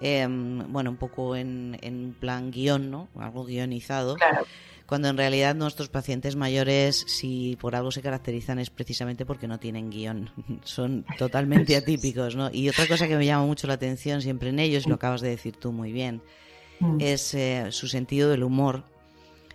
em, 0.00 0.70
bueno, 0.72 0.90
un 0.90 0.96
poco 0.96 1.36
en, 1.36 1.78
en 1.82 2.14
plan 2.18 2.50
guion, 2.50 2.90
¿no? 2.90 3.08
Algo 3.18 3.44
guionizado. 3.44 4.14
Claro 4.14 4.44
cuando 4.88 5.08
en 5.08 5.18
realidad 5.18 5.54
nuestros 5.54 5.90
pacientes 5.90 6.34
mayores, 6.34 7.04
si 7.06 7.58
por 7.60 7.76
algo 7.76 7.90
se 7.90 8.00
caracterizan, 8.00 8.58
es 8.58 8.70
precisamente 8.70 9.26
porque 9.26 9.46
no 9.46 9.60
tienen 9.60 9.90
guion. 9.90 10.30
Son 10.64 11.04
totalmente 11.18 11.76
atípicos, 11.76 12.36
¿no? 12.36 12.48
Y 12.50 12.70
otra 12.70 12.86
cosa 12.86 13.06
que 13.06 13.16
me 13.16 13.26
llama 13.26 13.44
mucho 13.44 13.66
la 13.66 13.74
atención 13.74 14.22
siempre 14.22 14.48
en 14.48 14.58
ellos, 14.58 14.86
lo 14.86 14.94
acabas 14.94 15.20
de 15.20 15.28
decir 15.28 15.56
tú 15.56 15.72
muy 15.72 15.92
bien, 15.92 16.22
mm. 16.80 16.96
es 17.00 17.34
eh, 17.34 17.66
su 17.70 17.86
sentido 17.86 18.30
del 18.30 18.42
humor 18.42 18.84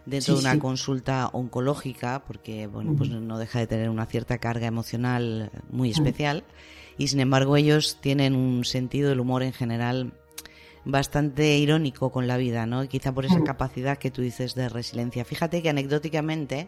dentro 0.05 0.35
de 0.35 0.41
una 0.41 0.59
consulta 0.59 1.27
oncológica, 1.33 2.23
porque 2.27 2.67
bueno, 2.67 2.93
pues 2.95 3.09
no 3.09 3.39
deja 3.39 3.57
de 3.57 3.65
tener 3.65 3.89
una 3.89 4.05
cierta 4.05 4.37
carga 4.37 4.67
emocional 4.67 5.49
muy 5.71 5.89
mm. 5.89 5.93
especial, 5.93 6.43
y 6.95 7.07
sin 7.07 7.21
embargo 7.21 7.57
ellos 7.57 7.97
tienen 8.01 8.35
un 8.35 8.65
sentido 8.65 9.09
del 9.09 9.19
humor 9.19 9.41
en 9.41 9.53
general 9.53 10.13
bastante 10.85 11.57
irónico 11.57 12.11
con 12.11 12.27
la 12.27 12.37
vida, 12.37 12.65
¿no? 12.65 12.87
Quizá 12.87 13.13
por 13.13 13.25
esa 13.25 13.39
mm. 13.39 13.43
capacidad 13.43 13.97
que 13.97 14.11
tú 14.11 14.21
dices 14.21 14.55
de 14.55 14.69
resiliencia. 14.69 15.25
Fíjate 15.25 15.61
que 15.61 15.69
anecdóticamente 15.69 16.67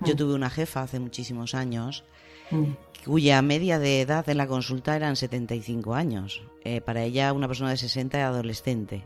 yo 0.00 0.14
mm. 0.14 0.16
tuve 0.16 0.34
una 0.34 0.50
jefa 0.50 0.82
hace 0.82 1.00
muchísimos 1.00 1.54
años 1.54 2.04
mm. 2.50 2.64
cuya 3.04 3.42
media 3.42 3.78
de 3.78 4.00
edad 4.00 4.28
en 4.28 4.36
la 4.36 4.46
consulta 4.46 4.94
eran 4.94 5.16
75 5.16 5.94
años. 5.94 6.42
Eh, 6.64 6.80
para 6.80 7.02
ella 7.02 7.32
una 7.32 7.48
persona 7.48 7.70
de 7.70 7.76
60 7.76 8.18
era 8.18 8.28
adolescente. 8.28 9.04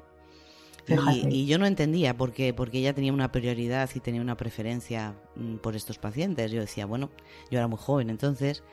Y, 0.89 1.29
y, 1.29 1.47
yo 1.47 1.59
no 1.59 1.67
entendía 1.67 2.17
por 2.17 2.33
qué, 2.33 2.53
porque 2.53 2.79
ella 2.79 2.93
tenía 2.93 3.13
una 3.13 3.31
prioridad 3.31 3.89
y 3.95 4.01
tenía 4.01 4.21
una 4.21 4.37
preferencia 4.37 5.15
por 5.63 5.77
estos 5.77 5.99
pacientes. 5.99 6.51
Yo 6.51 6.61
decía, 6.61 6.87
bueno, 6.87 7.11
yo 7.53 7.59
era 7.59 7.69
muy 7.69 7.79
joven 7.79 8.11
entonces, 8.11 8.65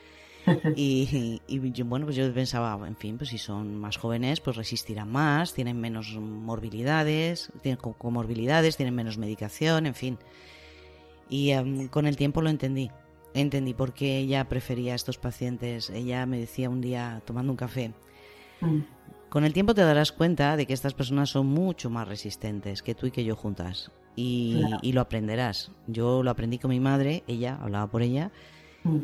y, 0.75 1.41
yo, 1.73 1.85
bueno, 1.85 2.05
pues 2.05 2.15
yo 2.15 2.31
pensaba, 2.33 2.87
en 2.87 2.95
fin, 2.95 3.17
pues 3.17 3.29
si 3.29 3.37
son 3.37 3.75
más 3.75 3.97
jóvenes, 3.97 4.39
pues 4.39 4.55
resistirán 4.55 5.11
más, 5.11 5.53
tienen 5.53 5.79
menos 5.79 6.15
morbilidades, 6.17 7.51
tienen 7.61 7.79
comorbilidades, 7.79 8.77
tienen 8.77 8.95
menos 8.95 9.17
medicación, 9.17 9.85
en 9.85 9.95
fin. 9.95 10.17
Y 11.29 11.51
em, 11.51 11.87
con 11.87 12.07
el 12.07 12.15
tiempo 12.15 12.41
lo 12.41 12.49
entendí. 12.49 12.89
Entendí 13.33 13.73
por 13.73 13.93
qué 13.93 14.17
ella 14.17 14.49
prefería 14.49 14.93
a 14.93 14.95
estos 14.95 15.17
pacientes. 15.17 15.89
Ella 15.91 16.25
me 16.25 16.39
decía 16.39 16.69
un 16.69 16.81
día, 16.81 17.21
tomando 17.25 17.51
un 17.51 17.57
café, 17.57 17.93
mm. 18.61 18.79
con 19.29 19.43
el 19.43 19.53
tiempo 19.53 19.75
te 19.75 19.81
darás 19.81 20.11
cuenta 20.11 20.57
de 20.57 20.65
que 20.65 20.73
estas 20.73 20.95
personas 20.95 21.29
son 21.29 21.45
mucho 21.45 21.91
más 21.91 22.07
resistentes 22.07 22.81
que 22.81 22.95
tú 22.95 23.05
y 23.05 23.11
que 23.11 23.23
yo 23.23 23.35
juntas. 23.35 23.91
Y, 24.15 24.61
y 24.81 24.91
lo 24.91 25.01
aprenderás. 25.01 25.71
Yo 25.87 26.23
lo 26.23 26.31
aprendí 26.31 26.57
con 26.57 26.71
mi 26.71 26.79
madre, 26.79 27.23
ella, 27.27 27.57
hablaba 27.61 27.87
por 27.87 28.01
ella. 28.01 28.31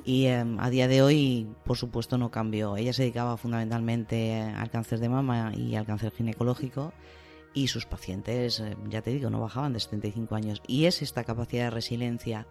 Y 0.03 0.25
em, 0.27 0.59
a 0.59 0.69
día 0.69 0.87
de 0.87 1.01
hoy, 1.01 1.47
por 1.65 1.77
supuesto, 1.77 2.17
no 2.17 2.31
cambió. 2.31 2.77
Ella 2.77 2.93
se 2.93 3.03
dedicaba 3.03 3.37
fundamentalmente 3.37 4.41
al 4.41 4.69
cáncer 4.69 4.99
de 4.99 5.09
mama 5.09 5.51
y 5.55 5.75
al 5.75 5.85
cáncer 5.85 6.11
ginecológico 6.11 6.93
y 7.53 7.67
sus 7.67 7.85
pacientes, 7.85 8.59
eh, 8.59 8.75
ya 8.89 9.01
te 9.01 9.11
digo, 9.11 9.29
no 9.29 9.39
bajaban 9.39 9.73
de 9.73 9.79
75 9.79 10.35
años. 10.35 10.61
Y 10.67 10.85
es 10.85 11.01
esta 11.01 11.23
capacidad 11.23 11.65
de 11.65 11.69
resiliencia 11.71 12.45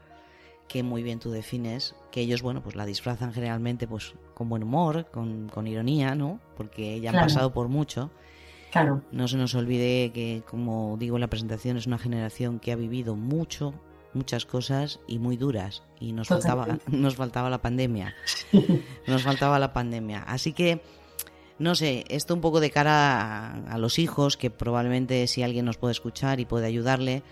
que 0.67 0.83
muy 0.83 1.03
bien 1.03 1.19
tú 1.19 1.31
defines, 1.31 1.95
que 2.11 2.23
ellos, 2.23 2.41
bueno, 2.41 2.63
pues 2.63 2.75
la 2.75 2.87
disfrazan 2.87 3.35
generalmente 3.35 3.87
pues 3.87 4.15
con 4.33 4.49
buen 4.49 4.63
humor, 4.63 5.07
con, 5.11 5.49
con 5.51 5.67
ironía, 5.67 6.15
¿no? 6.15 6.41
Porque 6.57 7.01
ya 7.01 7.11
han 7.11 7.17
pasado 7.17 7.53
por 7.53 7.69
mucho. 7.69 8.11
Claro. 8.73 9.03
No 9.13 9.29
se 9.29 9.37
nos 9.37 9.55
olvide 9.55 10.11
que, 10.13 10.43
como 10.49 10.97
digo 10.99 11.17
en 11.17 11.21
la 11.21 11.29
presentación, 11.29 11.77
es 11.77 11.87
una 11.87 11.99
generación 11.99 12.59
que 12.59 12.73
ha 12.73 12.77
vivido 12.77 13.15
mucho, 13.15 13.75
muchas 14.15 14.47
cosas 14.47 15.01
y 15.07 15.19
muy 15.19 15.37
duras 15.37 15.83
y 16.01 16.13
nos 16.13 16.29
faltaba 16.29 16.79
nos 16.87 17.17
faltaba 17.17 17.51
la 17.51 17.63
pandemia. 17.63 18.15
Nos 19.07 19.23
faltaba 19.23 19.59
la 19.59 19.73
pandemia. 19.73 20.23
Así 20.23 20.53
que 20.53 20.81
no 21.59 21.75
sé 21.75 22.05
esto 22.09 22.35
un 22.35 22.41
poco 22.41 22.61
de 22.61 22.71
cara 22.71 23.55
a, 23.69 23.79
los 23.79 23.99
hijos 23.99 24.37
que 24.37 24.51
probablemente 24.51 25.27
si 25.27 25.43
alguien 25.43 25.65
nos 25.65 25.79
puede 25.79 25.93
escuchar 25.93 26.41
y 26.41 26.45
puede 26.45 26.67
ayudarle 26.67 27.23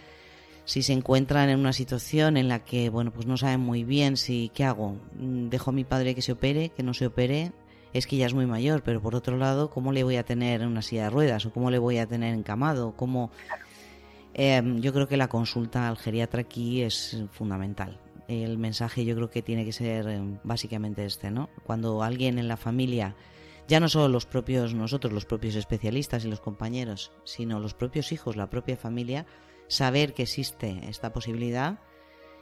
si 0.65 0.83
se 0.83 0.93
encuentran 0.93 1.49
en 1.49 1.59
una 1.59 1.73
situación 1.73 2.37
en 2.37 2.49
la 2.49 2.65
que 2.65 2.89
bueno 2.89 3.13
pues 3.13 3.27
no 3.27 3.37
saben 3.37 3.61
muy 3.61 3.83
bien 3.83 4.17
si 4.17 4.51
qué 4.55 4.65
hago 4.65 4.97
mm, 5.19 5.49
dejo 5.49 5.71
a 5.71 5.73
mi 5.73 5.83
padre 5.83 6.15
que 6.15 6.23
se 6.23 6.33
opere 6.33 6.69
que 6.69 6.85
no 6.85 6.95
se 6.95 7.07
opere 7.07 7.51
es 7.93 8.07
que 8.07 8.17
ya 8.17 8.27
es 8.27 8.35
muy 8.35 8.47
mayor 8.47 8.85
pero 8.85 9.03
por 9.03 9.17
otro 9.17 9.37
lado 9.37 9.71
cómo 9.71 9.91
le 9.91 10.05
voy 10.05 10.17
a 10.17 10.25
tener 10.25 10.63
en 10.63 10.69
una 10.69 10.83
silla 10.83 11.05
de 11.05 11.11
ruedas 11.11 11.45
o 11.47 11.53
cómo 11.53 11.73
le 11.73 11.81
voy 11.81 11.99
a 11.99 12.07
tener 12.07 12.33
encamado 12.33 12.95
cómo 12.97 13.33
Em, 14.35 14.81
yo 14.81 14.93
creo 14.93 15.09
que 15.09 15.17
la 15.17 15.29
consulta 15.29 15.89
al 15.89 15.97
geriatra 15.97 16.43
aquí 16.43 16.83
es 16.83 17.25
fundamental. 17.33 18.01
El 18.29 18.57
mensaje 18.57 19.05
yo 19.05 19.15
creo 19.15 19.31
que 19.31 19.43
tiene 19.43 19.65
que 19.65 19.73
ser 19.73 20.09
em, 20.09 20.39
básicamente 20.43 21.05
este, 21.05 21.31
¿no? 21.31 21.51
Cuando 21.65 22.03
alguien 22.03 22.39
en 22.39 22.49
la 22.49 22.57
familia, 22.57 23.15
ya 23.69 23.79
no 23.79 23.89
solo 23.89 24.09
los 24.09 24.27
propios 24.27 24.75
nosotros, 24.75 25.13
los 25.13 25.27
propios 25.27 25.55
especialistas 25.55 26.25
y 26.25 26.29
los 26.29 26.41
compañeros, 26.41 27.13
sino 27.25 27.61
los 27.61 27.75
propios 27.75 28.13
hijos, 28.13 28.37
la 28.37 28.49
propia 28.49 28.77
familia, 28.77 29.27
saber 29.69 30.15
que 30.15 30.23
existe 30.23 30.81
esta 30.89 31.13
posibilidad 31.13 31.79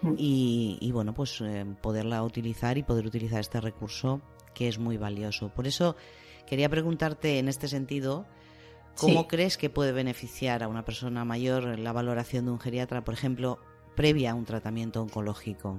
mm. 0.03 0.15
y, 0.17 0.91
bueno, 0.93 1.13
pues 1.13 1.41
em, 1.41 1.75
poderla 1.75 2.23
utilizar 2.23 2.79
y 2.79 2.83
poder 2.83 3.07
utilizar 3.07 3.41
este 3.41 3.61
recurso 3.61 4.21
que 4.55 4.69
es 4.69 4.79
muy 4.79 4.97
valioso. 4.97 5.49
Por 5.55 5.67
eso 5.67 5.97
quería 6.47 6.69
preguntarte 6.69 7.39
en 7.39 7.49
este 7.49 7.69
sentido, 7.69 8.27
¿Cómo 8.99 9.29
crees 9.29 9.57
que 9.57 9.71
puede 9.71 9.93
beneficiar 9.93 10.63
a 10.63 10.69
una 10.69 10.85
persona 10.85 11.25
mayor 11.25 11.79
la 11.79 11.93
valoración 11.93 12.45
de 12.45 12.51
un 12.53 12.61
geriatra, 12.61 13.03
por 13.03 13.15
ejemplo, 13.15 13.59
previa 13.97 14.33
a 14.33 14.35
un 14.35 14.45
tratamiento 14.45 15.03
oncológico? 15.03 15.79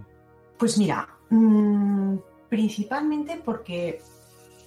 Pues 0.58 0.78
mira, 0.78 1.08
mm, 1.30 2.18
principalmente 2.50 3.42
porque 3.44 4.02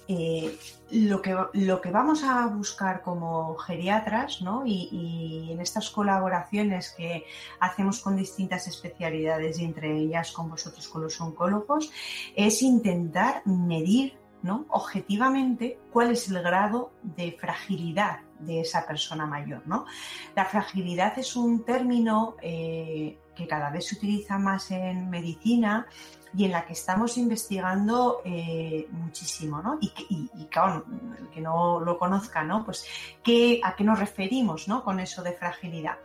eh, 0.07 0.55
lo, 0.91 1.19
que, 1.19 1.35
lo 1.53 1.81
que 1.81 1.89
vamos 1.89 2.23
a 2.23 2.45
buscar 2.47 3.01
como 3.01 3.55
geriatras, 3.55 4.41
¿no? 4.41 4.63
Y, 4.65 5.49
en 5.51 5.59
estas 5.61 5.89
colaboraciones 5.89 6.93
que 6.95 7.25
hacemos 7.59 8.01
con 8.01 8.15
distintas 8.15 8.67
especialidades 8.67 9.59
y 9.59 9.65
entre 9.65 9.97
ellas 9.97 10.31
con 10.31 10.49
vosotros, 10.49 10.87
con 10.87 11.01
los 11.01 11.19
oncólogos, 11.21 11.91
es 12.35 12.61
intentar 12.61 13.41
medir 13.45 14.17
objetivamente 14.69 15.79
cuál 15.91 16.11
es 16.11 16.29
el 16.29 16.41
grado 16.41 16.91
de 17.01 17.31
fragilidad 17.39 18.19
de 18.39 18.61
esa 18.61 18.85
persona 18.85 19.25
mayor. 19.25 19.63
¿no? 19.65 19.85
La 20.35 20.45
fragilidad 20.45 21.17
es 21.17 21.35
un 21.35 21.63
término 21.63 22.35
eh, 22.41 23.17
que 23.35 23.47
cada 23.47 23.69
vez 23.69 23.87
se 23.87 23.95
utiliza 23.95 24.37
más 24.37 24.71
en 24.71 25.09
medicina 25.09 25.87
y 26.37 26.45
en 26.45 26.51
la 26.51 26.65
que 26.65 26.73
estamos 26.73 27.17
investigando 27.17 28.21
eh, 28.25 28.87
muchísimo, 28.91 29.61
¿no? 29.61 29.77
Y, 29.79 29.93
el 30.35 31.29
que 31.33 31.41
no 31.41 31.79
lo 31.79 31.97
conozca, 31.97 32.43
¿no? 32.43 32.65
Pues 32.65 32.85
¿qué, 33.23 33.61
a 33.63 33.75
qué 33.75 33.85
nos 33.85 33.99
referimos, 33.99 34.67
¿no? 34.67 34.83
Con 34.83 34.99
eso 34.99 35.23
de 35.23 35.31
fragilidad. 35.31 35.97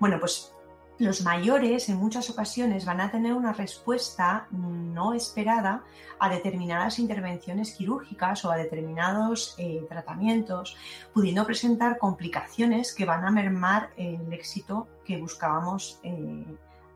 Bueno, 0.00 0.18
pues 0.18 0.55
los 0.98 1.22
mayores 1.22 1.88
en 1.88 1.96
muchas 1.96 2.30
ocasiones 2.30 2.84
van 2.84 3.00
a 3.00 3.10
tener 3.10 3.34
una 3.34 3.52
respuesta 3.52 4.46
no 4.50 5.12
esperada 5.12 5.82
a 6.18 6.28
determinadas 6.28 6.98
intervenciones 6.98 7.74
quirúrgicas 7.74 8.44
o 8.44 8.50
a 8.50 8.56
determinados 8.56 9.54
eh, 9.58 9.84
tratamientos, 9.88 10.76
pudiendo 11.12 11.44
presentar 11.44 11.98
complicaciones 11.98 12.94
que 12.94 13.04
van 13.04 13.24
a 13.24 13.30
mermar 13.30 13.90
el 13.96 14.32
éxito 14.32 14.88
que 15.04 15.18
buscábamos 15.18 16.00
eh, 16.02 16.44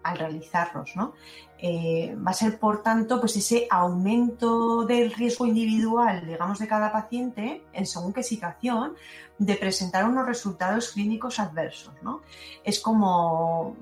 al 0.02 0.18
realizarlos. 0.18 0.96
¿no? 0.96 1.14
Eh, 1.58 2.16
va 2.16 2.30
a 2.30 2.34
ser, 2.34 2.58
por 2.58 2.82
tanto, 2.82 3.20
pues 3.20 3.36
ese 3.36 3.66
aumento 3.70 4.84
del 4.84 5.12
riesgo 5.12 5.46
individual, 5.46 6.26
digamos, 6.26 6.58
de 6.58 6.68
cada 6.68 6.92
paciente, 6.92 7.64
en 7.72 7.86
según 7.86 8.12
qué 8.12 8.22
situación, 8.22 8.96
de 9.38 9.54
presentar 9.56 10.04
unos 10.04 10.26
resultados 10.26 10.92
clínicos 10.92 11.38
adversos. 11.38 11.94
¿no? 12.02 12.22
Es 12.64 12.80
como, 12.80 13.76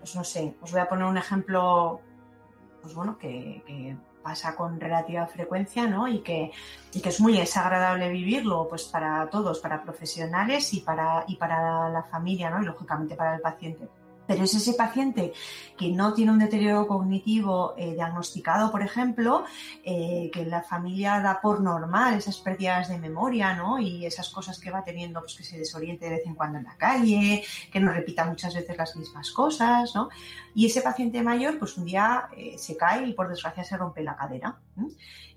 pues 0.00 0.14
no 0.16 0.24
sé, 0.24 0.56
os 0.60 0.70
voy 0.72 0.80
a 0.80 0.88
poner 0.88 1.06
un 1.06 1.16
ejemplo, 1.16 2.00
pues 2.82 2.94
bueno, 2.94 3.18
que, 3.18 3.96
pasa 4.22 4.54
con 4.54 4.78
relativa 4.78 5.26
frecuencia, 5.26 5.86
¿no? 5.86 6.06
Y 6.06 6.18
que, 6.18 6.50
y 6.92 7.00
que 7.00 7.08
es 7.08 7.18
muy 7.18 7.38
desagradable 7.38 8.10
vivirlo, 8.10 8.68
pues 8.68 8.84
para 8.84 9.30
todos, 9.30 9.58
para 9.60 9.82
profesionales 9.82 10.74
y 10.74 10.80
para, 10.80 11.24
y 11.28 11.36
para 11.36 11.88
la 11.88 12.02
familia, 12.02 12.50
¿no? 12.50 12.60
Y 12.60 12.66
lógicamente 12.66 13.14
para 13.14 13.36
el 13.36 13.40
paciente. 13.40 13.88
Pero 14.28 14.44
es 14.44 14.54
ese 14.54 14.74
paciente 14.74 15.32
que 15.76 15.90
no 15.90 16.12
tiene 16.12 16.32
un 16.32 16.38
deterioro 16.38 16.86
cognitivo 16.86 17.74
eh, 17.78 17.94
diagnosticado, 17.94 18.70
por 18.70 18.82
ejemplo, 18.82 19.44
eh, 19.82 20.30
que 20.32 20.44
la 20.44 20.62
familia 20.62 21.20
da 21.20 21.40
por 21.40 21.60
normal 21.60 22.14
esas 22.14 22.38
pérdidas 22.38 22.88
de 22.88 22.98
memoria, 22.98 23.54
¿no? 23.54 23.78
Y 23.78 24.04
esas 24.04 24.28
cosas 24.28 24.60
que 24.60 24.70
va 24.70 24.84
teniendo, 24.84 25.20
pues 25.20 25.34
que 25.34 25.44
se 25.44 25.58
desoriente 25.58 26.04
de 26.04 26.16
vez 26.16 26.26
en 26.26 26.34
cuando 26.34 26.58
en 26.58 26.64
la 26.64 26.76
calle, 26.76 27.42
que 27.72 27.80
no 27.80 27.90
repita 27.90 28.26
muchas 28.26 28.54
veces 28.54 28.76
las 28.76 28.94
mismas 28.96 29.30
cosas, 29.30 29.94
¿no? 29.94 30.10
Y 30.54 30.66
ese 30.66 30.82
paciente 30.82 31.22
mayor, 31.22 31.58
pues 31.58 31.78
un 31.78 31.86
día 31.86 32.28
eh, 32.36 32.58
se 32.58 32.76
cae 32.76 33.06
y 33.06 33.14
por 33.14 33.28
desgracia 33.28 33.64
se 33.64 33.76
rompe 33.76 34.02
la 34.02 34.16
cadera. 34.16 34.58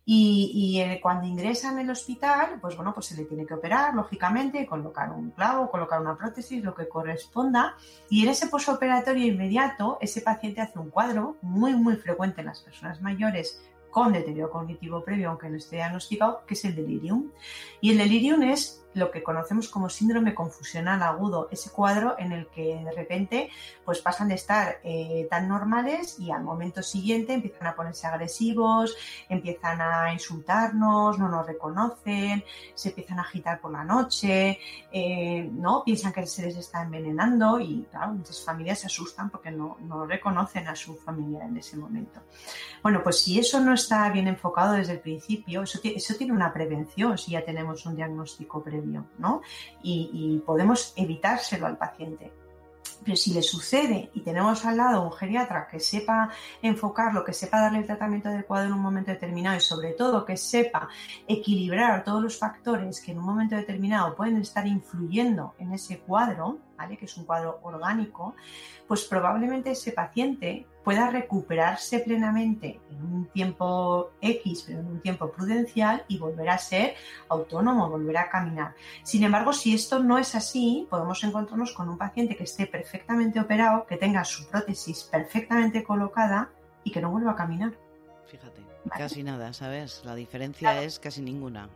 Y, 0.04 0.80
eh, 0.80 1.00
cuando 1.02 1.28
ingresa 1.28 1.72
en 1.72 1.80
el 1.80 1.90
hospital, 1.90 2.58
pues 2.60 2.76
bueno, 2.76 2.94
pues 2.94 3.06
se 3.08 3.16
le 3.16 3.26
tiene 3.26 3.46
que 3.46 3.54
operar, 3.54 3.94
lógicamente, 3.94 4.66
colocar 4.66 5.12
un 5.12 5.32
clavo, 5.32 5.70
colocar 5.70 6.02
una 6.02 6.18
prótesis, 6.18 6.64
lo 6.64 6.74
que 6.74 6.88
corresponda. 6.88 7.76
Y 8.10 8.24
en 8.24 8.30
ese 8.30 8.48
posoperatorio 8.48 9.28
inmediato, 9.28 9.98
ese 10.02 10.22
paciente 10.22 10.62
hace 10.62 10.80
un 10.80 10.90
cuadro 10.90 11.38
muy, 11.42 11.76
muy 11.76 11.96
frecuente 11.98 12.42
en 12.42 12.48
las 12.48 12.62
personas 12.62 13.02
mayores 13.02 13.62
con 13.92 14.14
deterioro 14.14 14.50
cognitivo 14.50 15.04
previo, 15.04 15.30
aunque 15.30 15.50
no 15.50 15.58
esté 15.58 15.76
diagnosticado, 15.76 16.44
que 16.48 16.56
es 16.56 16.66
el 16.66 16.76
delirium. 16.76 17.30
Y 17.82 17.92
el 17.92 17.98
delirium 17.98 18.42
es 18.44 18.81
lo 18.94 19.12
que 19.12 19.24
conocemos 19.24 19.70
como 19.70 19.90
síndrome 19.90 20.34
confusional 20.34 21.02
agudo, 21.02 21.48
ese 21.52 21.70
cuadro 21.70 22.16
en 22.18 22.32
el 22.32 22.48
que 22.48 22.82
de 22.84 22.92
repente 22.92 23.50
pues 23.86 24.02
pasan 24.02 24.28
de 24.28 24.36
estar 24.36 24.80
eh, 24.84 25.28
tan 25.30 25.48
normales 25.48 26.20
y 26.20 26.32
al 26.32 26.44
momento 26.44 26.84
siguiente 26.84 27.34
empiezan 27.34 27.68
a 27.68 27.76
ponerse 27.76 28.08
agresivos, 28.08 28.96
empiezan 29.30 29.82
a 29.82 30.14
insultarnos, 30.14 31.18
no 31.20 31.30
nos 31.30 31.46
reconocen, 31.46 32.44
se 32.74 32.90
empiezan 32.90 33.20
a 33.20 33.24
agitar 33.24 33.60
por 33.60 33.72
la 33.72 33.84
noche, 33.84 34.60
eh, 34.92 35.50
no 35.52 35.84
piensan 35.84 36.14
que 36.14 36.26
se 36.28 36.44
les 36.44 36.58
está 36.58 36.84
envenenando 36.84 37.60
y 37.60 37.88
claro, 37.90 38.14
muchas 38.14 38.44
familias 38.44 38.80
se 38.80 38.88
asustan 38.88 39.30
porque 39.30 39.52
no, 39.52 39.78
no 39.82 40.06
reconocen 40.06 40.68
a 40.68 40.76
su 40.76 40.96
familia 40.96 41.46
en 41.46 41.58
ese 41.58 41.78
momento. 41.78 42.22
Bueno, 42.84 43.02
pues 43.04 43.22
si 43.22 43.40
eso 43.40 43.60
no 43.60 43.74
está 43.74 44.10
bien 44.10 44.28
enfocado 44.28 44.74
desde 44.74 44.94
el 44.94 45.00
principio, 45.00 45.64
eso, 45.64 45.80
eso 45.84 46.16
tiene 46.16 46.34
una 46.34 46.52
prevención 46.52 47.18
si 47.18 47.32
ya 47.32 47.46
tenemos 47.46 47.86
un 47.86 47.96
diagnóstico 47.96 48.64
¿no? 49.18 49.42
Y, 49.84 50.42
podemos 50.46 50.94
evitárselo 50.96 51.68
al 51.68 51.78
paciente. 51.78 52.32
Pero 53.04 53.16
si 53.16 53.34
le 53.34 53.42
sucede 53.42 54.12
y 54.14 54.22
tenemos 54.22 54.64
al 54.66 54.78
lado 54.78 55.04
un 55.04 55.12
geriatra 55.12 55.68
que 55.68 55.80
sepa 55.80 56.30
enfocarlo, 56.62 57.24
que 57.24 57.34
sepa 57.34 57.60
darle 57.60 57.80
el 57.80 57.86
tratamiento 57.86 58.30
adecuado 58.30 58.66
en 58.66 58.74
un 58.74 58.80
momento 58.80 59.12
determinado 59.12 59.58
y 59.58 59.60
sobre 59.60 59.94
todo 59.94 60.24
que 60.24 60.38
sepa 60.38 60.88
equilibrar 61.28 62.04
todos 62.04 62.22
los 62.22 62.38
factores 62.38 63.02
que 63.02 63.12
en 63.12 63.18
un 63.18 63.26
momento 63.26 63.56
determinado 63.56 64.16
pueden 64.16 64.38
estar 64.38 64.68
influyendo 64.68 65.56
en 65.58 65.74
ese 65.74 66.00
cuadro, 66.00 66.60
¿vale? 66.78 66.96
que 66.98 67.06
es 67.06 67.18
un 67.18 67.26
cuadro 67.26 67.60
orgánico, 67.64 68.36
pues 68.88 69.04
probablemente 69.06 69.72
ese 69.72 69.94
paciente 69.94 70.68
pueda 70.84 71.10
recuperarse 71.10 72.00
plenamente 72.00 72.80
en 72.90 73.04
un 73.04 73.26
tiempo 73.28 74.12
X, 74.22 74.64
pero 74.66 74.80
en 74.80 74.88
un 74.88 75.00
tiempo 75.02 75.32
prudencial 75.32 76.04
y 76.08 76.18
volver 76.18 76.50
a 76.50 76.58
ser 76.58 76.96
autónomo, 77.30 77.90
volver 77.90 78.18
a 78.18 78.30
caminar. 78.30 78.74
Sin 79.04 79.24
embargo, 79.24 79.54
si 79.54 79.74
esto 79.74 80.00
no 80.00 80.18
es 80.18 80.36
así, 80.36 80.88
podemos 80.90 81.24
encontrarnos 81.24 81.74
con 81.74 81.90
un 81.90 81.98
paciente 81.98 82.36
que 82.36 82.44
esté 82.44 82.66
perfectamente 82.66 83.40
operado, 83.40 83.86
que 83.86 83.98
tenga 83.98 84.24
su 84.24 84.48
prótesis 84.48 85.04
perfectamente 85.04 85.84
colocada 85.84 86.50
y 86.84 86.92
que 86.92 87.02
no 87.02 87.12
vuelva 87.12 87.32
a 87.32 87.36
caminar. 87.36 87.74
Fíjate, 88.28 88.62
casi 88.90 89.24
nada, 89.24 89.54
¿sabes? 89.54 90.02
La 90.06 90.16
diferencia 90.16 90.82
es 90.82 91.00
casi 91.00 91.22
ninguna. 91.22 91.70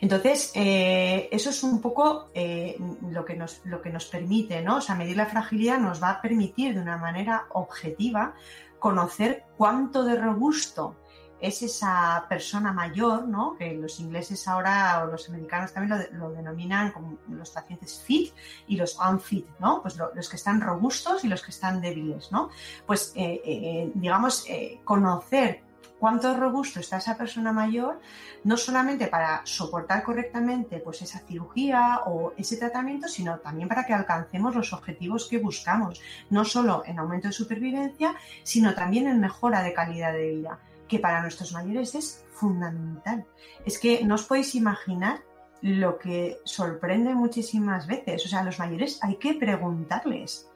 Entonces, 0.00 0.52
eh, 0.54 1.28
eso 1.32 1.50
es 1.50 1.62
un 1.62 1.80
poco 1.80 2.30
eh, 2.34 2.78
lo, 3.10 3.24
que 3.24 3.34
nos, 3.34 3.64
lo 3.64 3.82
que 3.82 3.90
nos 3.90 4.06
permite, 4.06 4.62
¿no? 4.62 4.76
O 4.76 4.80
sea, 4.80 4.94
medir 4.94 5.16
la 5.16 5.26
fragilidad 5.26 5.78
nos 5.78 6.02
va 6.02 6.10
a 6.10 6.22
permitir 6.22 6.74
de 6.74 6.80
una 6.80 6.96
manera 6.96 7.46
objetiva 7.50 8.34
conocer 8.78 9.44
cuánto 9.56 10.04
de 10.04 10.16
robusto 10.16 10.96
es 11.40 11.62
esa 11.62 12.26
persona 12.28 12.72
mayor, 12.72 13.28
¿no? 13.28 13.56
Que 13.56 13.72
los 13.74 14.00
ingleses 14.00 14.46
ahora, 14.48 15.04
o 15.04 15.06
los 15.06 15.28
americanos 15.28 15.72
también 15.72 16.08
lo, 16.12 16.30
denominan 16.32 16.90
como 16.90 17.16
los 17.28 17.50
pacientes 17.50 18.00
fit 18.04 18.34
y 18.66 18.76
los 18.76 18.98
unfit, 18.98 19.46
¿no? 19.60 19.80
Pues 19.82 19.96
los 19.96 20.28
que 20.28 20.36
están 20.36 20.60
robustos 20.60 21.24
y 21.24 21.28
los 21.28 21.42
que 21.42 21.52
están 21.52 21.80
débiles, 21.80 22.32
¿no? 22.32 22.50
Pues, 22.86 23.12
eh, 23.14 23.90
digamos, 23.94 24.46
conocer 24.82 25.62
cuánto 25.98 26.34
robusto 26.34 26.80
está 26.80 26.98
esa 26.98 27.16
persona 27.16 27.52
mayor, 27.52 28.00
no 28.44 28.56
solamente 28.56 29.08
para 29.08 29.42
soportar 29.44 30.02
correctamente 30.02 30.78
pues, 30.78 31.02
esa 31.02 31.20
cirugía 31.20 32.00
o 32.06 32.32
ese 32.36 32.56
tratamiento, 32.56 33.08
sino 33.08 33.38
también 33.38 33.68
para 33.68 33.84
que 33.84 33.94
alcancemos 33.94 34.54
los 34.54 34.72
objetivos 34.72 35.28
que 35.28 35.38
buscamos, 35.38 36.00
no 36.30 36.44
solo 36.44 36.82
en 36.86 36.98
aumento 36.98 37.28
de 37.28 37.32
supervivencia, 37.32 38.14
sino 38.42 38.74
también 38.74 39.08
en 39.08 39.20
mejora 39.20 39.62
de 39.62 39.72
calidad 39.72 40.12
de 40.12 40.30
vida, 40.30 40.58
que 40.86 40.98
para 40.98 41.20
nuestros 41.20 41.52
mayores 41.52 41.94
es 41.94 42.24
fundamental. 42.32 43.26
Es 43.66 43.78
que 43.78 44.04
no 44.04 44.14
os 44.14 44.24
podéis 44.24 44.54
imaginar 44.54 45.20
lo 45.60 45.98
que 45.98 46.38
sorprende 46.44 47.14
muchísimas 47.14 47.86
veces. 47.86 48.24
O 48.24 48.28
sea, 48.28 48.40
a 48.40 48.44
los 48.44 48.60
mayores 48.60 49.00
hay 49.02 49.16
que 49.16 49.34
preguntarles, 49.34 50.48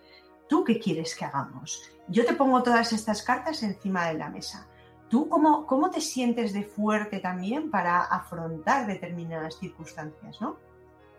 ¿tú 0.48 0.62
qué 0.64 0.78
quieres 0.78 1.16
que 1.16 1.24
hagamos? 1.24 1.82
Yo 2.08 2.24
te 2.24 2.34
pongo 2.34 2.62
todas 2.62 2.92
estas 2.92 3.22
cartas 3.22 3.62
encima 3.62 4.06
de 4.06 4.14
la 4.14 4.28
mesa 4.28 4.68
¿Tú 5.12 5.28
cómo, 5.28 5.66
cómo 5.66 5.90
te 5.90 6.00
sientes 6.00 6.54
de 6.54 6.64
fuerte 6.64 7.18
también 7.18 7.70
para 7.70 8.00
afrontar 8.00 8.86
determinadas 8.86 9.58
circunstancias, 9.58 10.40
¿no? 10.40 10.56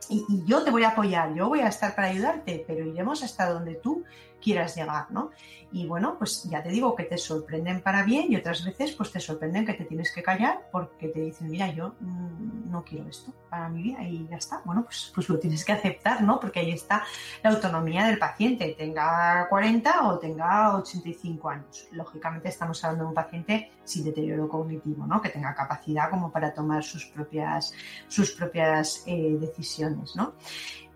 Y, 0.09 0.25
y, 0.27 0.43
yo 0.45 0.63
te 0.63 0.71
voy 0.71 0.83
a 0.83 0.89
apoyar, 0.89 1.35
yo 1.35 1.47
voy 1.47 1.59
a 1.59 1.67
estar 1.67 1.93
para 1.93 2.07
ayudarte, 2.07 2.65
pero 2.65 2.87
iremos 2.87 3.21
hasta 3.21 3.47
donde 3.47 3.75
tú 3.75 4.03
quieras 4.43 4.75
llegar, 4.75 5.09
¿no? 5.09 5.31
Y 5.71 5.87
bueno, 5.87 6.17
pues 6.19 6.43
ya 6.43 6.61
te 6.61 6.69
digo 6.69 6.95
que 6.95 7.03
te 7.03 7.17
sorprenden 7.17 7.81
para 7.81 8.03
bien 8.03 8.31
y 8.31 8.35
otras 8.35 8.63
veces 8.63 8.91
pues 8.91 9.11
te 9.11 9.19
sorprenden 9.19 9.65
que 9.65 9.73
te 9.73 9.85
tienes 9.85 10.11
que 10.11 10.21
callar 10.21 10.69
porque 10.71 11.07
te 11.07 11.19
dicen, 11.19 11.49
mira, 11.49 11.67
yo 11.73 11.95
mm, 11.99 12.69
no 12.69 12.83
quiero 12.83 13.09
esto 13.09 13.33
para 13.49 13.69
mi 13.69 13.81
vida 13.81 14.03
y 14.03 14.27
ya 14.27 14.37
está. 14.37 14.61
Bueno, 14.65 14.83
pues, 14.83 15.11
pues 15.15 15.29
lo 15.29 15.39
tienes 15.39 15.65
que 15.65 15.71
aceptar, 15.71 16.21
¿no? 16.21 16.39
Porque 16.39 16.59
ahí 16.59 16.71
está 16.71 17.03
la 17.41 17.51
autonomía 17.51 18.05
del 18.05 18.19
paciente, 18.19 18.75
tenga 18.77 19.47
40 19.49 20.07
o 20.07 20.19
tenga 20.19 20.77
85 20.77 21.49
años. 21.49 21.87
Lógicamente 21.91 22.49
estamos 22.49 22.83
hablando 22.83 23.05
de 23.05 23.09
un 23.09 23.15
paciente 23.15 23.71
sin 23.83 24.03
deterioro 24.05 24.47
cognitivo, 24.47 25.07
¿no? 25.07 25.21
Que 25.21 25.29
tenga 25.29 25.55
capacidad 25.55 26.09
como 26.09 26.31
para 26.31 26.53
tomar 26.53 26.83
sus 26.83 27.05
propias, 27.05 27.73
sus 28.07 28.31
propias 28.33 29.03
eh, 29.07 29.37
decisiones, 29.39 30.15
¿no? 30.15 30.33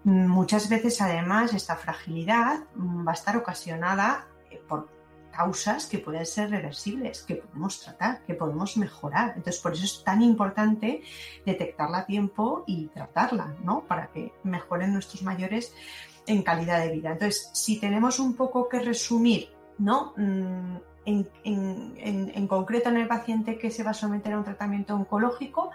Muchas 0.07 0.69
veces, 0.69 1.01
además, 1.01 1.53
esta 1.53 1.75
fragilidad 1.75 2.61
mm, 2.75 3.05
va 3.05 3.11
a 3.11 3.13
estar 3.13 3.35
ocasionada 3.35 4.25
eh, 4.49 4.57
por 4.65 4.87
causas 5.33 5.85
que 5.85 5.99
pueden 5.99 6.25
ser 6.25 6.49
reversibles, 6.49 7.23
que 7.23 7.35
podemos 7.35 7.81
tratar, 7.81 8.23
que 8.23 8.33
podemos 8.33 8.77
mejorar. 8.77 9.33
Entonces, 9.35 9.61
por 9.61 9.73
eso 9.73 9.83
es 9.83 10.05
tan 10.05 10.21
importante 10.21 11.01
detectarla 11.45 11.97
a 11.97 12.05
tiempo 12.05 12.63
y 12.65 12.87
tratarla, 12.87 13.53
¿no? 13.65 13.81
Para 13.81 14.07
que 14.07 14.31
mejoren 14.43 14.93
nuestros 14.93 15.23
mayores 15.23 15.73
en 16.25 16.41
calidad 16.41 16.79
de 16.79 16.93
vida. 16.93 17.11
Entonces, 17.11 17.49
si 17.53 17.77
tenemos 17.77 18.17
un 18.19 18.33
poco 18.37 18.69
que 18.69 18.79
resumir, 18.79 19.49
¿no? 19.77 20.13
En, 21.09 22.47
concreto 22.47 22.89
en 22.89 22.97
el 22.97 23.07
paciente 23.07 23.57
que 23.57 23.71
se 23.71 23.81
va 23.81 23.91
a 23.91 23.93
someter 23.93 24.33
a 24.33 24.37
un 24.37 24.43
tratamiento 24.43 24.93
oncológico, 24.93 25.71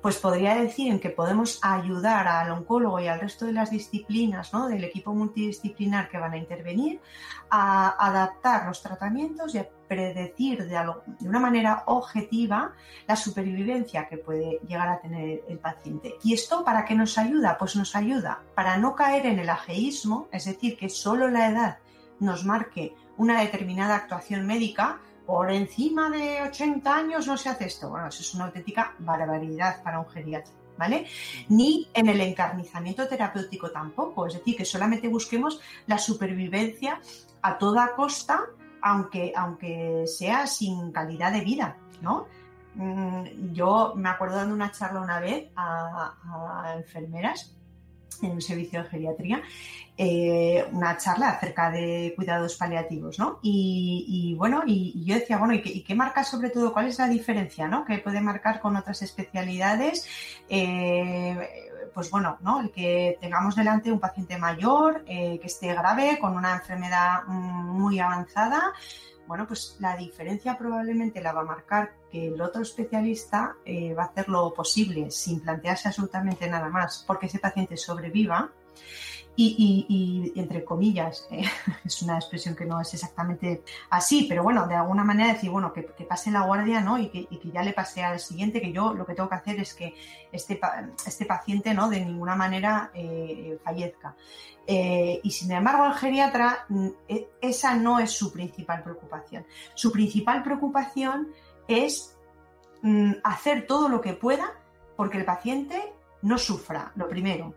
pues 0.00 0.18
podría 0.18 0.56
decir 0.56 0.90
en 0.90 0.98
que 0.98 1.10
podemos 1.10 1.60
ayudar 1.62 2.26
al 2.26 2.50
oncólogo 2.50 2.98
y 2.98 3.06
al 3.06 3.20
resto 3.20 3.46
de 3.46 3.52
las 3.52 3.70
disciplinas 3.70 4.50
del 4.68 4.82
equipo 4.82 5.14
multidisciplinar 5.14 6.08
que 6.08 6.18
van 6.18 6.32
a 6.32 6.36
intervenir 6.36 7.00
a 7.48 7.90
adaptar 7.90 8.66
los 8.66 8.82
tratamientos 8.82 9.54
y 9.54 9.58
a 9.58 9.68
predecir 9.86 10.66
de, 10.66 10.76
de 11.20 11.28
una 11.28 11.38
manera 11.38 11.84
objetiva 11.86 12.72
la 13.06 13.14
supervivencia 13.14 14.08
que 14.08 14.18
puede 14.18 14.58
llegar 14.66 14.88
a 14.88 15.00
tener 15.00 15.44
el 15.48 15.60
paciente. 15.60 16.16
¿Y 16.24 16.34
esto 16.34 16.64
para 16.64 16.84
qué 16.84 16.96
nos 16.96 17.16
ayuda? 17.18 17.56
Pues 17.56 17.76
nos 17.76 17.94
ayuda 17.94 18.42
para 18.56 18.76
no 18.78 18.96
caer 18.96 19.26
en 19.26 19.38
el 19.38 19.48
ageísmo, 19.48 20.26
es 20.32 20.46
decir, 20.46 20.76
que 20.76 20.88
solo 20.88 21.28
la 21.28 21.48
edad 21.48 21.78
nos 22.18 22.44
marque 22.44 22.94
una 23.22 23.40
determinada 23.40 23.94
actuación 23.94 24.46
médica, 24.46 24.98
por 25.26 25.50
encima 25.52 26.10
de 26.10 26.42
80 26.42 26.94
años 26.94 27.26
no 27.28 27.36
se 27.36 27.48
hace 27.48 27.66
esto. 27.66 27.88
Bueno, 27.88 28.08
eso 28.08 28.20
es 28.20 28.34
una 28.34 28.46
auténtica 28.46 28.94
barbaridad 28.98 29.82
para 29.82 30.00
un 30.00 30.08
geriatra. 30.08 30.52
¿Vale? 30.76 31.06
Ni 31.48 31.86
en 31.94 32.08
el 32.08 32.20
encarnizamiento 32.20 33.06
terapéutico 33.06 33.70
tampoco, 33.70 34.26
es 34.26 34.34
decir, 34.34 34.56
que 34.56 34.64
solamente 34.64 35.06
busquemos 35.06 35.60
la 35.86 35.98
supervivencia 35.98 37.00
a 37.42 37.58
toda 37.58 37.94
costa, 37.94 38.40
aunque, 38.80 39.32
aunque 39.36 40.04
sea 40.06 40.46
sin 40.46 40.90
calidad 40.90 41.30
de 41.30 41.42
vida, 41.42 41.76
¿no? 42.00 42.26
Mm, 42.74 43.52
yo 43.52 43.92
me 43.94 44.08
acuerdo 44.08 44.36
dando 44.36 44.54
una 44.54 44.72
charla 44.72 45.02
una 45.02 45.20
vez 45.20 45.52
a 45.54 46.74
enfermeras 46.74 47.54
en 48.22 48.32
un 48.32 48.42
servicio 48.42 48.82
de 48.82 48.88
geriatría, 48.88 49.42
eh, 49.96 50.64
una 50.72 50.96
charla 50.96 51.30
acerca 51.30 51.70
de 51.70 52.12
cuidados 52.16 52.56
paliativos, 52.56 53.18
¿no? 53.18 53.38
Y, 53.42 54.34
bueno, 54.38 54.62
y, 54.66 55.04
yo 55.04 55.14
decía, 55.14 55.38
bueno, 55.38 55.54
¿y 55.54 55.82
qué, 55.82 55.94
marca 55.94 56.24
sobre 56.24 56.50
todo? 56.50 56.72
¿Cuál 56.72 56.88
es 56.88 56.98
la 56.98 57.08
diferencia, 57.08 57.68
¿no? 57.68 57.84
Que 57.84 57.98
puede 57.98 58.20
marcar 58.20 58.60
con 58.60 58.76
otras 58.76 59.02
especialidades. 59.02 60.06
Eh, 60.48 61.70
pues 61.94 62.10
bueno, 62.10 62.38
¿no? 62.40 62.60
El 62.60 62.70
que 62.70 63.18
tengamos 63.20 63.56
delante 63.56 63.92
un 63.92 64.00
paciente 64.00 64.38
mayor, 64.38 65.04
eh, 65.06 65.38
que 65.40 65.46
esté 65.46 65.74
grave, 65.74 66.18
con 66.20 66.36
una 66.36 66.54
enfermedad 66.54 67.24
mm, 67.26 67.78
muy 67.78 67.98
avanzada, 67.98 68.72
bueno, 69.26 69.46
pues 69.46 69.76
la 69.78 69.96
diferencia 69.96 70.58
probablemente 70.58 71.22
la 71.22 71.32
va 71.32 71.42
a 71.42 71.44
marcar 71.44 71.92
que 72.10 72.26
el 72.26 72.40
otro 72.40 72.62
especialista 72.62 73.56
va 73.96 74.02
a 74.02 74.06
hacer 74.06 74.28
lo 74.28 74.52
posible 74.52 75.10
sin 75.10 75.40
plantearse 75.40 75.88
absolutamente 75.88 76.50
nada 76.50 76.68
más 76.68 77.04
porque 77.06 77.26
ese 77.26 77.38
paciente 77.38 77.76
sobreviva 77.76 78.50
y, 79.34 80.32
entre 80.36 80.64
comillas, 80.64 81.26
eh, 81.30 81.44
es 81.84 82.02
una 82.02 82.16
expresión 82.16 82.54
que 82.54 82.66
no 82.66 82.80
es 82.80 82.92
exactamente 82.92 83.62
así, 83.90 84.26
pero 84.28 84.42
bueno, 84.42 84.66
de 84.66 84.74
alguna 84.74 85.04
manera 85.04 85.32
decir, 85.32 85.50
bueno, 85.50 85.72
que, 85.72 85.82
pase 85.82 86.30
la 86.30 86.42
guardia, 86.42 86.80
¿no? 86.80 86.98
Y 86.98 87.08
que, 87.08 87.28
ya 87.52 87.62
le 87.62 87.72
pase 87.72 88.02
al 88.02 88.20
siguiente, 88.20 88.60
que 88.60 88.72
yo 88.72 88.92
lo 88.92 89.06
que 89.06 89.14
tengo 89.14 89.28
que 89.28 89.36
hacer 89.36 89.58
es 89.60 89.74
que 89.74 89.94
este, 90.30 90.60
este 91.06 91.24
paciente, 91.24 91.72
¿no? 91.72 91.88
De 91.88 92.04
ninguna 92.04 92.36
manera 92.36 92.90
eh, 92.94 93.58
fallezca. 93.64 94.14
Eh, 94.66 95.20
y 95.22 95.30
sin 95.30 95.50
embargo, 95.52 95.86
el 95.86 95.94
geriatra, 95.94 96.66
mm, 96.68 96.88
e, 97.08 97.28
esa 97.40 97.74
no 97.74 97.98
es 97.98 98.10
su 98.10 98.32
principal 98.32 98.82
preocupación. 98.82 99.46
Su 99.74 99.90
principal 99.90 100.42
preocupación 100.42 101.32
es 101.68 102.16
mm, 102.82 103.12
hacer 103.24 103.66
todo 103.66 103.88
lo 103.88 104.00
que 104.00 104.12
pueda 104.12 104.52
porque 104.96 105.18
el 105.18 105.24
paciente 105.24 105.92
no 106.22 106.38
sufra, 106.38 106.92
lo 106.94 107.08
primero. 107.08 107.54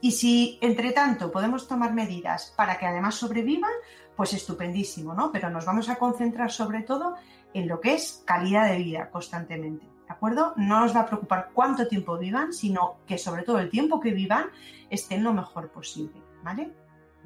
Y 0.00 0.12
si, 0.12 0.58
entre 0.60 0.92
tanto, 0.92 1.30
podemos 1.30 1.68
tomar 1.68 1.92
medidas 1.92 2.54
para 2.56 2.78
que 2.78 2.86
además 2.86 3.16
sobrevivan, 3.16 3.70
pues 4.16 4.32
estupendísimo, 4.32 5.14
¿no? 5.14 5.30
Pero 5.30 5.50
nos 5.50 5.64
vamos 5.64 5.88
a 5.88 5.96
concentrar 5.96 6.50
sobre 6.50 6.82
todo 6.82 7.14
en 7.54 7.68
lo 7.68 7.80
que 7.80 7.94
es 7.94 8.22
calidad 8.24 8.70
de 8.70 8.78
vida 8.78 9.10
constantemente, 9.10 9.86
¿de 9.86 10.12
acuerdo? 10.12 10.54
No 10.56 10.80
nos 10.80 10.94
va 10.94 11.00
a 11.00 11.06
preocupar 11.06 11.50
cuánto 11.52 11.86
tiempo 11.86 12.18
vivan, 12.18 12.52
sino 12.52 12.96
que 13.06 13.18
sobre 13.18 13.42
todo 13.42 13.58
el 13.58 13.70
tiempo 13.70 14.00
que 14.00 14.12
vivan 14.12 14.46
estén 14.90 15.22
lo 15.22 15.32
mejor 15.32 15.70
posible, 15.70 16.20
¿vale? 16.42 16.72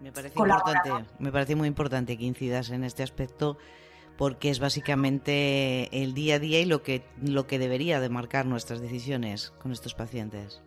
Me 0.01 0.11
parece, 0.11 0.39
importante, 0.39 0.91
me 1.21 1.31
parece 1.31 1.55
muy 1.55 1.69
importante 1.69 2.19
que 2.19 2.25
incidas 2.25 2.71
en 2.71 2.83
este 2.83 3.05
aspecto 3.05 3.57
porque 4.17 4.51
es 4.51 4.59
básicamente 4.59 6.03
el 6.03 6.13
día 6.13 6.37
a 6.37 6.39
día 6.39 6.61
y 6.61 6.65
lo 6.65 6.83
que, 6.83 7.05
lo 7.23 7.47
que 7.47 7.59
debería 7.59 8.01
de 8.01 8.09
marcar 8.09 8.47
nuestras 8.47 8.81
decisiones 8.81 9.53
con 9.61 9.73
estos 9.73 9.95
pacientes. 9.95 10.63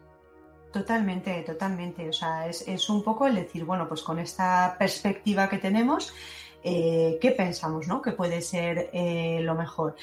Totalmente, 0.75 1.41
totalmente. 1.43 2.09
O 2.09 2.11
sea, 2.11 2.47
es, 2.49 2.89
un 2.89 3.01
poco 3.01 3.27
el 3.27 3.35
decir, 3.35 3.63
bueno, 3.63 3.87
pues 3.87 4.01
con 4.01 4.19
esta 4.19 4.75
perspectiva 4.77 5.47
que 5.47 5.57
tenemos, 5.57 6.13
eh, 6.61 7.17
¿qué 7.21 7.31
pensamos, 7.31 7.87
no? 7.87 8.01
Que 8.01 8.11
puede 8.11 8.41
ser 8.41 8.89
eh, 8.91 9.39
lo 9.41 9.55
mejor. 9.55 9.95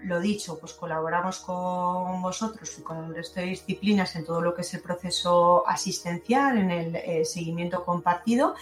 Lo 0.00 0.20
dicho, 0.20 0.58
pues 0.58 0.74
colaboramos 0.74 1.38
con 1.38 2.20
vosotros 2.20 2.78
y 2.78 2.82
con 2.82 3.02
el 3.02 3.14
resto 3.14 3.40
de 3.40 3.46
disciplinas 3.46 4.14
en 4.14 4.26
todo 4.26 4.42
lo 4.42 4.54
que 4.54 4.60
es 4.60 4.74
el 4.74 4.82
proceso 4.82 5.66
asistencial, 5.66 6.58
en 6.58 6.70
el 6.70 6.96
eh, 6.96 7.24
seguimiento 7.24 7.82
compartido. 7.82 8.56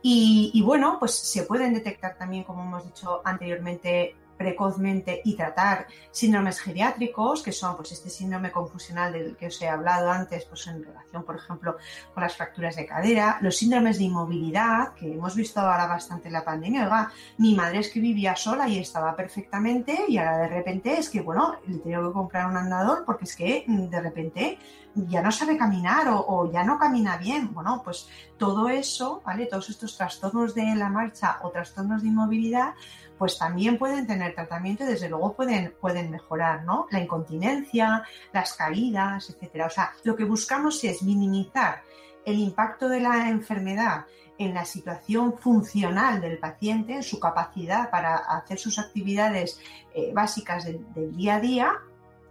Y, 0.00 0.62
bueno, 0.64 0.96
pues 0.98 1.12
se 1.12 1.42
pueden 1.42 1.74
detectar 1.74 2.16
también, 2.16 2.44
como 2.44 2.62
hemos 2.62 2.86
dicho 2.86 3.20
anteriormente, 3.22 4.16
precozmente 4.36 5.20
y 5.24 5.36
tratar 5.36 5.86
síndromes 6.10 6.60
geriátricos, 6.60 7.42
que 7.42 7.52
son 7.52 7.76
pues 7.76 7.92
este 7.92 8.10
síndrome 8.10 8.50
confusional 8.50 9.12
del 9.12 9.36
que 9.36 9.46
os 9.46 9.60
he 9.62 9.68
hablado 9.68 10.10
antes, 10.10 10.44
pues 10.44 10.66
en 10.66 10.84
relación, 10.84 11.24
por 11.24 11.36
ejemplo, 11.36 11.76
con 12.14 12.22
las 12.22 12.36
fracturas 12.36 12.76
de 12.76 12.86
cadera, 12.86 13.38
los 13.40 13.56
síndromes 13.56 13.98
de 13.98 14.04
inmovilidad, 14.04 14.94
que 14.94 15.12
hemos 15.12 15.34
visto 15.34 15.60
ahora 15.60 15.86
bastante 15.86 16.28
en 16.28 16.34
la 16.34 16.44
pandemia. 16.44 16.84
Oiga, 16.84 17.12
mi 17.38 17.54
madre 17.54 17.78
es 17.78 17.90
que 17.90 18.00
vivía 18.00 18.36
sola 18.36 18.68
y 18.68 18.78
estaba 18.78 19.14
perfectamente 19.16 20.04
y 20.08 20.18
ahora 20.18 20.38
de 20.38 20.48
repente 20.48 20.98
es 20.98 21.08
que, 21.08 21.20
bueno, 21.20 21.56
le 21.66 21.78
tengo 21.78 22.08
que 22.08 22.12
comprar 22.12 22.46
un 22.46 22.56
andador 22.56 23.04
porque 23.04 23.24
es 23.24 23.36
que 23.36 23.64
mm, 23.66 23.88
de 23.88 24.00
repente 24.00 24.58
ya 24.94 25.22
no 25.22 25.32
sabe 25.32 25.56
caminar 25.56 26.06
o, 26.08 26.50
ya 26.52 26.64
no 26.64 26.78
camina 26.78 27.16
bien. 27.16 27.52
Bueno, 27.52 27.82
pues 27.84 28.08
todo 28.38 28.68
eso, 28.68 29.22
¿vale? 29.24 29.46
Todos 29.46 29.70
estos 29.70 29.96
trastornos 29.96 30.54
de 30.54 30.74
la 30.74 30.88
marcha 30.88 31.38
o 31.42 31.50
trastornos 31.50 32.02
de 32.02 32.08
inmovilidad, 32.08 32.74
pues 33.18 33.38
también 33.38 33.78
pueden 33.78 34.06
tener 34.06 34.34
tratamiento 34.34 34.84
y 34.84 34.88
desde 34.88 35.08
luego 35.08 35.34
pueden, 35.34 35.74
pueden 35.80 36.10
mejorar, 36.10 36.64
¿no? 36.64 36.86
La 36.90 37.00
incontinencia, 37.00 38.04
las 38.32 38.54
caídas, 38.54 39.30
etcétera. 39.30 39.66
O 39.66 39.70
sea, 39.70 39.92
lo 40.04 40.16
que 40.16 40.24
buscamos 40.24 40.82
es 40.84 41.02
minimizar 41.02 41.82
el 42.24 42.38
impacto 42.38 42.88
de 42.88 43.00
la 43.00 43.28
enfermedad 43.28 44.06
en 44.38 44.54
la 44.54 44.64
situación 44.64 45.38
funcional 45.38 46.20
del 46.20 46.38
paciente, 46.38 46.94
en 46.94 47.02
su 47.02 47.20
capacidad 47.20 47.90
para 47.90 48.16
hacer 48.16 48.58
sus 48.58 48.78
actividades 48.78 49.60
eh, 49.94 50.12
básicas 50.14 50.64
del, 50.64 50.84
día 51.16 51.36
a 51.36 51.40
día, 51.40 51.72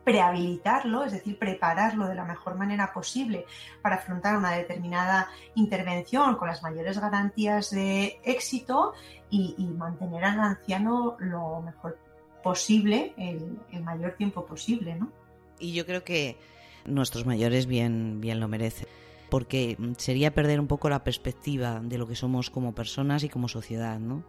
prehabilitarlo, 0.04 1.04
es 1.04 1.12
decir, 1.12 1.38
prepararlo 1.38 2.08
de 2.08 2.16
la 2.16 2.26
mejor 2.26 2.56
manera 2.56 2.92
posible 2.94 3.46
para 3.82 3.96
afrontar 3.96 4.38
una 4.38 4.52
determinada 4.52 5.30
intervención 5.56 6.36
con 6.36 6.48
las 6.48 6.64
mayores 6.64 7.00
garantías 7.00 7.70
de 7.72 8.20
éxito 8.24 8.94
y, 9.30 9.56
mantener 9.78 10.24
al 10.26 10.40
anciano 10.40 11.16
lo 11.20 11.62
mejor 11.62 11.98
posible, 12.44 13.14
el, 13.18 13.60
mayor 13.82 14.14
tiempo 14.14 14.46
posible, 14.46 14.96
¿no? 14.96 15.10
Y 15.60 15.74
yo 15.74 15.86
creo 15.86 16.04
que 16.04 16.38
nuestros 16.86 17.26
mayores 17.26 17.66
bien, 17.66 18.20
bien 18.20 18.40
lo 18.40 18.48
merecen, 18.48 18.88
porque 19.30 19.78
sería 19.98 20.34
perder 20.34 20.60
un 20.60 20.68
poco 20.68 20.90
la 20.90 21.04
perspectiva 21.04 21.80
de 21.82 21.98
lo 21.98 22.08
que 22.08 22.16
somos 22.16 22.50
como 22.50 22.74
personas 22.74 23.24
y 23.24 23.30
como 23.30 23.48
sociedad, 23.48 24.00
¿no? 24.00 24.24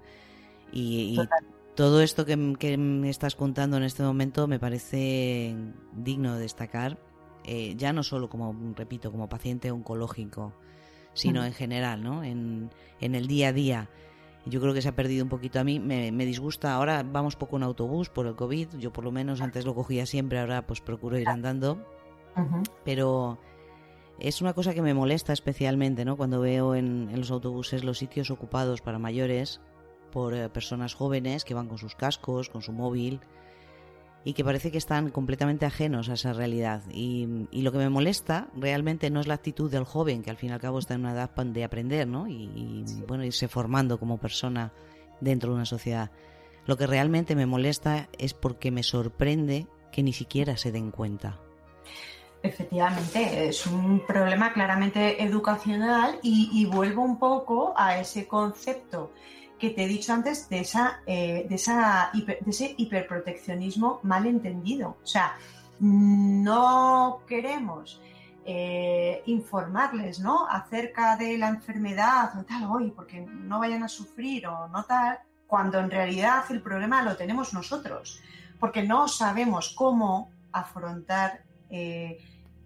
Y, 0.72 1.18
todo 1.74 2.02
esto 2.02 2.24
que, 2.26 2.36
me 2.36 3.10
estás 3.10 3.34
contando 3.34 3.76
en 3.76 3.82
este 3.82 4.02
momento 4.02 4.46
me 4.46 4.58
parece 4.58 5.56
digno 5.92 6.34
de 6.34 6.40
destacar, 6.42 6.98
eh, 7.44 7.74
ya 7.76 7.92
no 7.92 8.02
solo 8.02 8.28
como, 8.28 8.54
repito, 8.76 9.10
como 9.10 9.28
paciente 9.28 9.70
oncológico, 9.70 10.52
sino 11.14 11.44
en 11.44 11.52
general, 11.52 12.02
¿no? 12.02 12.24
En, 12.24 12.70
en 13.00 13.14
el 13.14 13.26
día 13.26 13.48
a 13.48 13.52
día 13.52 13.90
yo 14.44 14.60
creo 14.60 14.74
que 14.74 14.82
se 14.82 14.88
ha 14.88 14.96
perdido 14.96 15.22
un 15.24 15.28
poquito 15.28 15.60
a 15.60 15.64
mí. 15.64 15.78
Me, 15.78 16.10
disgusta. 16.26 16.74
Ahora 16.74 17.04
vamos 17.04 17.36
poco 17.36 17.56
en 17.56 17.62
autobús 17.62 18.08
por 18.08 18.26
el 18.26 18.34
COVID. 18.34 18.76
Yo 18.78 18.92
por 18.92 19.04
lo 19.04 19.12
menos 19.12 19.40
antes 19.40 19.64
lo 19.64 19.74
cogía 19.74 20.06
siempre, 20.06 20.40
ahora 20.40 20.66
pues 20.66 20.80
procuro 20.80 21.18
ir 21.18 21.28
andando. 21.28 21.86
Pero 22.84 23.38
es 24.18 24.40
una 24.40 24.52
cosa 24.52 24.74
que 24.74 24.82
me 24.82 24.94
molesta 24.94 25.32
especialmente, 25.32 26.04
¿no? 26.04 26.16
Cuando 26.16 26.40
veo 26.40 26.74
en, 26.74 27.10
los 27.18 27.30
autobuses 27.30 27.84
los 27.84 27.98
sitios 27.98 28.30
ocupados 28.30 28.80
para 28.80 28.98
mayores 28.98 29.60
por 30.12 30.34
eh, 30.34 30.48
personas 30.48 30.94
jóvenes 30.94 31.44
que 31.44 31.54
van 31.54 31.66
con 31.66 31.78
sus 31.78 31.96
cascos, 31.96 32.48
con 32.48 32.62
su 32.62 32.72
móvil 32.72 33.20
y 34.24 34.34
que 34.34 34.44
parece 34.44 34.70
que 34.70 34.78
están 34.78 35.10
completamente 35.10 35.66
ajenos 35.66 36.08
a 36.08 36.14
esa 36.14 36.32
realidad. 36.32 36.82
Y, 36.92 37.26
lo 37.52 37.72
que 37.72 37.78
me 37.78 37.88
molesta 37.88 38.46
realmente 38.54 39.10
no 39.10 39.20
es 39.20 39.26
la 39.26 39.34
actitud 39.34 39.70
del 39.70 39.84
joven, 39.84 40.22
que 40.22 40.30
al 40.30 40.36
fin 40.36 40.50
y 40.50 40.52
al 40.52 40.60
cabo 40.60 40.78
está 40.78 40.94
en 40.94 41.00
una 41.00 41.12
edad 41.12 41.30
de 41.30 41.64
aprender, 41.64 42.06
¿no? 42.06 42.28
Y, 42.28 42.84
bueno, 43.08 43.24
irse 43.24 43.48
formando 43.48 43.98
como 43.98 44.18
persona 44.18 44.72
dentro 45.20 45.50
de 45.50 45.56
una 45.56 45.66
sociedad. 45.66 46.10
Lo 46.66 46.76
que 46.76 46.86
realmente 46.86 47.34
me 47.34 47.46
molesta 47.46 48.08
es 48.18 48.34
porque 48.34 48.70
me 48.70 48.84
sorprende 48.84 49.66
que 49.90 50.04
ni 50.04 50.12
siquiera 50.12 50.56
se 50.56 50.70
den 50.70 50.92
cuenta. 50.92 51.40
Efectivamente, 52.44 53.48
es 53.48 53.66
un 53.66 54.04
problema 54.06 54.52
claramente 54.52 55.22
educacional 55.22 56.18
y, 56.22 56.50
y 56.52 56.64
vuelvo 56.66 57.02
un 57.02 57.18
poco 57.18 57.72
a 57.76 57.98
ese 57.98 58.26
concepto 58.26 59.12
que 59.62 59.70
te 59.70 59.84
he 59.84 59.86
dicho 59.86 60.12
antes 60.12 60.48
de, 60.48 60.58
esa, 60.58 61.02
eh, 61.06 61.46
de, 61.48 61.54
esa 61.54 62.10
de 62.12 62.50
ese 62.50 62.74
hiperproteccionismo 62.76 64.00
mal 64.02 64.26
entendido. 64.26 64.96
O 65.00 65.06
sea, 65.06 65.36
no 65.78 67.20
queremos 67.28 68.02
eh, 68.44 69.22
informarles 69.26 70.18
¿no? 70.18 70.48
acerca 70.48 71.16
de 71.16 71.38
la 71.38 71.48
enfermedad 71.48 72.36
o 72.40 72.42
tal, 72.42 72.64
hoy, 72.64 72.90
porque 72.90 73.20
no 73.20 73.60
vayan 73.60 73.84
a 73.84 73.88
sufrir 73.88 74.48
o 74.48 74.66
no 74.66 74.82
tal, 74.82 75.20
cuando 75.46 75.78
en 75.78 75.92
realidad 75.92 76.42
el 76.50 76.60
problema 76.60 77.00
lo 77.02 77.16
tenemos 77.16 77.54
nosotros, 77.54 78.20
porque 78.58 78.82
no 78.82 79.06
sabemos 79.06 79.72
cómo 79.76 80.32
afrontar 80.50 81.44
eh, 81.70 82.18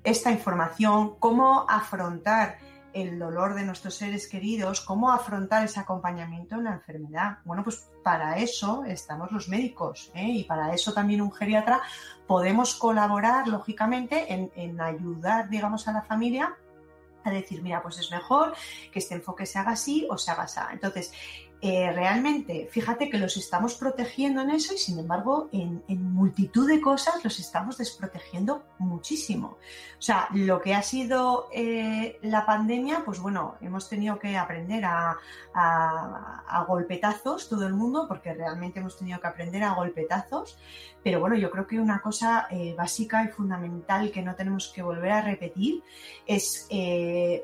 esta 0.03 0.33
información, 0.33 1.17
cómo 1.19 1.67
afrontar 1.69 2.57
el 2.97 3.19
dolor 3.19 3.55
de 3.55 3.63
nuestros 3.63 3.95
seres 3.95 4.27
queridos, 4.27 4.81
cómo 4.81 5.13
afrontar 5.13 5.63
ese 5.63 5.79
acompañamiento 5.79 6.55
en 6.55 6.65
la 6.65 6.73
enfermedad. 6.73 7.39
Bueno, 7.45 7.63
pues 7.63 7.91
para 8.03 8.39
eso 8.39 8.85
estamos 8.85 9.31
los 9.33 9.49
médicos 9.49 10.11
¿eh? 10.15 10.27
y 10.27 10.45
para 10.45 10.73
eso 10.73 10.95
también 10.95 11.21
un 11.21 11.31
geriatra 11.31 11.83
podemos 12.27 12.75
colaborar, 12.75 13.49
lógicamente, 13.49 14.33
en, 14.33 14.81
ayudar, 14.81 15.51
digamos, 15.51 15.87
a 15.89 15.93
la 15.93 16.03
familia 16.03 16.57
a 17.23 17.31
decir, 17.31 17.61
mira, 17.63 17.83
pues 17.83 17.99
es 17.99 18.11
mejor 18.11 18.55
que 18.91 19.01
este 19.01 19.17
enfoque 19.17 19.45
se 19.45 19.59
haga 19.59 19.73
así 19.73 20.07
o 20.09 20.17
se 20.17 20.31
haga 20.31 20.45
así. 20.45 20.61
Entonces, 20.73 21.13
eh, 21.63 21.91
realmente, 21.91 22.69
fíjate 22.71 23.09
que 23.09 23.17
los 23.17 23.39
estamos 23.39 23.77
protegiendo 23.77 24.43
en 24.43 24.51
eso 24.51 24.75
y 24.75 24.79
sin 24.79 24.99
embargo 24.99 25.49
en, 25.53 25.83
multitud 25.89 26.69
de 26.69 26.83
cosas 26.83 27.25
los 27.25 27.39
estamos 27.41 27.79
desprotegiendo 27.79 28.65
muchísimo. 28.79 29.57
O 29.99 30.03
sea, 30.03 30.29
lo 30.35 30.61
que 30.61 30.75
ha 30.75 30.83
sido 30.83 31.49
eh, 31.53 32.19
la 32.23 32.45
pandemia, 32.45 33.03
pues 33.07 33.21
bueno, 33.21 33.57
hemos 33.63 33.89
tenido 33.89 34.19
que 34.19 34.37
aprender 34.37 34.85
a, 34.85 35.17
golpetazos 36.69 37.49
todo 37.49 37.67
el 37.67 37.73
mundo 37.73 38.07
porque 38.07 38.35
realmente 38.35 38.81
hemos 38.81 38.99
tenido 38.99 39.19
que 39.21 39.27
aprender 39.27 39.63
a 39.63 39.73
golpetazos. 39.73 40.59
Pero 41.03 41.21
bueno, 41.21 41.37
yo 41.37 41.51
creo 41.51 41.67
que 41.67 41.81
una 41.81 42.03
cosa 42.03 42.49
eh, 42.51 42.75
básica 42.77 43.25
y 43.25 43.29
fundamental 43.29 44.11
que 44.11 44.23
no 44.23 44.35
tenemos 44.35 44.73
que 44.75 44.83
volver 44.83 45.13
a 45.13 45.23
repetir 45.23 45.83
es 46.27 46.69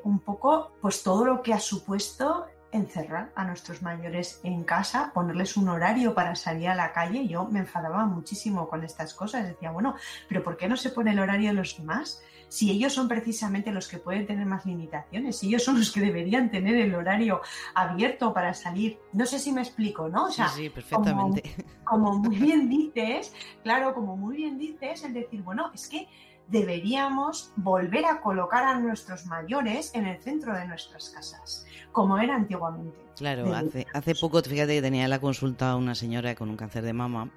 un 0.03 0.19
poco 0.19 0.73
pues 0.81 1.01
todo 1.01 1.25
lo 1.25 1.41
que 1.41 1.53
ha 1.53 1.59
supuesto 1.59 2.45
encerrar 2.73 3.31
a 3.35 3.45
nuestros 3.45 3.81
mayores 3.81 4.39
en 4.43 4.63
casa, 4.63 5.11
ponerles 5.13 5.55
un 5.55 5.69
horario 5.69 6.13
para 6.13 6.35
salir 6.35 6.69
a 6.69 6.75
la 6.75 6.91
calle. 6.91 7.27
Yo 7.27 7.45
me 7.45 7.59
enfadaba 7.59 8.05
muchísimo 8.05 8.67
con 8.67 8.83
estas 8.83 9.13
cosas. 9.13 9.47
Decía, 9.47 9.71
bueno, 9.71 9.95
pero 10.27 10.43
¿por 10.43 10.57
qué 10.57 10.67
no 10.67 10.75
se 10.75 10.89
pone 10.89 11.11
el 11.11 11.19
horario 11.19 11.49
de 11.49 11.55
los 11.55 11.77
demás? 11.77 12.21
Si 12.49 12.69
ellos 12.69 12.93
son 12.93 13.07
precisamente 13.07 13.71
los 13.71 13.87
que 13.87 13.97
pueden 13.97 14.27
tener 14.27 14.45
más 14.45 14.65
limitaciones, 14.65 15.39
si 15.39 15.47
ellos 15.47 15.63
son 15.63 15.79
los 15.79 15.91
que 15.91 16.01
deberían 16.01 16.51
tener 16.51 16.75
el 16.75 16.93
horario 16.93 17.41
abierto 17.73 18.33
para 18.33 18.53
salir. 18.53 18.99
No 19.11 19.25
sé 19.25 19.39
si 19.39 19.51
me 19.51 19.61
explico, 19.61 20.09
¿no? 20.09 20.25
O 20.25 20.31
sea, 20.31 20.49
sí, 20.49 20.69
perfectamente. 20.69 21.55
como 21.83 22.17
muy 22.17 22.35
bien 22.35 22.69
dices, 22.69 23.33
claro, 23.63 23.93
como 23.93 24.17
muy 24.17 24.37
bien 24.37 24.57
dices, 24.57 25.03
el 25.03 25.13
decir, 25.13 25.41
bueno, 25.41 25.71
es 25.73 25.87
que 25.87 26.07
deberíamos 26.53 27.51
volver 27.57 28.05
a 28.05 28.21
colocar 28.21 28.63
a 28.63 28.79
nuestros 28.79 29.25
mayores 29.25 29.93
en 29.93 30.05
el 30.05 30.21
centro 30.21 30.53
de 30.53 30.65
nuestras 30.65 31.09
casas 31.09 31.65
como 31.91 32.17
era 32.17 32.35
antiguamente. 32.35 32.97
Claro, 33.15 33.53
hace, 33.53 33.85
hace 33.93 34.15
poco, 34.15 34.41
fíjate 34.41 34.73
que 34.75 34.81
tenía 34.81 35.07
la 35.07 35.19
consulta 35.19 35.75
una 35.75 35.95
señora 35.95 36.35
con 36.35 36.49
un 36.49 36.57
cáncer 36.57 36.83
de 36.83 36.93
mama 36.93 37.29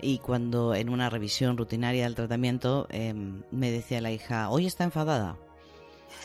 y 0.00 0.18
cuando 0.18 0.74
en 0.74 0.88
una 0.88 1.10
revisión 1.10 1.56
rutinaria 1.56 2.04
del 2.04 2.14
tratamiento 2.14 2.86
em, 2.90 3.42
me 3.50 3.70
decía 3.70 4.00
la 4.00 4.12
hija, 4.12 4.50
hoy 4.50 4.66
está 4.66 4.84
enfadada. 4.84 5.36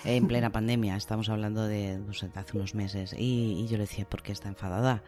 En 0.06 0.28
plena 0.28 0.50
pandemia, 0.52 0.96
estamos 0.96 1.30
hablando 1.30 1.66
de 1.66 1.98
no 1.98 2.14
sé, 2.14 2.30
hace 2.36 2.58
unos 2.58 2.76
meses. 2.76 3.16
Y, 3.18 3.66
yo 3.68 3.78
le 3.78 3.84
decía, 3.84 4.06
¿por 4.06 4.22
qué 4.22 4.32
está 4.32 4.50
enfadada? 4.50 5.04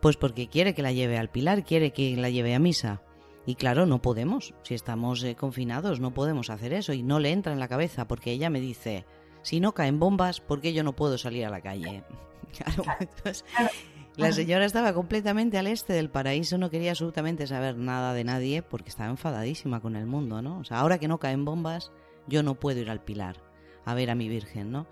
Pues 0.00 0.16
porque 0.16 0.48
quiere 0.48 0.74
que 0.74 0.82
la 0.82 0.92
lleve 0.92 1.18
al 1.18 1.30
pilar, 1.30 1.64
quiere 1.64 1.92
que 1.92 2.16
la 2.16 2.30
lleve 2.30 2.54
a 2.54 2.58
misa. 2.58 3.00
Y 3.46 3.56
claro, 3.56 3.86
no 3.86 4.00
podemos. 4.00 4.54
Si 4.62 4.74
estamos 4.74 5.22
eh, 5.24 5.34
confinados, 5.34 6.00
no 6.00 6.14
podemos 6.14 6.50
hacer 6.50 6.72
eso. 6.72 6.92
Y 6.92 7.02
no 7.02 7.18
le 7.18 7.32
entra 7.32 7.52
en 7.52 7.60
la 7.60 7.68
cabeza 7.68 8.06
porque 8.06 8.32
ella 8.32 8.50
me 8.50 8.60
dice, 8.60 9.04
si 9.42 9.60
no 9.60 9.72
caen 9.72 9.98
bombas, 9.98 10.40
¿por 10.40 10.60
qué 10.60 10.72
yo 10.72 10.84
no 10.84 10.94
puedo 10.94 11.18
salir 11.18 11.44
a 11.44 11.50
la 11.50 11.60
calle? 11.60 12.04
la 14.16 14.32
señora 14.32 14.64
estaba 14.64 14.92
completamente 14.92 15.58
al 15.58 15.66
este 15.66 15.92
del 15.92 16.10
paraíso, 16.10 16.58
no 16.58 16.70
quería 16.70 16.90
absolutamente 16.90 17.46
saber 17.46 17.76
nada 17.76 18.14
de 18.14 18.24
nadie 18.24 18.62
porque 18.62 18.90
estaba 18.90 19.10
enfadadísima 19.10 19.80
con 19.80 19.96
el 19.96 20.06
mundo, 20.06 20.42
¿no? 20.42 20.58
O 20.58 20.64
sea, 20.64 20.78
ahora 20.78 20.98
que 20.98 21.08
no 21.08 21.18
caen 21.18 21.44
bombas, 21.44 21.90
yo 22.28 22.42
no 22.42 22.54
puedo 22.54 22.80
ir 22.80 22.90
al 22.90 23.02
Pilar 23.02 23.36
a 23.84 23.94
ver 23.94 24.10
a 24.10 24.14
mi 24.14 24.28
Virgen, 24.28 24.70
¿no? 24.70 24.86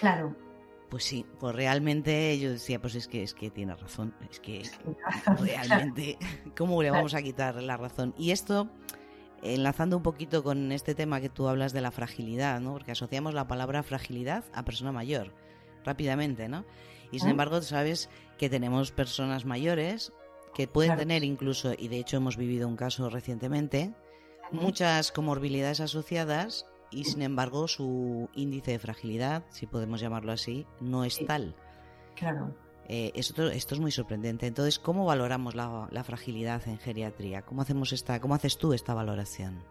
Claro. 0.00 0.34
Pues 0.92 1.04
sí, 1.04 1.24
pues 1.40 1.56
realmente 1.56 2.38
yo 2.38 2.50
decía, 2.50 2.78
pues 2.78 2.94
es 2.96 3.08
que 3.08 3.22
es 3.22 3.32
que 3.32 3.48
tiene 3.50 3.74
razón, 3.74 4.14
es 4.30 4.40
que 4.40 4.62
realmente, 5.40 6.18
¿cómo 6.54 6.82
le 6.82 6.90
vamos 6.90 7.14
a 7.14 7.22
quitar 7.22 7.62
la 7.62 7.78
razón? 7.78 8.12
Y 8.18 8.30
esto 8.30 8.68
enlazando 9.40 9.96
un 9.96 10.02
poquito 10.02 10.44
con 10.44 10.70
este 10.70 10.94
tema 10.94 11.22
que 11.22 11.30
tú 11.30 11.48
hablas 11.48 11.72
de 11.72 11.80
la 11.80 11.92
fragilidad, 11.92 12.60
¿no? 12.60 12.74
Porque 12.74 12.92
asociamos 12.92 13.32
la 13.32 13.48
palabra 13.48 13.82
fragilidad 13.82 14.44
a 14.52 14.66
persona 14.66 14.92
mayor, 14.92 15.32
rápidamente, 15.82 16.50
¿no? 16.50 16.66
Y 17.10 17.20
sin 17.20 17.30
embargo, 17.30 17.62
sabes 17.62 18.10
que 18.36 18.50
tenemos 18.50 18.92
personas 18.92 19.46
mayores 19.46 20.12
que 20.52 20.68
pueden 20.68 20.98
tener 20.98 21.24
incluso, 21.24 21.72
y 21.72 21.88
de 21.88 22.00
hecho 22.00 22.18
hemos 22.18 22.36
vivido 22.36 22.68
un 22.68 22.76
caso 22.76 23.08
recientemente, 23.08 23.94
muchas 24.50 25.10
comorbilidades 25.10 25.80
asociadas 25.80 26.66
y 26.92 27.04
sin 27.04 27.22
embargo 27.22 27.68
su 27.68 28.28
índice 28.34 28.72
de 28.72 28.78
fragilidad, 28.78 29.44
si 29.50 29.66
podemos 29.66 30.00
llamarlo 30.00 30.32
así, 30.32 30.66
no 30.80 31.04
es 31.04 31.24
tal. 31.26 31.54
Claro. 32.14 32.54
Eh, 32.88 33.12
esto, 33.14 33.48
esto, 33.48 33.74
es 33.74 33.80
muy 33.80 33.90
sorprendente. 33.90 34.46
Entonces, 34.46 34.78
¿cómo 34.78 35.04
valoramos 35.04 35.54
la, 35.54 36.04
fragilidad 36.04 36.66
en 36.68 36.78
geriatría? 36.78 37.42
¿Cómo, 37.42 37.62
hacemos 37.62 37.92
esta, 37.92 38.20
¿Cómo 38.20 38.34
haces 38.34 38.58
tú 38.58 38.72
esta 38.72 38.92
valoración? 38.92 39.62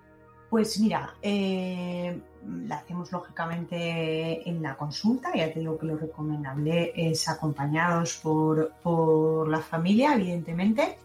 Pues 0.49 0.79
mira, 0.79 1.15
eh, 1.21 2.19
la 2.67 2.77
hacemos 2.77 3.11
lógicamente 3.11 4.49
en 4.49 4.61
la 4.61 4.75
consulta, 4.75 5.31
ya 5.33 5.51
te 5.53 5.59
digo 5.59 5.77
que 5.77 5.85
lo 5.85 5.97
recomendable 5.97 6.91
es 6.93 7.29
acompañados 7.29 8.17
por, 8.17 8.73
por 8.83 9.47
la 9.47 9.59
familia, 9.59 10.15
evidentemente, 10.15 10.97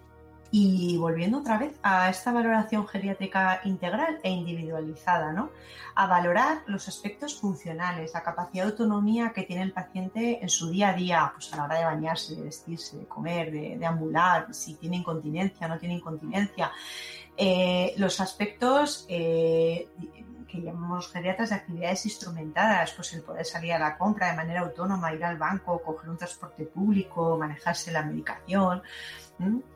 y 0.50 0.96
volviendo 0.96 1.38
otra 1.38 1.58
vez 1.58 1.74
a 1.82 2.08
esta 2.08 2.32
valoración 2.32 2.86
geriátrica 2.86 3.60
integral 3.64 4.18
e 4.22 4.30
individualizada, 4.30 5.32
¿no? 5.32 5.50
A 5.94 6.06
valorar 6.06 6.62
los 6.66 6.88
aspectos 6.88 7.38
funcionales, 7.40 8.12
la 8.14 8.22
capacidad 8.22 8.64
de 8.64 8.70
autonomía 8.70 9.32
que 9.34 9.42
tiene 9.42 9.62
el 9.62 9.72
paciente 9.72 10.38
en 10.42 10.48
su 10.48 10.70
día 10.70 10.90
a 10.90 10.92
día, 10.92 11.32
pues 11.34 11.52
a 11.52 11.56
la 11.56 11.64
hora 11.64 11.78
de 11.78 11.84
bañarse, 11.84 12.36
de 12.36 12.42
vestirse, 12.42 12.98
de 12.98 13.06
comer, 13.06 13.50
de, 13.50 13.86
ambular, 13.86 14.52
si 14.54 14.74
tiene 14.74 14.96
incontinencia, 14.96 15.68
no 15.68 15.78
tiene 15.78 15.94
incontinencia. 15.94 16.70
Eh, 17.36 17.94
los 17.96 18.20
aspectos 18.20 19.04
eh, 19.08 19.88
que 20.46 20.60
llamamos 20.60 21.10
geriatras 21.10 21.50
de 21.50 21.56
actividades 21.56 22.04
instrumentadas, 22.06 22.92
pues 22.92 23.12
el 23.14 23.22
poder 23.22 23.44
salir 23.44 23.72
a 23.72 23.78
la 23.78 23.98
compra 23.98 24.30
de 24.30 24.36
manera 24.36 24.60
autónoma, 24.60 25.12
ir 25.12 25.24
al 25.24 25.36
banco, 25.36 25.82
coger 25.82 26.10
un 26.10 26.16
transporte 26.16 26.64
público, 26.64 27.36
manejarse 27.36 27.92
la 27.92 28.02
medicación. 28.02 28.82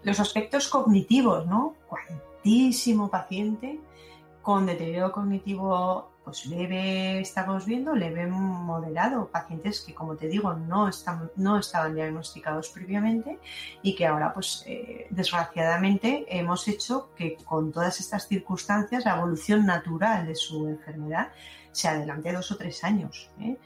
Los 0.02 0.20
aspectos 0.20 0.68
cognitivos, 0.68 1.46
¿no? 1.46 1.74
Cuantísimo 1.88 3.10
paciente 3.10 3.78
con 4.42 4.66
deterioro 4.66 5.12
cognitivo 5.12 6.10
pues 6.24 6.46
leve 6.46 7.20
estamos 7.20 7.66
viendo, 7.66 7.94
leve 7.94 8.26
moderado, 8.26 9.28
pacientes 9.28 9.80
que 9.80 9.94
como 9.94 10.16
te 10.16 10.28
digo 10.28 10.52
no, 10.54 10.88
están, 10.88 11.30
no 11.36 11.58
estaban 11.58 11.94
diagnosticados 11.94 12.68
previamente 12.68 13.38
y 13.82 13.94
que 13.94 14.06
ahora 14.06 14.32
pues 14.32 14.62
eh, 14.66 15.06
desgraciadamente 15.10 16.26
hemos 16.28 16.68
hecho 16.68 17.10
que 17.16 17.36
con 17.36 17.72
todas 17.72 18.00
estas 18.00 18.28
circunstancias 18.28 19.04
la 19.04 19.16
evolución 19.16 19.66
natural 19.66 20.26
de 20.26 20.34
su 20.34 20.68
enfermedad 20.68 21.32
se 21.72 21.88
adelante 21.88 22.32
dos 22.32 22.50
o 22.52 22.56
tres 22.56 22.82
años. 22.84 23.30
¿eh? 23.40 23.56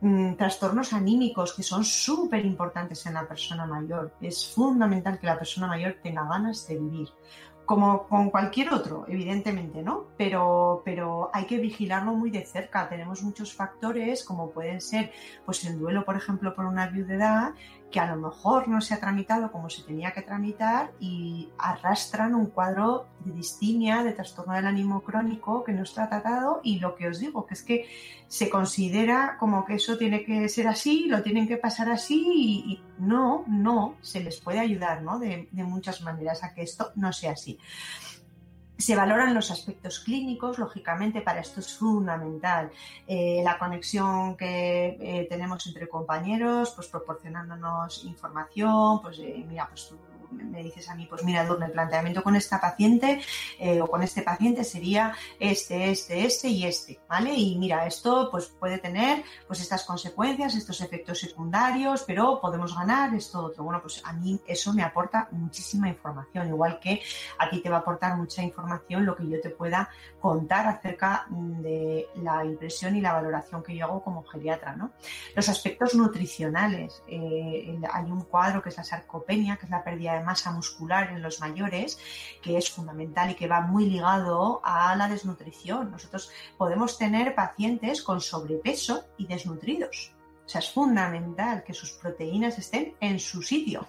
Mm, 0.00 0.34
trastornos 0.34 0.92
anímicos 0.92 1.52
que 1.52 1.64
son 1.64 1.84
súper 1.84 2.46
importantes 2.46 3.04
en 3.06 3.14
la 3.14 3.26
persona 3.26 3.66
mayor. 3.66 4.12
Es 4.20 4.46
fundamental 4.46 5.18
que 5.18 5.26
la 5.26 5.38
persona 5.38 5.66
mayor 5.66 5.96
tenga 6.02 6.24
ganas 6.24 6.66
de 6.68 6.78
vivir. 6.78 7.08
Como 7.68 8.08
con 8.08 8.30
cualquier 8.30 8.72
otro, 8.72 9.04
evidentemente, 9.08 9.82
¿no? 9.82 10.06
Pero, 10.16 10.80
pero 10.86 11.28
hay 11.34 11.44
que 11.44 11.58
vigilarlo 11.58 12.14
muy 12.14 12.30
de 12.30 12.46
cerca. 12.46 12.88
Tenemos 12.88 13.22
muchos 13.22 13.52
factores, 13.52 14.24
como 14.24 14.52
pueden 14.52 14.80
ser 14.80 15.12
pues 15.44 15.62
el 15.66 15.78
duelo, 15.78 16.06
por 16.06 16.16
ejemplo, 16.16 16.54
por 16.54 16.64
una 16.64 16.88
viudedad, 16.88 17.52
que 17.90 18.00
a 18.00 18.14
lo 18.14 18.16
mejor 18.16 18.68
no 18.68 18.80
se 18.80 18.94
ha 18.94 19.00
tramitado 19.00 19.50
como 19.50 19.70
se 19.70 19.82
tenía 19.82 20.12
que 20.12 20.22
tramitar 20.22 20.92
y 20.98 21.50
arrastran 21.58 22.34
un 22.34 22.46
cuadro 22.46 23.06
de 23.20 23.32
distimia, 23.32 24.02
de 24.02 24.12
trastorno 24.12 24.54
del 24.54 24.66
ánimo 24.66 25.02
crónico 25.02 25.64
que 25.64 25.72
no 25.72 25.82
está 25.82 26.08
tratado 26.08 26.60
y 26.62 26.78
lo 26.80 26.96
que 26.96 27.08
os 27.08 27.18
digo, 27.18 27.46
que 27.46 27.54
es 27.54 27.62
que 27.62 27.86
se 28.28 28.50
considera 28.50 29.36
como 29.38 29.64
que 29.64 29.74
eso 29.74 29.96
tiene 29.96 30.24
que 30.24 30.48
ser 30.48 30.68
así, 30.68 31.06
lo 31.06 31.22
tienen 31.22 31.48
que 31.48 31.56
pasar 31.56 31.88
así 31.90 32.24
y, 32.66 32.82
no, 32.98 33.44
no, 33.46 33.96
se 34.02 34.20
les 34.20 34.40
puede 34.40 34.60
ayudar 34.60 35.02
¿no? 35.02 35.18
de, 35.18 35.48
de 35.50 35.64
muchas 35.64 36.02
maneras 36.02 36.42
a 36.44 36.54
que 36.54 36.62
esto 36.62 36.92
no 36.96 37.12
sea 37.12 37.32
así. 37.32 37.58
Se 38.76 38.94
valoran 38.94 39.34
los 39.34 39.50
aspectos 39.50 39.98
clínicos, 39.98 40.56
lógicamente 40.56 41.20
para 41.20 41.40
esto 41.40 41.58
es 41.58 41.76
fundamental 41.76 42.70
eh, 43.08 43.40
la 43.42 43.58
conexión 43.58 44.36
que 44.36 44.96
eh, 45.00 45.26
tenemos 45.28 45.66
entre 45.66 45.88
compañeros, 45.88 46.72
pues 46.76 46.86
proporcionándonos 46.86 48.04
información, 48.04 49.02
pues 49.02 49.18
eh, 49.18 49.44
mira, 49.48 49.66
pues 49.68 49.92
me 50.30 50.62
dices 50.62 50.88
a 50.88 50.94
mí, 50.94 51.06
pues 51.08 51.24
mira, 51.24 51.42
el 51.42 51.72
planteamiento 51.72 52.22
con 52.22 52.36
esta 52.36 52.60
paciente 52.60 53.20
eh, 53.58 53.80
o 53.80 53.86
con 53.86 54.02
este 54.02 54.22
paciente 54.22 54.64
sería 54.64 55.14
este, 55.38 55.90
este, 55.90 56.24
este 56.24 56.48
y 56.48 56.64
este, 56.64 57.00
¿vale? 57.08 57.34
Y 57.34 57.58
mira, 57.58 57.86
esto 57.86 58.28
pues 58.30 58.46
puede 58.46 58.78
tener 58.78 59.24
pues 59.46 59.60
estas 59.60 59.84
consecuencias, 59.84 60.54
estos 60.54 60.80
efectos 60.80 61.20
secundarios, 61.20 62.04
pero 62.06 62.40
podemos 62.40 62.74
ganar 62.74 63.14
esto 63.14 63.44
otro. 63.44 63.64
Bueno, 63.64 63.80
pues 63.80 64.02
a 64.04 64.12
mí 64.12 64.40
eso 64.46 64.72
me 64.72 64.82
aporta 64.82 65.28
muchísima 65.30 65.88
información, 65.88 66.48
igual 66.48 66.78
que 66.80 67.02
a 67.38 67.48
ti 67.50 67.60
te 67.60 67.70
va 67.70 67.76
a 67.76 67.80
aportar 67.80 68.16
mucha 68.16 68.42
información 68.42 69.04
lo 69.04 69.16
que 69.16 69.28
yo 69.28 69.40
te 69.40 69.50
pueda 69.50 69.88
contar 70.20 70.66
acerca 70.66 71.26
de 71.30 72.08
la 72.16 72.44
impresión 72.44 72.96
y 72.96 73.00
la 73.00 73.12
valoración 73.12 73.62
que 73.62 73.76
yo 73.76 73.86
hago 73.86 74.02
como 74.02 74.24
geriatra, 74.24 74.74
¿no? 74.76 74.90
Los 75.34 75.48
aspectos 75.48 75.94
nutricionales, 75.94 77.02
eh, 77.06 77.78
hay 77.92 78.04
un 78.10 78.22
cuadro 78.22 78.62
que 78.62 78.68
es 78.70 78.76
la 78.76 78.84
sarcopenia, 78.84 79.56
que 79.56 79.66
es 79.66 79.70
la 79.70 79.84
pérdida 79.84 80.14
de 80.14 80.17
masa 80.20 80.50
muscular 80.52 81.10
en 81.10 81.22
los 81.22 81.40
mayores, 81.40 81.98
que 82.42 82.56
es 82.56 82.70
fundamental 82.70 83.30
y 83.30 83.34
que 83.34 83.48
va 83.48 83.60
muy 83.60 83.88
ligado 83.88 84.60
a 84.64 84.94
la 84.96 85.08
desnutrición. 85.08 85.90
Nosotros 85.90 86.30
podemos 86.56 86.98
tener 86.98 87.34
pacientes 87.34 88.02
con 88.02 88.20
sobrepeso 88.20 89.04
y 89.16 89.26
desnutridos. 89.26 90.12
O 90.48 90.50
sea, 90.50 90.60
es 90.60 90.70
fundamental 90.70 91.62
que 91.62 91.74
sus 91.74 91.92
proteínas 91.92 92.56
estén 92.56 92.94
en 93.00 93.20
su 93.20 93.42
sitio, 93.42 93.86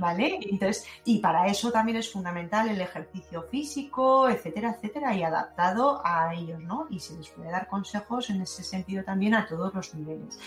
¿vale? 0.00 0.40
Entonces, 0.42 0.84
y 1.04 1.20
para 1.20 1.46
eso 1.46 1.70
también 1.70 1.98
es 1.98 2.10
fundamental 2.10 2.68
el 2.68 2.80
ejercicio 2.80 3.44
físico, 3.44 4.28
etcétera, 4.28 4.74
etcétera, 4.74 5.14
y 5.14 5.22
adaptado 5.22 6.02
a 6.04 6.34
ellos, 6.34 6.60
¿no? 6.60 6.88
Y 6.90 6.98
se 6.98 7.16
les 7.16 7.28
puede 7.28 7.52
dar 7.52 7.68
consejos 7.68 8.30
en 8.30 8.42
ese 8.42 8.64
sentido 8.64 9.04
también 9.04 9.36
a 9.36 9.46
todos 9.46 9.72
los 9.74 9.94
niveles. 9.94 10.40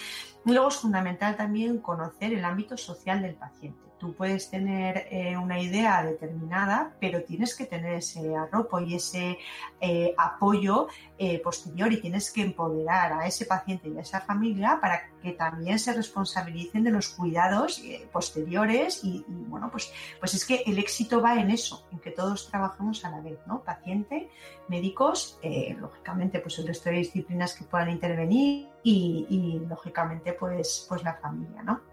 Y 0.46 0.52
luego 0.52 0.68
es 0.68 0.76
fundamental 0.76 1.38
también 1.38 1.78
conocer 1.78 2.34
el 2.34 2.44
ámbito 2.44 2.76
social 2.76 3.22
del 3.22 3.36
paciente. 3.36 3.89
Tú 4.00 4.14
puedes 4.14 4.50
tener 4.50 5.08
eh, 5.12 5.36
una 5.36 5.60
idea 5.60 6.02
determinada, 6.04 6.96
pero 7.02 7.22
tienes 7.22 7.54
que 7.54 7.66
tener 7.66 7.96
ese 7.96 8.34
arropo 8.34 8.80
y 8.80 8.96
ese 8.96 9.38
eh, 9.82 10.16
apoyo 10.18 10.88
eh, 11.18 11.40
posterior 11.40 11.92
y 11.92 12.00
tienes 12.00 12.32
que 12.32 12.42
empoderar 12.42 13.12
a 13.12 13.28
ese 13.28 13.46
paciente 13.46 13.90
y 13.90 13.98
a 13.98 14.02
esa 14.02 14.22
familia 14.22 14.80
para 14.80 15.10
que 15.22 15.34
también 15.34 15.80
se 15.80 15.92
responsabilicen 15.92 16.86
de 16.86 16.92
los 16.92 17.10
cuidados 17.10 17.84
posteriores 18.14 19.04
y, 19.04 19.26
bueno, 19.28 19.70
pues, 19.70 19.92
pues 20.18 20.34
es 20.34 20.46
que 20.46 20.64
el 20.66 20.80
éxito 20.80 21.22
va 21.22 21.36
en 21.36 21.52
eso, 21.52 21.86
en 21.92 22.00
que 22.00 22.12
todos 22.12 22.50
trabajemos 22.50 23.04
a 23.04 23.10
la 23.10 23.20
vez, 23.20 23.38
¿no? 23.48 23.64
Paciente, 23.64 24.30
médicos, 24.70 25.38
lógicamente 25.78 26.40
pues 26.40 26.58
el 26.60 26.68
resto 26.68 26.90
de 26.90 26.98
disciplinas 26.98 27.54
que 27.54 27.66
puedan 27.66 27.90
intervenir 27.90 28.70
y, 28.82 29.26
y 29.30 29.68
lógicamente 29.68 30.32
pues, 30.32 30.86
pues 30.88 31.04
la 31.04 31.16
familia, 31.16 31.64
¿no? 31.64 31.89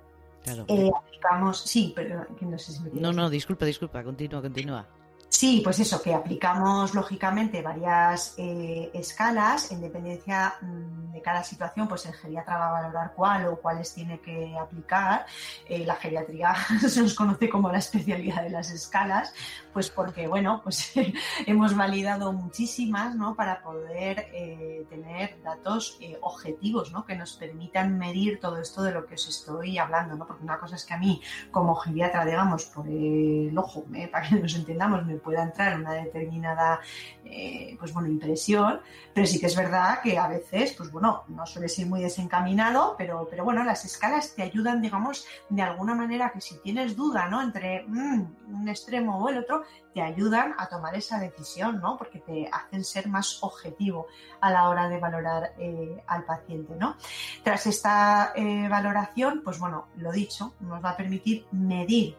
Eh, 0.47 0.91
aplicamos, 0.95 1.61
sí, 1.61 1.93
pero 1.97 2.25
no 2.41 2.59
sé 2.59 2.73
si 2.73 2.83
me 2.83 3.01
No, 3.01 3.13
no, 3.13 3.29
disculpa, 3.31 3.65
disculpa, 3.65 4.03
continúa, 4.05 4.41
continúa. 4.41 4.87
Sí, 5.29 5.61
pues 5.63 5.81
eso, 5.81 6.01
que 6.01 6.15
aplicamos 6.15 6.95
lógicamente 6.95 7.61
varias 7.61 8.35
eh, 8.39 8.91
escalas 8.95 9.73
en 9.73 9.81
dependencia 9.81 10.55
mm, 10.63 11.13
de 11.13 11.21
cada 11.21 11.43
situación, 11.43 11.89
pues 11.89 12.07
el 12.07 12.15
geriatra 12.15 12.57
va 12.57 12.69
a 12.69 12.83
valorar 12.83 13.13
cuál 13.15 13.49
o 13.49 13.57
cuáles 13.61 13.93
tiene 13.93 14.21
que 14.21 14.57
aplicar. 14.59 15.27
Eh, 15.69 15.85
la 15.85 15.97
geriatría 15.97 16.55
se 16.89 17.03
nos 17.03 17.15
conoce 17.15 17.49
como 17.49 17.71
la 17.71 17.79
especialidad 17.79 18.45
de 18.45 18.51
las 18.51 18.71
escalas, 18.71 19.35
pues 19.73 19.91
porque, 19.91 20.29
bueno, 20.29 20.61
pues 20.63 20.93
hemos 21.47 21.77
validado 21.77 22.33
muchísimas, 22.33 23.15
¿no? 23.17 23.35
Para 23.35 23.63
poder 23.63 24.29
eh, 24.33 24.87
tener 24.89 25.43
datos 25.43 25.99
objetivos, 26.23 26.93
¿no? 26.93 27.05
Que 27.05 27.17
nos 27.17 27.35
permitan 27.35 27.99
medir 27.99 28.39
todo 28.41 28.59
esto 28.59 28.83
de 28.83 28.93
lo 28.93 29.05
que 29.07 29.15
os 29.15 29.29
estoy 29.29 29.77
hablando, 29.77 30.15
¿no? 30.15 30.27
Porque 30.27 30.45
una 30.45 30.59
cosa 30.59 30.77
es 30.77 30.85
que 30.85 30.95
a 30.95 30.99
mí, 30.99 31.21
como 31.51 31.75
geriatra, 31.75 32.25
digamos, 32.25 32.67
por 32.67 32.87
el 32.87 33.57
ojo, 33.59 33.85
para 34.11 34.29
que 34.29 34.37
nos 34.37 34.55
entendamos, 34.55 35.05
me 35.05 35.16
pueda 35.19 35.43
entrar 35.43 35.79
una 35.79 35.95
determinada 35.95 36.81
eh, 37.25 37.77
pues 37.79 37.93
bueno, 37.93 38.09
impresión, 38.09 38.81
pero 39.13 39.27
sí 39.27 39.41
que 39.41 39.47
es 39.47 39.57
verdad 39.57 40.01
que 40.03 40.19
a 40.19 40.29
veces, 40.29 40.75
pues 40.77 40.91
bueno, 40.91 41.25
no 41.29 41.47
suele 41.47 41.69
ser 41.69 41.87
muy 41.87 42.01
desencaminado, 42.03 42.95
pero, 42.97 43.27
pero 43.29 43.45
bueno, 43.45 43.65
las 43.65 43.85
escalas 43.85 44.35
te 44.35 44.43
ayudan, 44.43 44.81
digamos, 44.81 45.27
de 45.49 45.63
alguna 45.63 45.95
manera 45.95 46.31
que 46.33 46.41
si 46.41 46.59
tienes 46.59 46.97
duda, 46.97 47.29
¿no? 47.29 47.43
Entre 47.43 47.85
mm, 47.87 48.55
un 48.55 48.69
extremo 48.69 49.19
o 49.19 49.29
el 49.29 49.39
otro, 49.39 49.63
te 49.93 50.03
ayudan 50.03 50.55
a 50.59 50.69
tomar 50.69 50.95
esa 50.95 51.19
decisión, 51.19 51.81
¿no? 51.81 51.97
Porque 51.97 52.21
te 52.21 52.49
hacen 52.53 52.85
ser 52.85 53.09
más 53.09 53.39
objetivo 53.43 54.07
a 54.41 54.51
la 54.51 54.69
hora 54.69 54.89
de 54.89 55.01
valorar 55.01 55.55
eh, 55.59 56.03
al 56.07 56.25
paciente, 56.25 56.75
¿no? 56.79 56.97
Tras 57.43 57.67
esta 57.67 58.33
eh, 58.37 58.69
valoración, 58.69 59.41
pues 59.43 59.59
bueno, 59.59 59.89
lo 59.97 60.13
dicho, 60.13 60.55
nos 60.61 60.85
va 60.85 60.91
a 60.91 60.97
permitir 60.97 61.47
medir 61.51 62.17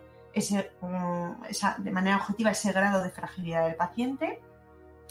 Mm, 0.81 1.83
de 1.83 1.91
manera 1.91 2.17
objetiva 2.17 2.51
ese 2.51 2.71
grado 2.71 3.03
de 3.03 3.09
fragilidad 3.09 3.65
del 3.65 3.75
paciente. 3.75 4.39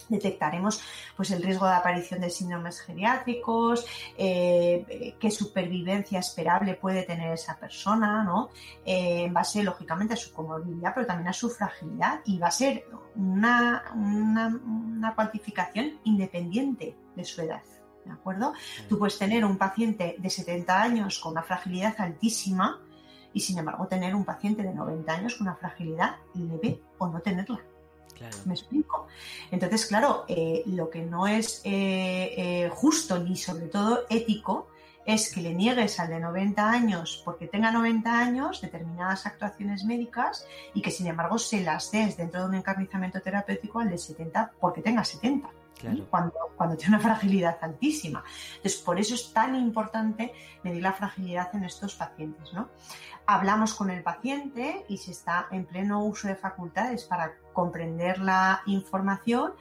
Detectaremos 0.09 0.83
pues, 1.16 1.31
el 1.31 1.43
riesgo 1.43 1.66
de 1.66 1.74
aparición 1.74 2.20
de 2.20 2.31
síndromes 2.31 2.81
geriátricos, 2.81 3.87
eh, 4.16 5.16
qué 5.18 5.31
supervivencia 5.31 6.18
esperable 6.18 6.74
puede 6.74 7.03
tener 7.03 7.33
esa 7.33 7.57
persona, 7.57 8.22
¿no? 8.22 8.51
Eh, 8.85 9.24
en 9.24 9.33
base, 9.33 9.62
lógicamente, 9.62 10.14
a 10.14 10.16
su 10.16 10.33
comorbilidad, 10.33 10.93
pero 10.95 11.07
también 11.07 11.29
a 11.29 11.33
su 11.33 11.49
fragilidad. 11.49 12.20
Y 12.27 12.39
va 12.39 12.49
a 12.49 12.53
ser 12.53 12.85
una, 13.16 13.85
una, 13.95 15.14
cuantificación 15.14 15.99
independiente 16.05 16.95
de 17.16 17.24
su 17.24 17.41
edad. 17.41 17.62
¿De 18.05 18.12
acuerdo? 18.12 18.53
Tú 18.89 18.99
puedes 18.99 19.18
tener 19.18 19.45
un 19.45 19.57
paciente 19.57 20.14
de 20.18 20.31
70 20.31 20.81
años 20.81 21.18
con 21.18 21.33
una 21.33 21.43
fragilidad 21.43 21.95
altísima, 21.99 22.81
y 23.37 23.41
sin 23.41 23.59
embargo 23.59 23.87
tener 23.87 24.14
un 24.14 24.24
paciente 24.24 24.62
de 24.62 24.72
90 24.72 25.12
años 25.12 25.34
con 25.34 25.47
una 25.47 25.57
fragilidad 25.57 26.16
leve 26.32 26.80
o 26.97 27.07
no 27.07 27.20
tenerla. 27.20 27.61
¿Me 28.47 28.55
explico? 28.55 29.09
Entonces, 29.51 29.84
claro, 29.84 30.24
eh, 30.26 30.62
lo 30.64 30.89
que 30.89 31.03
no 31.03 31.26
es 31.26 31.61
eh, 31.64 32.32
eh, 32.34 32.70
justo 32.72 33.18
ni 33.18 33.37
sobre 33.37 33.66
todo 33.66 34.07
ético 34.09 34.68
es 35.05 35.30
que 35.30 35.43
le 35.43 35.53
niegues 35.53 36.01
al 36.01 36.09
de 36.09 36.18
90 36.18 36.70
años 36.70 37.20
porque 37.26 37.47
tenga 37.47 37.70
90 37.70 38.18
años 38.18 38.62
determinadas 38.62 39.26
actuaciones 39.26 39.84
médicas 39.84 40.47
y 40.72 40.80
que 40.80 40.91
sin 40.91 41.07
embargo 41.07 41.37
se 41.39 41.61
las 41.61 41.91
des 41.93 42.16
dentro 42.16 42.41
de 42.41 42.47
un 42.47 42.55
encarnizamiento 42.55 43.20
terapéutico 43.20 43.80
al 43.80 43.91
de 43.91 43.99
70 43.99 44.53
porque 44.59 44.80
tenga 44.80 45.05
70 45.05 45.51
cuando, 46.11 46.34
cuando 46.57 46.76
tiene 46.76 46.97
una 46.97 47.05
fragilidad 47.05 47.59
altísima. 47.61 48.24
Entonces, 48.57 48.80
por 48.80 48.99
eso 48.99 49.14
es 49.14 49.32
tan 49.32 49.55
importante 49.57 50.32
medir 50.62 50.82
la 50.82 50.93
fragilidad 50.93 51.55
en 51.55 51.64
estos 51.64 51.95
pacientes. 51.95 52.53
¿no? 52.53 52.68
Hablamos 53.27 53.74
con 53.74 53.91
el 53.91 54.03
paciente 54.03 54.85
y 54.89 54.99
si 54.99 55.11
está 55.11 55.49
en 55.51 55.64
pleno 55.64 56.05
uso 56.05 56.29
de 56.29 56.37
facultades 56.37 57.05
para 57.05 57.35
comprender 57.53 58.20
la 58.20 58.62
información, 58.66 59.55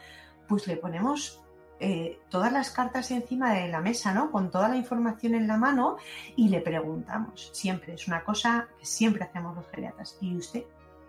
pues 0.47 0.67
le 0.67 0.77
ponemos 0.77 1.41
eh, 1.79 2.19
todas 2.29 2.53
las 2.53 2.71
cartas 2.71 3.11
encima 3.11 3.53
de 3.53 3.67
la 3.67 3.81
mesa, 3.81 4.13
¿no? 4.13 4.31
Con 4.31 4.49
toda 4.49 4.69
la 4.69 4.77
información 4.77 5.35
en 5.35 5.47
la 5.47 5.57
mano 5.57 5.97
y 6.35 6.47
le 6.47 6.61
preguntamos. 6.61 7.49
Siempre, 7.53 7.95
es 7.95 8.07
una 8.07 8.23
cosa 8.23 8.67
que 8.79 8.85
siempre 8.85 9.25
hacemos 9.25 9.55
los 9.55 9.67
geriatras. 9.69 10.17
¿Y 10.21 10.37
usted 10.37 10.63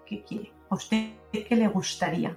qué 0.05 0.25
quiere? 0.25 0.53
¿A 0.69 0.75
usted 0.75 1.13
qué 1.31 1.55
le 1.55 1.69
gustaría 1.69 2.37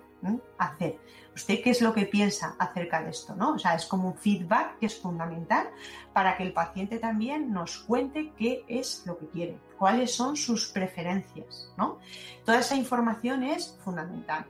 hacer? 0.58 0.98
¿Usted 1.34 1.62
qué 1.64 1.72
es 1.72 1.82
lo 1.82 1.94
que 1.94 2.06
piensa 2.06 2.56
acerca 2.60 3.02
de 3.02 3.12
esto? 3.12 3.36
¿no? 3.36 3.54
O 3.54 3.60
sea, 3.60 3.74
es 3.74 3.86
como 3.86 4.10
un 4.10 4.16
feedback 4.16 4.78
que 4.78 4.86
es 4.86 5.00
fundamental 5.00 5.70
para 6.14 6.38
que 6.38 6.44
el 6.44 6.54
paciente 6.54 7.00
también 7.00 7.52
nos 7.52 7.80
cuente 7.80 8.32
qué 8.38 8.64
es 8.68 9.04
lo 9.06 9.18
que 9.18 9.28
quiere, 9.30 9.58
cuáles 9.80 10.14
son 10.14 10.36
sus 10.36 10.68
preferencias. 10.68 11.72
¿no? 11.78 12.00
Toda 12.46 12.60
esa 12.60 12.76
información 12.76 13.44
es 13.44 13.76
fundamental. 13.84 14.46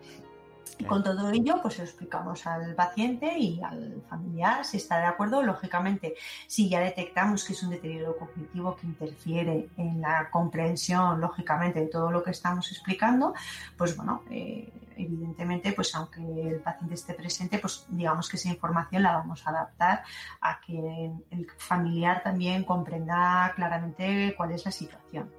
Con 0.88 1.04
todo 1.04 1.30
ello, 1.30 1.60
pues 1.62 1.80
explicamos 1.80 2.48
al 2.48 2.74
paciente 2.76 3.38
y 3.38 3.62
al 3.62 4.02
familiar 4.10 4.66
si 4.66 4.78
está 4.78 5.00
de 5.00 5.06
acuerdo. 5.06 5.42
Lógicamente, 5.44 6.16
si 6.48 6.70
ya 6.70 6.80
detectamos 6.80 7.44
que 7.44 7.54
es 7.54 7.64
un 7.64 7.72
deterioro 7.72 8.18
cognitivo 8.18 8.76
que 8.76 8.88
interfiere 8.88 9.70
en 9.78 10.02
la 10.02 10.30
comprensión, 10.30 11.20
lógicamente, 11.20 11.82
de 11.82 11.88
todo 11.88 12.12
lo 12.12 12.24
que 12.24 12.32
estamos 12.32 12.72
explicando, 12.72 13.34
pues 13.78 13.96
bueno, 13.96 14.24
eh, 14.30 14.72
evidentemente, 14.96 15.74
pues 15.74 15.94
aunque 15.96 16.22
el 16.22 16.60
paciente 16.60 16.96
esté 16.96 17.14
presente, 17.14 17.60
pues 17.60 17.86
digamos 17.90 18.30
que 18.30 18.38
esa 18.38 18.50
información 18.50 19.04
la 19.04 19.14
vamos 19.14 19.46
a 19.46 19.52
adaptar 19.52 20.04
a 20.42 20.60
que 20.60 21.12
el 21.32 21.48
familiar 21.58 22.22
también 22.24 22.64
comprenda 22.64 23.52
claramente 23.56 24.34
cuál 24.38 24.52
es 24.52 24.66
la 24.66 24.72
situación. 24.72 25.39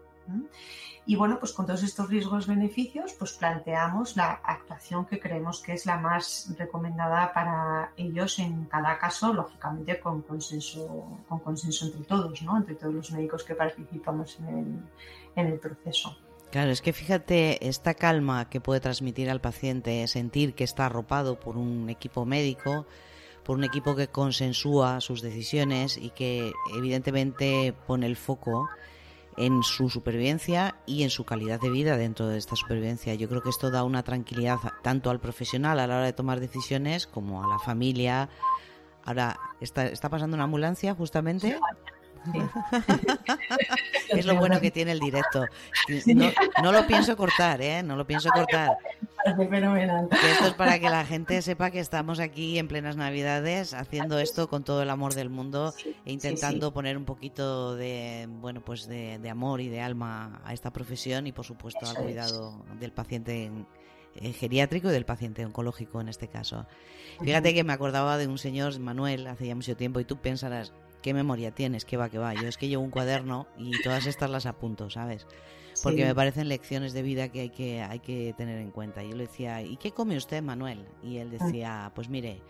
Y 1.06 1.16
bueno, 1.16 1.38
pues 1.40 1.52
con 1.52 1.66
todos 1.66 1.82
estos 1.82 2.08
riesgos-beneficios, 2.08 3.14
pues 3.14 3.32
planteamos 3.32 4.16
la 4.16 4.40
actuación 4.44 5.06
que 5.06 5.18
creemos 5.18 5.60
que 5.60 5.72
es 5.72 5.86
la 5.86 5.96
más 5.96 6.54
recomendada 6.58 7.32
para 7.32 7.92
ellos 7.96 8.38
en 8.38 8.66
cada 8.66 8.98
caso, 8.98 9.32
lógicamente 9.32 9.98
con 9.98 10.22
consenso, 10.22 11.18
con 11.28 11.40
consenso 11.40 11.86
entre 11.86 12.04
todos, 12.04 12.42
¿no? 12.42 12.58
Entre 12.58 12.74
todos 12.74 12.94
los 12.94 13.10
médicos 13.12 13.44
que 13.44 13.54
participamos 13.54 14.38
en 14.40 14.48
el, 14.48 14.82
en 15.36 15.46
el 15.52 15.58
proceso. 15.58 16.16
Claro, 16.50 16.70
es 16.70 16.82
que 16.82 16.92
fíjate 16.92 17.66
esta 17.68 17.94
calma 17.94 18.50
que 18.50 18.60
puede 18.60 18.80
transmitir 18.80 19.30
al 19.30 19.40
paciente, 19.40 20.06
sentir 20.06 20.54
que 20.54 20.64
está 20.64 20.86
arropado 20.86 21.40
por 21.40 21.56
un 21.56 21.88
equipo 21.88 22.26
médico, 22.26 22.86
por 23.44 23.56
un 23.56 23.64
equipo 23.64 23.96
que 23.96 24.08
consensúa 24.08 25.00
sus 25.00 25.22
decisiones 25.22 25.96
y 25.96 26.10
que 26.10 26.52
evidentemente 26.76 27.72
pone 27.86 28.06
el 28.06 28.16
foco 28.16 28.68
en 29.40 29.62
su 29.62 29.88
supervivencia 29.88 30.76
y 30.86 31.02
en 31.02 31.10
su 31.10 31.24
calidad 31.24 31.58
de 31.60 31.70
vida 31.70 31.96
dentro 31.96 32.28
de 32.28 32.36
esta 32.36 32.56
supervivencia. 32.56 33.14
Yo 33.14 33.28
creo 33.28 33.42
que 33.42 33.48
esto 33.48 33.70
da 33.70 33.84
una 33.84 34.02
tranquilidad 34.02 34.58
tanto 34.82 35.08
al 35.10 35.18
profesional 35.18 35.80
a 35.80 35.86
la 35.86 35.96
hora 35.96 36.04
de 36.04 36.12
tomar 36.12 36.40
decisiones 36.40 37.06
como 37.06 37.42
a 37.42 37.48
la 37.48 37.58
familia. 37.58 38.28
Ahora, 39.04 39.40
¿está, 39.60 39.86
está 39.86 40.10
pasando 40.10 40.34
una 40.34 40.44
ambulancia 40.44 40.94
justamente? 40.94 41.58
es 44.08 44.26
lo 44.26 44.36
bueno 44.36 44.60
que 44.60 44.70
tiene 44.70 44.92
el 44.92 45.00
directo. 45.00 45.46
No, 46.62 46.72
lo 46.72 46.86
pienso 46.86 47.16
cortar, 47.16 47.60
¿eh? 47.62 47.82
No 47.82 47.96
lo 47.96 48.06
pienso 48.06 48.28
cortar. 48.30 48.76
esto 49.26 50.46
es 50.46 50.54
para 50.54 50.78
que 50.78 50.90
la 50.90 51.04
gente 51.04 51.42
sepa 51.42 51.70
que 51.70 51.80
estamos 51.80 52.20
aquí 52.20 52.58
en 52.58 52.68
plenas 52.68 52.96
Navidades 52.96 53.74
haciendo 53.74 54.18
esto 54.18 54.48
con 54.48 54.64
todo 54.64 54.82
el 54.82 54.90
amor 54.90 55.14
del 55.14 55.30
mundo 55.30 55.74
e 56.04 56.12
intentando 56.12 56.72
poner 56.72 56.96
un 56.96 57.04
poquito 57.04 57.76
de, 57.76 58.26
bueno, 58.28 58.60
pues 58.60 58.86
de, 58.86 59.20
amor 59.30 59.60
y 59.60 59.68
de 59.68 59.80
alma 59.80 60.40
a 60.44 60.52
esta 60.52 60.72
profesión 60.72 61.26
y, 61.26 61.32
por 61.32 61.44
supuesto, 61.44 61.86
al 61.88 61.96
cuidado 61.96 62.64
del 62.78 62.92
paciente 62.92 63.50
geriátrico 64.38 64.88
y 64.88 64.92
del 64.92 65.04
paciente 65.04 65.44
oncológico 65.44 66.00
en 66.00 66.08
este 66.08 66.28
caso. 66.28 66.66
Fíjate 67.20 67.54
que 67.54 67.64
me 67.64 67.72
acordaba 67.72 68.18
de 68.18 68.26
un 68.26 68.38
señor, 68.38 68.78
Manuel, 68.78 69.26
hace 69.26 69.46
ya 69.46 69.54
mucho 69.54 69.76
tiempo, 69.76 70.00
y 70.00 70.04
tú 70.04 70.16
pensarás, 70.16 70.72
¿qué 71.02 71.14
memoria 71.14 71.50
tienes? 71.50 71.84
¿Qué 71.84 71.96
va, 71.96 72.08
qué 72.08 72.18
va? 72.18 72.34
Yo 72.34 72.48
es 72.48 72.56
que 72.56 72.68
llevo 72.68 72.82
un 72.82 72.90
cuaderno 72.90 73.46
y 73.58 73.80
todas 73.82 74.06
estas 74.06 74.30
las 74.30 74.46
apunto, 74.46 74.90
¿sabes? 74.90 75.26
Porque 75.82 76.04
me 76.04 76.14
parecen 76.14 76.48
lecciones 76.48 76.92
de 76.92 77.02
vida 77.02 77.28
que 77.28 77.40
hay, 77.40 77.50
que 77.50 77.82
hay 77.82 78.00
que 78.00 78.34
tener 78.36 78.58
en 78.58 78.70
cuenta. 78.70 79.02
Yo 79.02 79.16
le 79.16 79.26
decía, 79.26 79.62
¿y 79.62 79.76
qué 79.76 79.92
come 79.92 80.16
usted, 80.16 80.42
Manuel? 80.42 80.86
Y 81.02 81.18
él 81.18 81.30
ah. 81.32 81.44
decía, 81.44 81.92
pues 81.94 82.08
mire, 82.08 82.42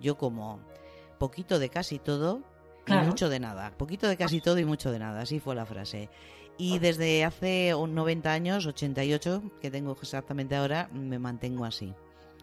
yo 0.00 0.16
como 0.16 0.60
poquito 1.18 1.58
de 1.58 1.68
casi 1.68 1.98
todo 1.98 2.42
y 2.86 2.92
mucho 2.92 3.28
de 3.28 3.38
nada. 3.38 3.72
Poquito 3.76 4.08
de 4.08 4.16
casi 4.16 4.40
todo 4.40 4.58
y 4.58 4.64
mucho 4.64 4.90
de 4.90 4.98
nada. 4.98 5.20
Así 5.20 5.38
fue 5.38 5.54
la 5.54 5.66
frase. 5.66 6.08
Y 6.58 6.78
desde 6.78 7.24
hace 7.24 7.72
90 7.72 8.32
años, 8.32 8.66
88, 8.66 9.42
que 9.60 9.70
tengo 9.70 9.96
exactamente 10.00 10.56
ahora, 10.56 10.88
me 10.92 11.18
mantengo 11.18 11.64
así. 11.64 11.94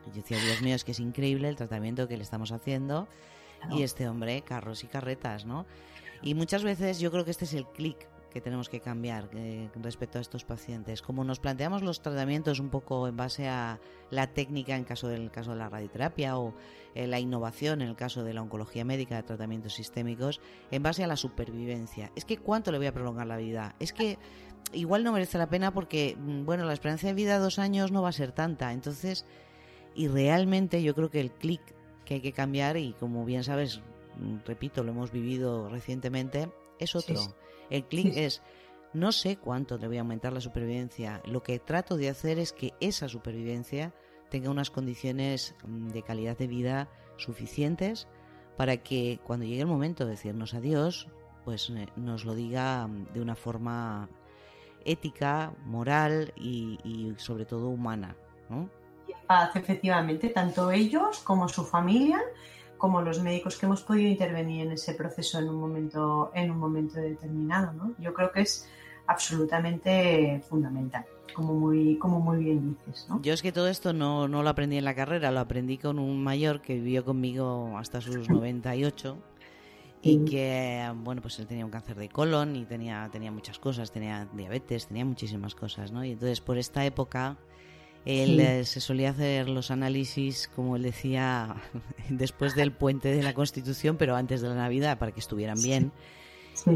Yo 0.07 0.13
decía, 0.13 0.37
Dios 0.39 0.61
mío, 0.61 0.75
es 0.75 0.83
que 0.83 0.91
es 0.93 0.99
increíble 0.99 1.49
el 1.49 1.55
tratamiento 1.55 2.07
que 2.07 2.17
le 2.17 2.23
estamos 2.23 2.51
haciendo. 2.51 3.07
Y 3.71 3.83
este 3.83 4.07
hombre, 4.07 4.41
carros 4.41 4.83
y 4.83 4.87
carretas, 4.87 5.45
¿no? 5.45 5.65
Y 6.21 6.33
muchas 6.33 6.63
veces 6.63 6.99
yo 6.99 7.11
creo 7.11 7.25
que 7.25 7.31
este 7.31 7.45
es 7.45 7.53
el 7.53 7.65
clic 7.65 8.07
que 8.29 8.41
tenemos 8.41 8.69
que 8.69 8.79
cambiar 8.79 9.29
eh, 9.33 9.69
respecto 9.81 10.19
a 10.19 10.21
estos 10.21 10.45
pacientes. 10.45 11.01
Como 11.01 11.23
nos 11.23 11.39
planteamos 11.39 11.81
los 11.81 12.01
tratamientos 12.01 12.59
un 12.59 12.69
poco 12.69 13.07
en 13.07 13.17
base 13.17 13.47
a 13.47 13.79
la 14.11 14.27
técnica 14.27 14.75
en 14.75 14.83
caso 14.83 15.07
del 15.07 15.31
caso 15.31 15.51
de 15.51 15.57
la 15.57 15.69
radioterapia 15.69 16.37
o 16.37 16.53
eh, 16.95 17.07
la 17.07 17.19
innovación 17.19 17.81
en 17.81 17.89
el 17.89 17.95
caso 17.95 18.23
de 18.23 18.33
la 18.33 18.41
oncología 18.41 18.85
médica 18.85 19.15
de 19.15 19.23
tratamientos 19.23 19.73
sistémicos, 19.73 20.41
en 20.71 20.83
base 20.83 21.03
a 21.03 21.07
la 21.07 21.15
supervivencia. 21.15 22.11
Es 22.15 22.25
que 22.25 22.37
cuánto 22.37 22.71
le 22.71 22.77
voy 22.77 22.87
a 22.87 22.93
prolongar 22.93 23.27
la 23.27 23.37
vida. 23.37 23.75
Es 23.79 23.93
que 23.93 24.19
igual 24.73 25.03
no 25.03 25.11
merece 25.11 25.37
la 25.37 25.49
pena 25.49 25.73
porque, 25.73 26.15
mm, 26.17 26.45
bueno, 26.45 26.65
la 26.65 26.73
esperanza 26.73 27.07
de 27.07 27.13
vida 27.13 27.39
dos 27.39 27.59
años 27.59 27.91
no 27.91 28.01
va 28.01 28.09
a 28.09 28.13
ser 28.13 28.31
tanta. 28.31 28.71
Entonces, 28.73 29.25
y 29.95 30.07
realmente 30.07 30.83
yo 30.83 30.93
creo 30.93 31.09
que 31.09 31.19
el 31.19 31.31
clic 31.31 31.61
que 32.09 32.15
hay 32.15 32.21
que 32.21 32.33
cambiar, 32.33 32.75
y 32.75 32.93
como 32.93 33.23
bien 33.23 33.43
sabes, 33.43 33.81
mm, 34.17 34.37
repito, 34.47 34.83
lo 34.83 34.91
hemos 34.91 35.11
vivido 35.11 35.69
recientemente, 35.69 36.51
es 36.79 36.95
otro. 36.95 37.21
El 37.69 37.85
clic 37.87 38.17
es, 38.17 38.41
no 38.93 39.11
sé 39.11 39.37
cuánto 39.37 39.77
le 39.77 39.87
voy 39.87 39.97
a 39.97 40.01
aumentar 40.01 40.33
la 40.33 40.41
supervivencia. 40.41 41.21
Lo 41.25 41.43
que 41.43 41.59
trato 41.59 41.97
de 41.97 42.09
hacer 42.09 42.39
es 42.39 42.51
que 42.51 42.73
esa 42.79 43.07
supervivencia 43.07 43.93
tenga 44.31 44.49
unas 44.49 44.71
condiciones 44.71 45.53
mm, 45.63 45.89
de 45.89 46.01
calidad 46.01 46.35
de 46.35 46.47
vida 46.47 46.89
suficientes 47.17 48.07
para 48.57 48.77
que 48.77 49.19
cuando 49.23 49.45
llegue 49.45 49.61
el 49.61 49.67
momento 49.67 50.05
de 50.05 50.11
decirnos 50.11 50.55
adiós, 50.55 51.07
pues 51.45 51.69
eh, 51.69 51.89
nos 51.95 52.25
lo 52.25 52.33
diga 52.33 52.87
mm, 52.87 53.13
de 53.13 53.21
una 53.21 53.35
forma 53.35 54.09
ética, 54.83 55.53
moral 55.63 56.33
y, 56.35 57.13
sobre 57.17 57.45
todo 57.45 57.69
humana. 57.69 58.15
¿no? 58.49 58.67
Paz, 59.29 59.55
efectivamente, 59.55 60.29
tanto 60.29 60.71
ellos 60.71 61.19
como 61.19 61.47
su 61.47 61.63
familia 61.63 62.19
como 62.79 63.01
los 63.03 63.21
médicos 63.21 63.57
que 63.57 63.67
hemos 63.67 63.83
podido 63.83 64.09
intervenir 64.09 64.65
en 64.65 64.71
ese 64.71 64.95
proceso 64.95 65.37
en 65.37 65.49
un 65.49 65.57
momento, 65.59 66.31
en 66.33 66.49
un 66.49 66.57
momento 66.57 66.99
determinado. 66.99 67.71
¿no? 67.73 67.93
Yo 67.99 68.11
creo 68.11 68.31
que 68.31 68.41
es 68.41 68.67
absolutamente 69.05 70.41
fundamental, 70.49 71.05
como 71.35 71.53
muy, 71.53 71.97
como 71.99 72.19
muy 72.19 72.43
bien 72.43 72.75
dices. 72.87 73.05
¿no? 73.07 73.21
Yo 73.21 73.33
es 73.33 73.43
que 73.43 73.51
todo 73.51 73.67
esto 73.67 73.93
no, 73.93 74.27
no 74.27 74.41
lo 74.41 74.49
aprendí 74.49 74.77
en 74.77 74.85
la 74.85 74.95
carrera, 74.95 75.29
lo 75.29 75.41
aprendí 75.41 75.77
con 75.77 75.99
un 75.99 76.23
mayor 76.23 76.61
que 76.61 76.73
vivió 76.73 77.05
conmigo 77.05 77.77
hasta 77.77 78.01
sus 78.01 78.29
98 78.31 79.15
y 80.01 80.25
que, 80.25 80.89
bueno, 80.95 81.21
pues 81.21 81.37
él 81.37 81.45
tenía 81.45 81.65
un 81.65 81.71
cáncer 81.71 81.97
de 81.97 82.09
colon 82.09 82.55
y 82.55 82.65
tenía, 82.65 83.07
tenía 83.11 83.31
muchas 83.31 83.59
cosas, 83.59 83.91
tenía 83.91 84.27
diabetes, 84.33 84.87
tenía 84.87 85.05
muchísimas 85.05 85.53
cosas, 85.53 85.91
¿no? 85.91 86.03
Y 86.03 86.13
entonces 86.13 86.41
por 86.41 86.57
esta 86.57 86.83
época 86.83 87.37
él 88.05 88.39
eh, 88.39 88.65
se 88.65 88.79
solía 88.79 89.11
hacer 89.11 89.49
los 89.49 89.71
análisis, 89.71 90.49
como 90.55 90.75
él 90.75 90.83
decía, 90.83 91.55
después 92.09 92.55
del 92.55 92.71
puente 92.71 93.09
de 93.13 93.23
la 93.23 93.33
Constitución, 93.33 93.97
pero 93.97 94.15
antes 94.15 94.41
de 94.41 94.49
la 94.49 94.55
Navidad, 94.55 94.97
para 94.97 95.11
que 95.11 95.19
estuvieran 95.19 95.61
bien. 95.61 95.91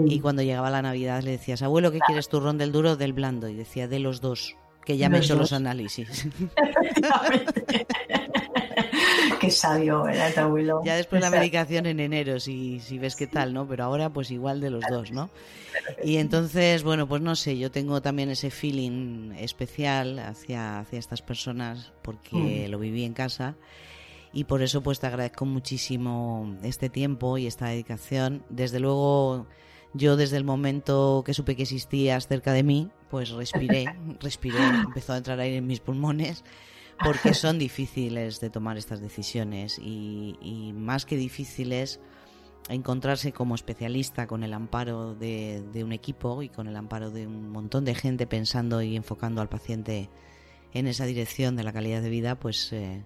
Y 0.06 0.22
cuando 0.22 0.42
llegaba 0.42 0.70
la 0.70 0.82
Navidad 0.82 1.24
le 1.24 1.32
decías, 1.32 1.62
abuelo, 1.62 1.92
¿qué 1.92 2.00
quieres, 2.00 2.30
turrón 2.30 2.58
del 2.58 2.72
duro 2.72 2.92
o 2.92 2.96
del 2.96 3.12
blando? 3.12 3.50
Y 3.50 3.56
decía, 3.56 3.88
de 3.88 4.00
los 4.00 4.22
dos, 4.22 4.56
que 4.86 4.96
ya 4.98 5.10
me 5.10 5.18
he 5.18 5.20
hecho 5.22 5.36
los 5.36 5.52
análisis. 5.52 6.28
Qué 9.44 9.52
sabio 9.52 10.08
era 10.08 10.32
tu 10.32 10.40
abuelo. 10.40 10.82
Ya 10.86 10.96
después 10.96 11.22
la 11.22 11.30
medicación 11.30 11.86
en 11.86 12.00
enero, 12.00 12.40
si, 12.40 12.80
si 12.80 12.98
ves 12.98 13.16
qué 13.18 13.28
tal, 13.28 13.54
¿no? 13.54 13.68
Pero 13.68 13.84
ahora 13.84 14.10
pues 14.10 14.32
igual 14.32 14.62
de 14.62 14.70
los 14.70 14.84
dos, 14.90 15.12
¿no? 15.12 15.30
Y 16.02 16.18
entonces, 16.18 16.84
bueno, 16.84 17.08
pues 17.08 17.22
no 17.22 17.36
sé, 17.36 17.58
yo 17.58 17.70
tengo 17.70 18.02
también 18.02 18.30
ese 18.30 18.52
feeling 18.52 19.34
especial 19.34 20.20
hacia, 20.20 20.80
hacia 20.80 21.00
estas 21.00 21.22
personas 21.22 21.92
porque 22.02 22.66
mm. 22.68 22.72
lo 22.72 22.80
viví 22.80 23.04
en 23.04 23.14
casa 23.14 23.56
y 24.32 24.46
por 24.46 24.62
eso 24.62 24.82
pues 24.82 25.02
te 25.02 25.08
agradezco 25.08 25.46
muchísimo 25.46 26.58
este 26.64 26.90
tiempo 26.90 27.38
y 27.38 27.46
esta 27.46 27.68
dedicación. 27.68 28.46
Desde 28.50 28.80
luego 28.80 29.46
yo 29.94 30.16
desde 30.16 30.38
el 30.38 30.46
momento 30.46 31.24
que 31.26 31.34
supe 31.34 31.58
que 31.58 31.64
existías 31.64 32.28
cerca 32.28 32.54
de 32.54 32.64
mí, 32.64 32.90
pues 33.10 33.30
respiré, 33.32 33.94
respiré, 34.22 34.58
empezó 34.58 35.14
a 35.14 35.18
entrar 35.18 35.40
aire 35.42 35.58
en 35.58 35.68
mis 35.68 35.82
pulmones 35.82 36.46
porque 37.04 37.34
son 37.34 37.60
difíciles 37.60 38.40
de 38.40 38.50
tomar 38.50 38.78
estas 38.78 39.02
decisiones 39.02 39.80
y, 39.80 40.74
más 40.76 41.06
que 41.06 41.16
difíciles, 41.16 42.00
encontrarse 42.70 43.32
como 43.32 43.56
especialista 43.56 44.28
con 44.28 44.44
el 44.44 44.54
amparo 44.54 45.16
de, 45.16 45.64
un 45.84 45.92
equipo 45.92 46.42
y 46.44 46.50
con 46.50 46.68
el 46.68 46.76
amparo 46.76 47.12
de 47.12 47.28
un 47.28 47.50
montón 47.50 47.86
de 47.86 47.96
gente 47.96 48.28
pensando 48.28 48.82
y 48.82 48.96
enfocando 48.96 49.42
al 49.42 49.50
paciente 49.50 50.10
en 50.74 50.88
esa 50.88 51.06
dirección 51.06 51.56
de 51.56 51.64
la 51.64 51.74
calidad 51.74 52.02
de 52.02 52.10
vida, 52.10 52.36
pues 52.36 52.74
eh, 52.74 53.04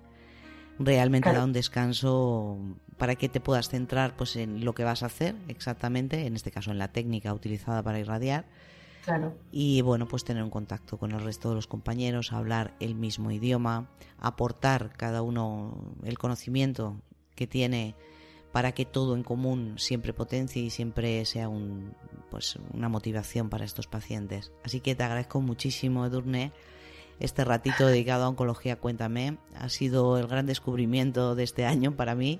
realmente 0.79 1.33
da 1.33 1.43
un 1.43 1.53
descanso 1.53 2.57
para 2.97 3.15
que 3.15 3.29
te 3.29 3.39
puedas 3.39 3.69
centrar 3.69 4.15
pues 4.15 4.35
en 4.35 4.63
lo 4.63 4.73
que 4.73 4.83
vas 4.83 5.03
a 5.03 5.07
hacer 5.07 5.35
exactamente, 5.47 6.25
en 6.25 6.35
este 6.35 6.51
caso 6.51 6.71
en 6.71 6.77
la 6.77 6.91
técnica 6.91 7.33
utilizada 7.33 7.83
para 7.83 7.99
irradiar 7.99 8.45
y 9.51 9.81
bueno, 9.81 10.07
pues 10.07 10.23
tener 10.23 10.43
un 10.43 10.49
contacto 10.49 10.97
con 10.97 11.11
el 11.11 11.21
resto 11.21 11.49
de 11.49 11.55
los 11.55 11.67
compañeros, 11.67 12.33
hablar 12.33 12.73
el 12.79 12.95
mismo 12.95 13.31
idioma, 13.31 13.89
aportar 14.19 14.93
cada 14.97 15.21
uno 15.21 15.95
el 16.03 16.17
conocimiento 16.17 16.95
que 17.35 17.47
tiene 17.47 17.95
para 18.51 18.71
que 18.71 18.85
todo 18.85 19.15
en 19.15 19.23
común 19.23 19.75
siempre 19.77 20.13
potencie 20.13 20.61
y 20.61 20.69
siempre 20.69 21.23
sea 21.25 21.47
un, 21.47 21.93
pues, 22.31 22.57
una 22.73 22.89
motivación 22.89 23.49
para 23.49 23.65
estos 23.65 23.87
pacientes. 23.87 24.51
Así 24.63 24.79
que 24.79 24.95
te 24.95 25.03
agradezco 25.03 25.41
muchísimo, 25.41 26.05
Edurne, 26.05 26.51
este 27.19 27.45
ratito 27.45 27.85
dedicado 27.87 28.25
a 28.25 28.29
Oncología 28.29 28.77
Cuéntame. 28.77 29.37
Ha 29.55 29.69
sido 29.69 30.17
el 30.17 30.27
gran 30.27 30.45
descubrimiento 30.45 31.35
de 31.35 31.43
este 31.43 31.65
año 31.65 31.95
para 31.95 32.15
mí. 32.15 32.39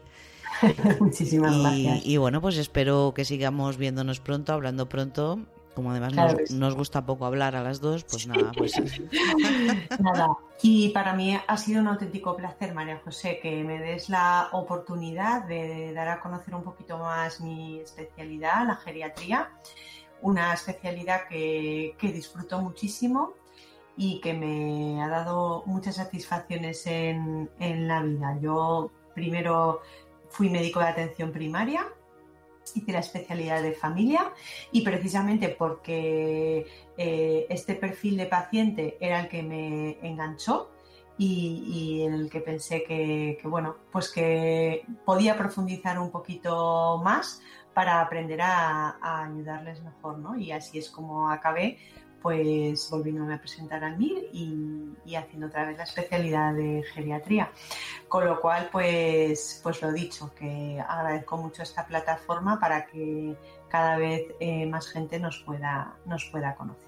Muchísimas 0.99 1.57
gracias. 1.59 2.05
Y 2.05 2.17
bueno, 2.17 2.41
pues 2.41 2.57
espero 2.57 3.13
que 3.15 3.25
sigamos 3.25 3.77
viéndonos 3.77 4.19
pronto, 4.19 4.53
hablando 4.53 4.89
pronto 4.89 5.45
como 5.77 5.91
además 5.91 6.49
nos, 6.49 6.73
gusta 6.73 7.05
poco 7.05 7.27
hablar 7.27 7.55
a 7.55 7.61
las 7.61 7.79
dos, 7.79 8.03
pues 8.03 8.25
nada, 8.25 8.51
pues... 8.57 8.73
nada. 9.99 10.29
Y 10.63 10.89
para 10.89 11.13
mí 11.13 11.37
ha 11.45 11.57
sido 11.57 11.81
un 11.81 11.87
auténtico 11.87 12.35
placer, 12.35 12.73
María 12.73 12.99
José, 13.05 13.39
que 13.43 13.63
me 13.63 13.77
des 13.77 14.09
la 14.09 14.49
oportunidad 14.53 15.43
de 15.43 15.93
dar 15.93 16.07
a 16.07 16.19
conocer 16.19 16.55
un 16.55 16.63
poquito 16.63 16.97
más 16.97 17.41
mi 17.41 17.79
especialidad, 17.79 18.65
la 18.65 18.77
geriatría, 18.77 19.51
una 20.23 20.51
especialidad 20.51 21.27
que, 21.29 21.95
que 21.99 22.11
disfruto 22.11 22.59
muchísimo 22.59 23.33
y 23.95 24.19
que 24.19 24.33
me 24.33 24.99
ha 25.03 25.09
dado 25.09 25.61
muchas 25.67 25.97
satisfacciones 25.97 26.87
en, 26.87 27.51
en 27.59 27.87
la 27.87 28.01
vida. 28.01 28.35
Yo 28.41 28.89
primero 29.13 29.81
fui 30.29 30.49
médico 30.49 30.79
de 30.79 30.87
atención 30.87 31.31
primaria, 31.31 31.85
hice 32.75 32.91
la 32.91 32.99
especialidad 32.99 33.61
de 33.61 33.73
familia 33.73 34.31
y 34.71 34.81
precisamente 34.81 35.49
porque 35.49 36.65
eh, 36.97 37.45
este 37.49 37.75
perfil 37.75 38.17
de 38.17 38.25
paciente 38.25 38.97
era 38.99 39.19
el 39.21 39.29
que 39.29 39.43
me 39.43 39.97
enganchó 40.01 40.71
y, 41.19 42.03
el 42.03 42.29
que 42.29 42.41
pensé 42.41 42.83
que, 42.83 43.39
bueno, 43.43 43.77
pues 43.91 44.11
que 44.11 44.85
podía 45.03 45.35
profundizar 45.35 45.97
un 45.97 46.11
poquito 46.11 47.01
más 47.03 47.41
para 47.73 48.01
aprender 48.01 48.41
a, 48.41 48.97
a 49.01 49.25
ayudarles 49.25 49.81
mejor, 49.83 50.19
¿no? 50.19 50.37
Y 50.37 50.51
así 50.51 50.77
es 50.77 50.89
como 50.89 51.29
acabé 51.29 51.79
pues 52.21 52.89
volviéndome 52.89 53.35
a 53.35 53.39
presentar 53.39 53.83
al 53.83 53.97
MIR 53.97 54.29
y, 54.33 55.15
haciendo 55.15 55.47
otra 55.47 55.65
vez 55.65 55.77
la 55.77 55.83
especialidad 55.83 56.53
de 56.53 56.83
geriatría. 56.93 57.51
Con 58.07 58.25
lo 58.25 58.39
cual, 58.39 58.69
pues, 58.71 59.59
pues 59.63 59.81
lo 59.81 59.91
dicho, 59.91 60.33
que 60.35 60.79
agradezco 60.79 61.37
mucho 61.37 61.63
esta 61.63 61.85
plataforma 61.85 62.59
para 62.59 62.85
que 62.85 63.35
cada 63.69 63.97
vez 63.97 64.23
eh, 64.39 64.65
más 64.65 64.87
gente 64.87 65.19
nos 65.19 65.39
pueda, 65.39 65.95
nos 66.05 66.25
pueda 66.25 66.55
conocer. 66.55 66.87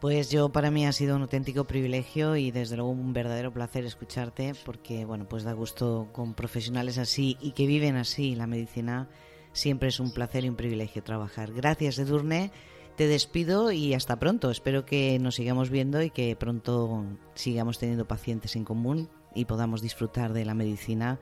Pues 0.00 0.28
yo 0.28 0.50
para 0.50 0.70
mí 0.70 0.86
ha 0.86 0.92
sido 0.92 1.16
un 1.16 1.22
auténtico 1.22 1.64
privilegio 1.64 2.36
y 2.36 2.50
desde 2.50 2.76
luego 2.76 2.90
un 2.90 3.14
verdadero 3.14 3.54
placer 3.54 3.86
escucharte 3.86 4.52
porque 4.66 5.06
bueno 5.06 5.26
pues 5.26 5.44
da 5.44 5.54
gusto 5.54 6.08
con 6.12 6.34
profesionales 6.34 6.98
así 6.98 7.38
y 7.40 7.52
que 7.52 7.66
viven 7.66 7.96
así 7.96 8.34
la 8.34 8.46
medicina 8.46 9.08
siempre 9.52 9.88
es 9.88 10.00
un 10.00 10.12
placer 10.12 10.44
y 10.44 10.50
un 10.50 10.56
privilegio 10.56 11.02
trabajar. 11.02 11.54
Gracias 11.54 11.98
Edurne 11.98 12.52
te 12.96 13.08
despido 13.08 13.72
y 13.72 13.94
hasta 13.94 14.18
pronto. 14.18 14.50
Espero 14.50 14.84
que 14.84 15.18
nos 15.18 15.34
sigamos 15.36 15.70
viendo 15.70 16.02
y 16.02 16.10
que 16.10 16.36
pronto 16.36 17.04
sigamos 17.34 17.78
teniendo 17.78 18.06
pacientes 18.06 18.56
en 18.56 18.64
común 18.64 19.08
y 19.34 19.46
podamos 19.46 19.82
disfrutar 19.82 20.32
de 20.32 20.44
la 20.44 20.54
medicina 20.54 21.18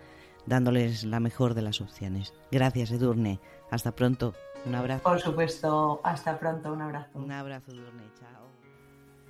dándoles 0.46 1.04
la 1.04 1.20
mejor 1.20 1.54
de 1.54 1.62
las 1.62 1.80
opciones. 1.80 2.34
Gracias, 2.50 2.90
Edurne. 2.90 3.40
Hasta 3.70 3.92
pronto. 3.92 4.34
Un 4.66 4.74
abrazo. 4.74 5.02
Por 5.02 5.20
supuesto, 5.20 6.00
hasta 6.04 6.38
pronto, 6.38 6.72
un 6.72 6.82
abrazo. 6.82 7.18
Un 7.18 7.32
abrazo, 7.32 7.72
Durne, 7.72 8.04
chao. 8.18 8.48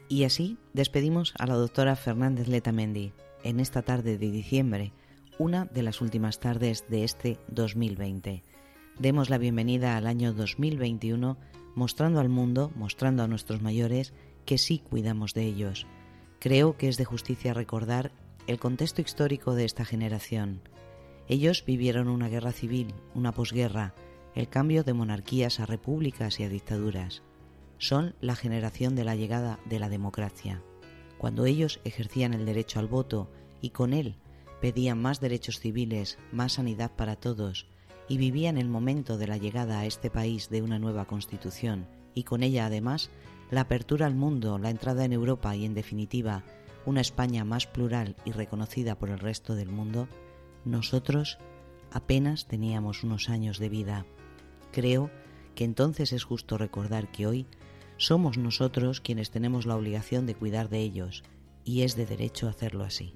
Y 0.08 0.24
así 0.24 0.58
despedimos 0.72 1.32
a 1.38 1.46
la 1.46 1.54
doctora 1.54 1.96
Fernández 1.96 2.48
Letamendi 2.48 3.12
en 3.44 3.60
esta 3.60 3.82
tarde 3.82 4.18
de 4.18 4.30
diciembre, 4.30 4.92
una 5.38 5.64
de 5.66 5.82
las 5.82 6.00
últimas 6.00 6.38
tardes 6.38 6.84
de 6.88 7.04
este 7.04 7.38
2020. 7.48 8.42
Demos 8.98 9.30
la 9.30 9.38
bienvenida 9.38 9.96
al 9.96 10.06
año 10.06 10.34
2021 10.34 11.38
mostrando 11.74 12.20
al 12.20 12.28
mundo, 12.28 12.72
mostrando 12.74 13.22
a 13.22 13.28
nuestros 13.28 13.62
mayores 13.62 14.12
que 14.44 14.58
sí 14.58 14.78
cuidamos 14.78 15.34
de 15.34 15.44
ellos. 15.44 15.86
Creo 16.38 16.76
que 16.76 16.88
es 16.88 16.96
de 16.96 17.04
justicia 17.04 17.54
recordar 17.54 18.12
el 18.46 18.58
contexto 18.58 19.00
histórico 19.00 19.54
de 19.54 19.64
esta 19.64 19.84
generación. 19.84 20.60
Ellos 21.28 21.64
vivieron 21.64 22.08
una 22.08 22.28
guerra 22.28 22.52
civil, 22.52 22.94
una 23.14 23.32
posguerra, 23.32 23.94
el 24.34 24.48
cambio 24.48 24.82
de 24.82 24.94
monarquías 24.94 25.60
a 25.60 25.66
repúblicas 25.66 26.40
y 26.40 26.44
a 26.44 26.48
dictaduras. 26.48 27.22
Son 27.78 28.14
la 28.20 28.34
generación 28.34 28.94
de 28.96 29.04
la 29.04 29.14
llegada 29.14 29.58
de 29.66 29.78
la 29.78 29.88
democracia. 29.88 30.62
Cuando 31.18 31.46
ellos 31.46 31.80
ejercían 31.84 32.34
el 32.34 32.44
derecho 32.46 32.80
al 32.80 32.88
voto 32.88 33.30
y 33.60 33.70
con 33.70 33.92
él 33.92 34.16
pedían 34.60 35.00
más 35.00 35.20
derechos 35.20 35.58
civiles, 35.58 36.18
más 36.30 36.54
sanidad 36.54 36.92
para 36.96 37.16
todos, 37.16 37.66
y 38.08 38.18
vivían 38.18 38.58
el 38.58 38.68
momento 38.68 39.18
de 39.18 39.26
la 39.26 39.36
llegada 39.36 39.80
a 39.80 39.86
este 39.86 40.10
país 40.10 40.48
de 40.50 40.62
una 40.62 40.78
nueva 40.78 41.06
constitución 41.06 41.86
y 42.14 42.24
con 42.24 42.42
ella 42.42 42.66
además 42.66 43.10
la 43.50 43.62
apertura 43.62 44.06
al 44.06 44.14
mundo, 44.14 44.58
la 44.58 44.70
entrada 44.70 45.04
en 45.04 45.12
Europa 45.12 45.54
y 45.54 45.64
en 45.64 45.74
definitiva 45.74 46.42
una 46.86 47.00
España 47.00 47.44
más 47.44 47.66
plural 47.66 48.16
y 48.24 48.32
reconocida 48.32 48.98
por 48.98 49.10
el 49.10 49.18
resto 49.18 49.54
del 49.54 49.68
mundo, 49.68 50.08
nosotros 50.64 51.38
apenas 51.90 52.46
teníamos 52.46 53.04
unos 53.04 53.28
años 53.28 53.58
de 53.58 53.68
vida. 53.68 54.06
Creo 54.72 55.10
que 55.54 55.64
entonces 55.64 56.12
es 56.12 56.24
justo 56.24 56.58
recordar 56.58 57.10
que 57.12 57.26
hoy 57.26 57.46
somos 57.98 58.38
nosotros 58.38 59.00
quienes 59.00 59.30
tenemos 59.30 59.66
la 59.66 59.76
obligación 59.76 60.26
de 60.26 60.34
cuidar 60.34 60.68
de 60.68 60.80
ellos 60.80 61.22
y 61.64 61.82
es 61.82 61.94
de 61.94 62.06
derecho 62.06 62.48
hacerlo 62.48 62.84
así. 62.84 63.14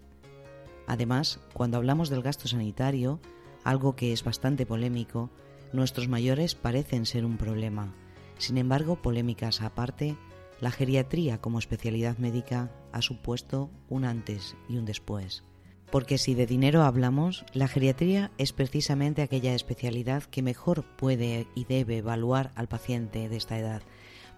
Además, 0.86 1.40
cuando 1.52 1.76
hablamos 1.78 2.10
del 2.10 2.22
gasto 2.22 2.46
sanitario, 2.46 3.20
algo 3.66 3.96
que 3.96 4.12
es 4.12 4.22
bastante 4.22 4.64
polémico, 4.64 5.28
nuestros 5.72 6.06
mayores 6.06 6.54
parecen 6.54 7.04
ser 7.04 7.24
un 7.24 7.36
problema. 7.36 7.92
Sin 8.38 8.58
embargo, 8.58 9.02
polémicas 9.02 9.60
aparte, 9.60 10.16
la 10.60 10.70
geriatría 10.70 11.40
como 11.40 11.58
especialidad 11.58 12.16
médica 12.16 12.70
ha 12.92 13.02
supuesto 13.02 13.68
un 13.88 14.04
antes 14.04 14.56
y 14.68 14.76
un 14.76 14.84
después. 14.84 15.42
Porque 15.90 16.16
si 16.16 16.34
de 16.34 16.46
dinero 16.46 16.82
hablamos, 16.82 17.44
la 17.54 17.66
geriatría 17.66 18.30
es 18.38 18.52
precisamente 18.52 19.22
aquella 19.22 19.52
especialidad 19.52 20.22
que 20.22 20.42
mejor 20.42 20.84
puede 20.96 21.48
y 21.56 21.64
debe 21.64 21.98
evaluar 21.98 22.52
al 22.54 22.68
paciente 22.68 23.28
de 23.28 23.36
esta 23.36 23.58
edad, 23.58 23.82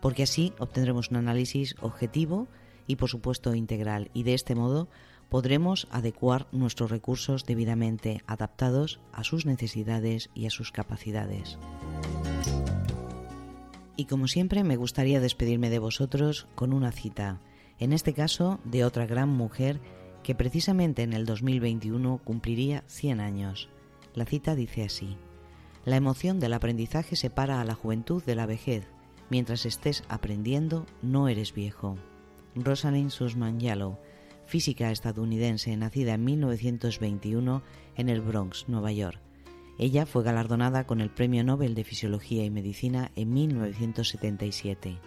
porque 0.01 0.23
así 0.23 0.55
obtendremos 0.59 1.11
un 1.11 1.19
análisis 1.19 1.75
objetivo 1.83 2.49
y 2.87 2.97
por 2.97 3.11
supuesto 3.11 3.55
integral 3.55 4.11
y 4.15 4.23
de 4.23 4.33
este 4.33 4.55
modo 4.55 4.89
podremos 5.29 5.87
adecuar 5.91 6.47
nuestros 6.53 6.91
recursos 6.91 7.45
debidamente 7.45 8.23
adaptados 8.27 9.01
a 9.13 9.25
sus 9.25 9.47
necesidades 9.47 10.31
y 10.35 10.47
a 10.47 10.51
sus 10.51 10.73
capacidades. 10.73 11.59
Y 13.97 14.05
como 14.05 14.29
siempre 14.29 14.65
me 14.65 14.77
gustaría 14.77 15.21
despedirme 15.21 15.71
de 15.71 15.81
vosotros 15.81 16.47
con 16.55 16.73
una 16.73 16.93
cita, 16.93 17.41
en 17.79 17.93
este 17.93 18.15
caso 18.15 18.61
de 18.65 18.85
otra 18.85 19.07
gran 19.07 19.29
mujer 19.29 19.81
que 20.23 20.35
precisamente 20.35 21.03
en 21.03 21.13
el 21.13 21.27
2021 21.27 22.21
cumpliría 22.25 22.85
100 22.87 23.21
años. 23.21 23.69
La 24.15 24.25
cita 24.25 24.55
dice 24.55 24.85
así, 24.85 25.17
La 25.85 25.97
emoción 25.97 26.39
del 26.41 26.53
aprendizaje 26.53 27.17
separa 27.17 27.61
a 27.61 27.65
la 27.65 27.75
juventud 27.75 28.23
de 28.23 28.35
la 28.35 28.47
vejez. 28.47 28.87
Mientras 29.31 29.67
estés 29.67 30.05
aprendiendo, 30.09 30.87
no 31.03 31.29
eres 31.29 31.53
viejo. 31.53 31.97
Rosalind 32.55 33.11
Sussman 33.11 33.61
Yallow, 33.61 33.99
física 34.49 34.91
estadounidense 34.91 35.77
nacida 35.77 36.15
en 36.15 36.25
1921 36.25 37.63
en 37.97 38.09
el 38.09 38.23
Bronx, 38.23 38.65
Nueva 38.67 38.93
York. 38.93 39.21
Ella 39.79 40.07
fue 40.07 40.25
galardonada 40.25 40.87
con 40.87 41.01
el 41.01 41.11
Premio 41.11 41.45
Nobel 41.45 41.75
de 41.75 41.85
Fisiología 41.85 42.45
y 42.45 42.51
Medicina 42.51 43.13
en 43.15 43.33
1977. 43.33 44.99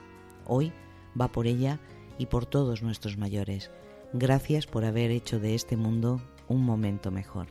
Hoy 0.46 0.72
va 1.20 1.32
por 1.32 1.48
ella 1.48 1.80
y 2.20 2.28
por 2.28 2.46
todos 2.46 2.84
nuestros 2.84 3.18
mayores. 3.18 3.72
Gracias 4.14 4.68
por 4.68 4.86
haber 4.86 5.10
hecho 5.10 5.40
de 5.40 5.56
este 5.56 5.76
mundo 5.76 6.22
un 6.48 6.64
momento 6.64 7.10
mejor. 7.10 7.48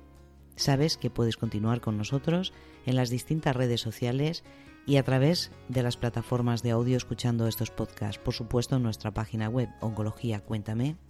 Sabes 0.55 0.97
que 0.97 1.11
puedes 1.11 1.37
continuar 1.37 1.81
con 1.81 1.99
nosotros 1.99 2.53
en 2.87 2.95
las 2.95 3.11
distintas 3.11 3.57
redes 3.57 3.81
sociales 3.81 4.45
y 4.87 4.97
a 4.97 5.03
través 5.03 5.51
de 5.69 5.83
las 5.83 5.97
plataformas 5.97 6.63
de 6.63 6.71
audio 6.71 6.97
escuchando 6.97 7.49
estos 7.49 7.71
podcasts, 7.71 8.23
por 8.23 8.35
supuesto 8.35 8.77
en 8.77 8.85
nuestra 8.85 9.13
página 9.13 9.49
web 9.49 9.69
oncologiacuéntame.com. 9.81 11.10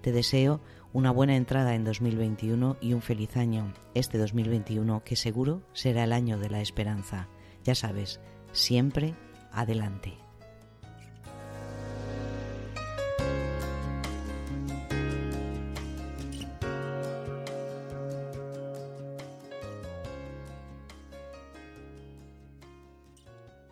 Te 0.00 0.12
deseo 0.12 0.60
una 0.92 1.10
buena 1.10 1.36
entrada 1.36 1.74
en 1.74 1.84
2021 1.84 2.76
y 2.80 2.92
un 2.92 3.02
feliz 3.02 3.36
año, 3.36 3.72
este 3.94 4.18
2021 4.18 5.02
que 5.04 5.16
seguro 5.16 5.62
será 5.72 6.04
el 6.04 6.12
año 6.12 6.38
de 6.38 6.50
la 6.50 6.60
esperanza. 6.60 7.28
Ya 7.64 7.74
sabes, 7.74 8.20
siempre 8.52 9.14
adelante. 9.50 10.23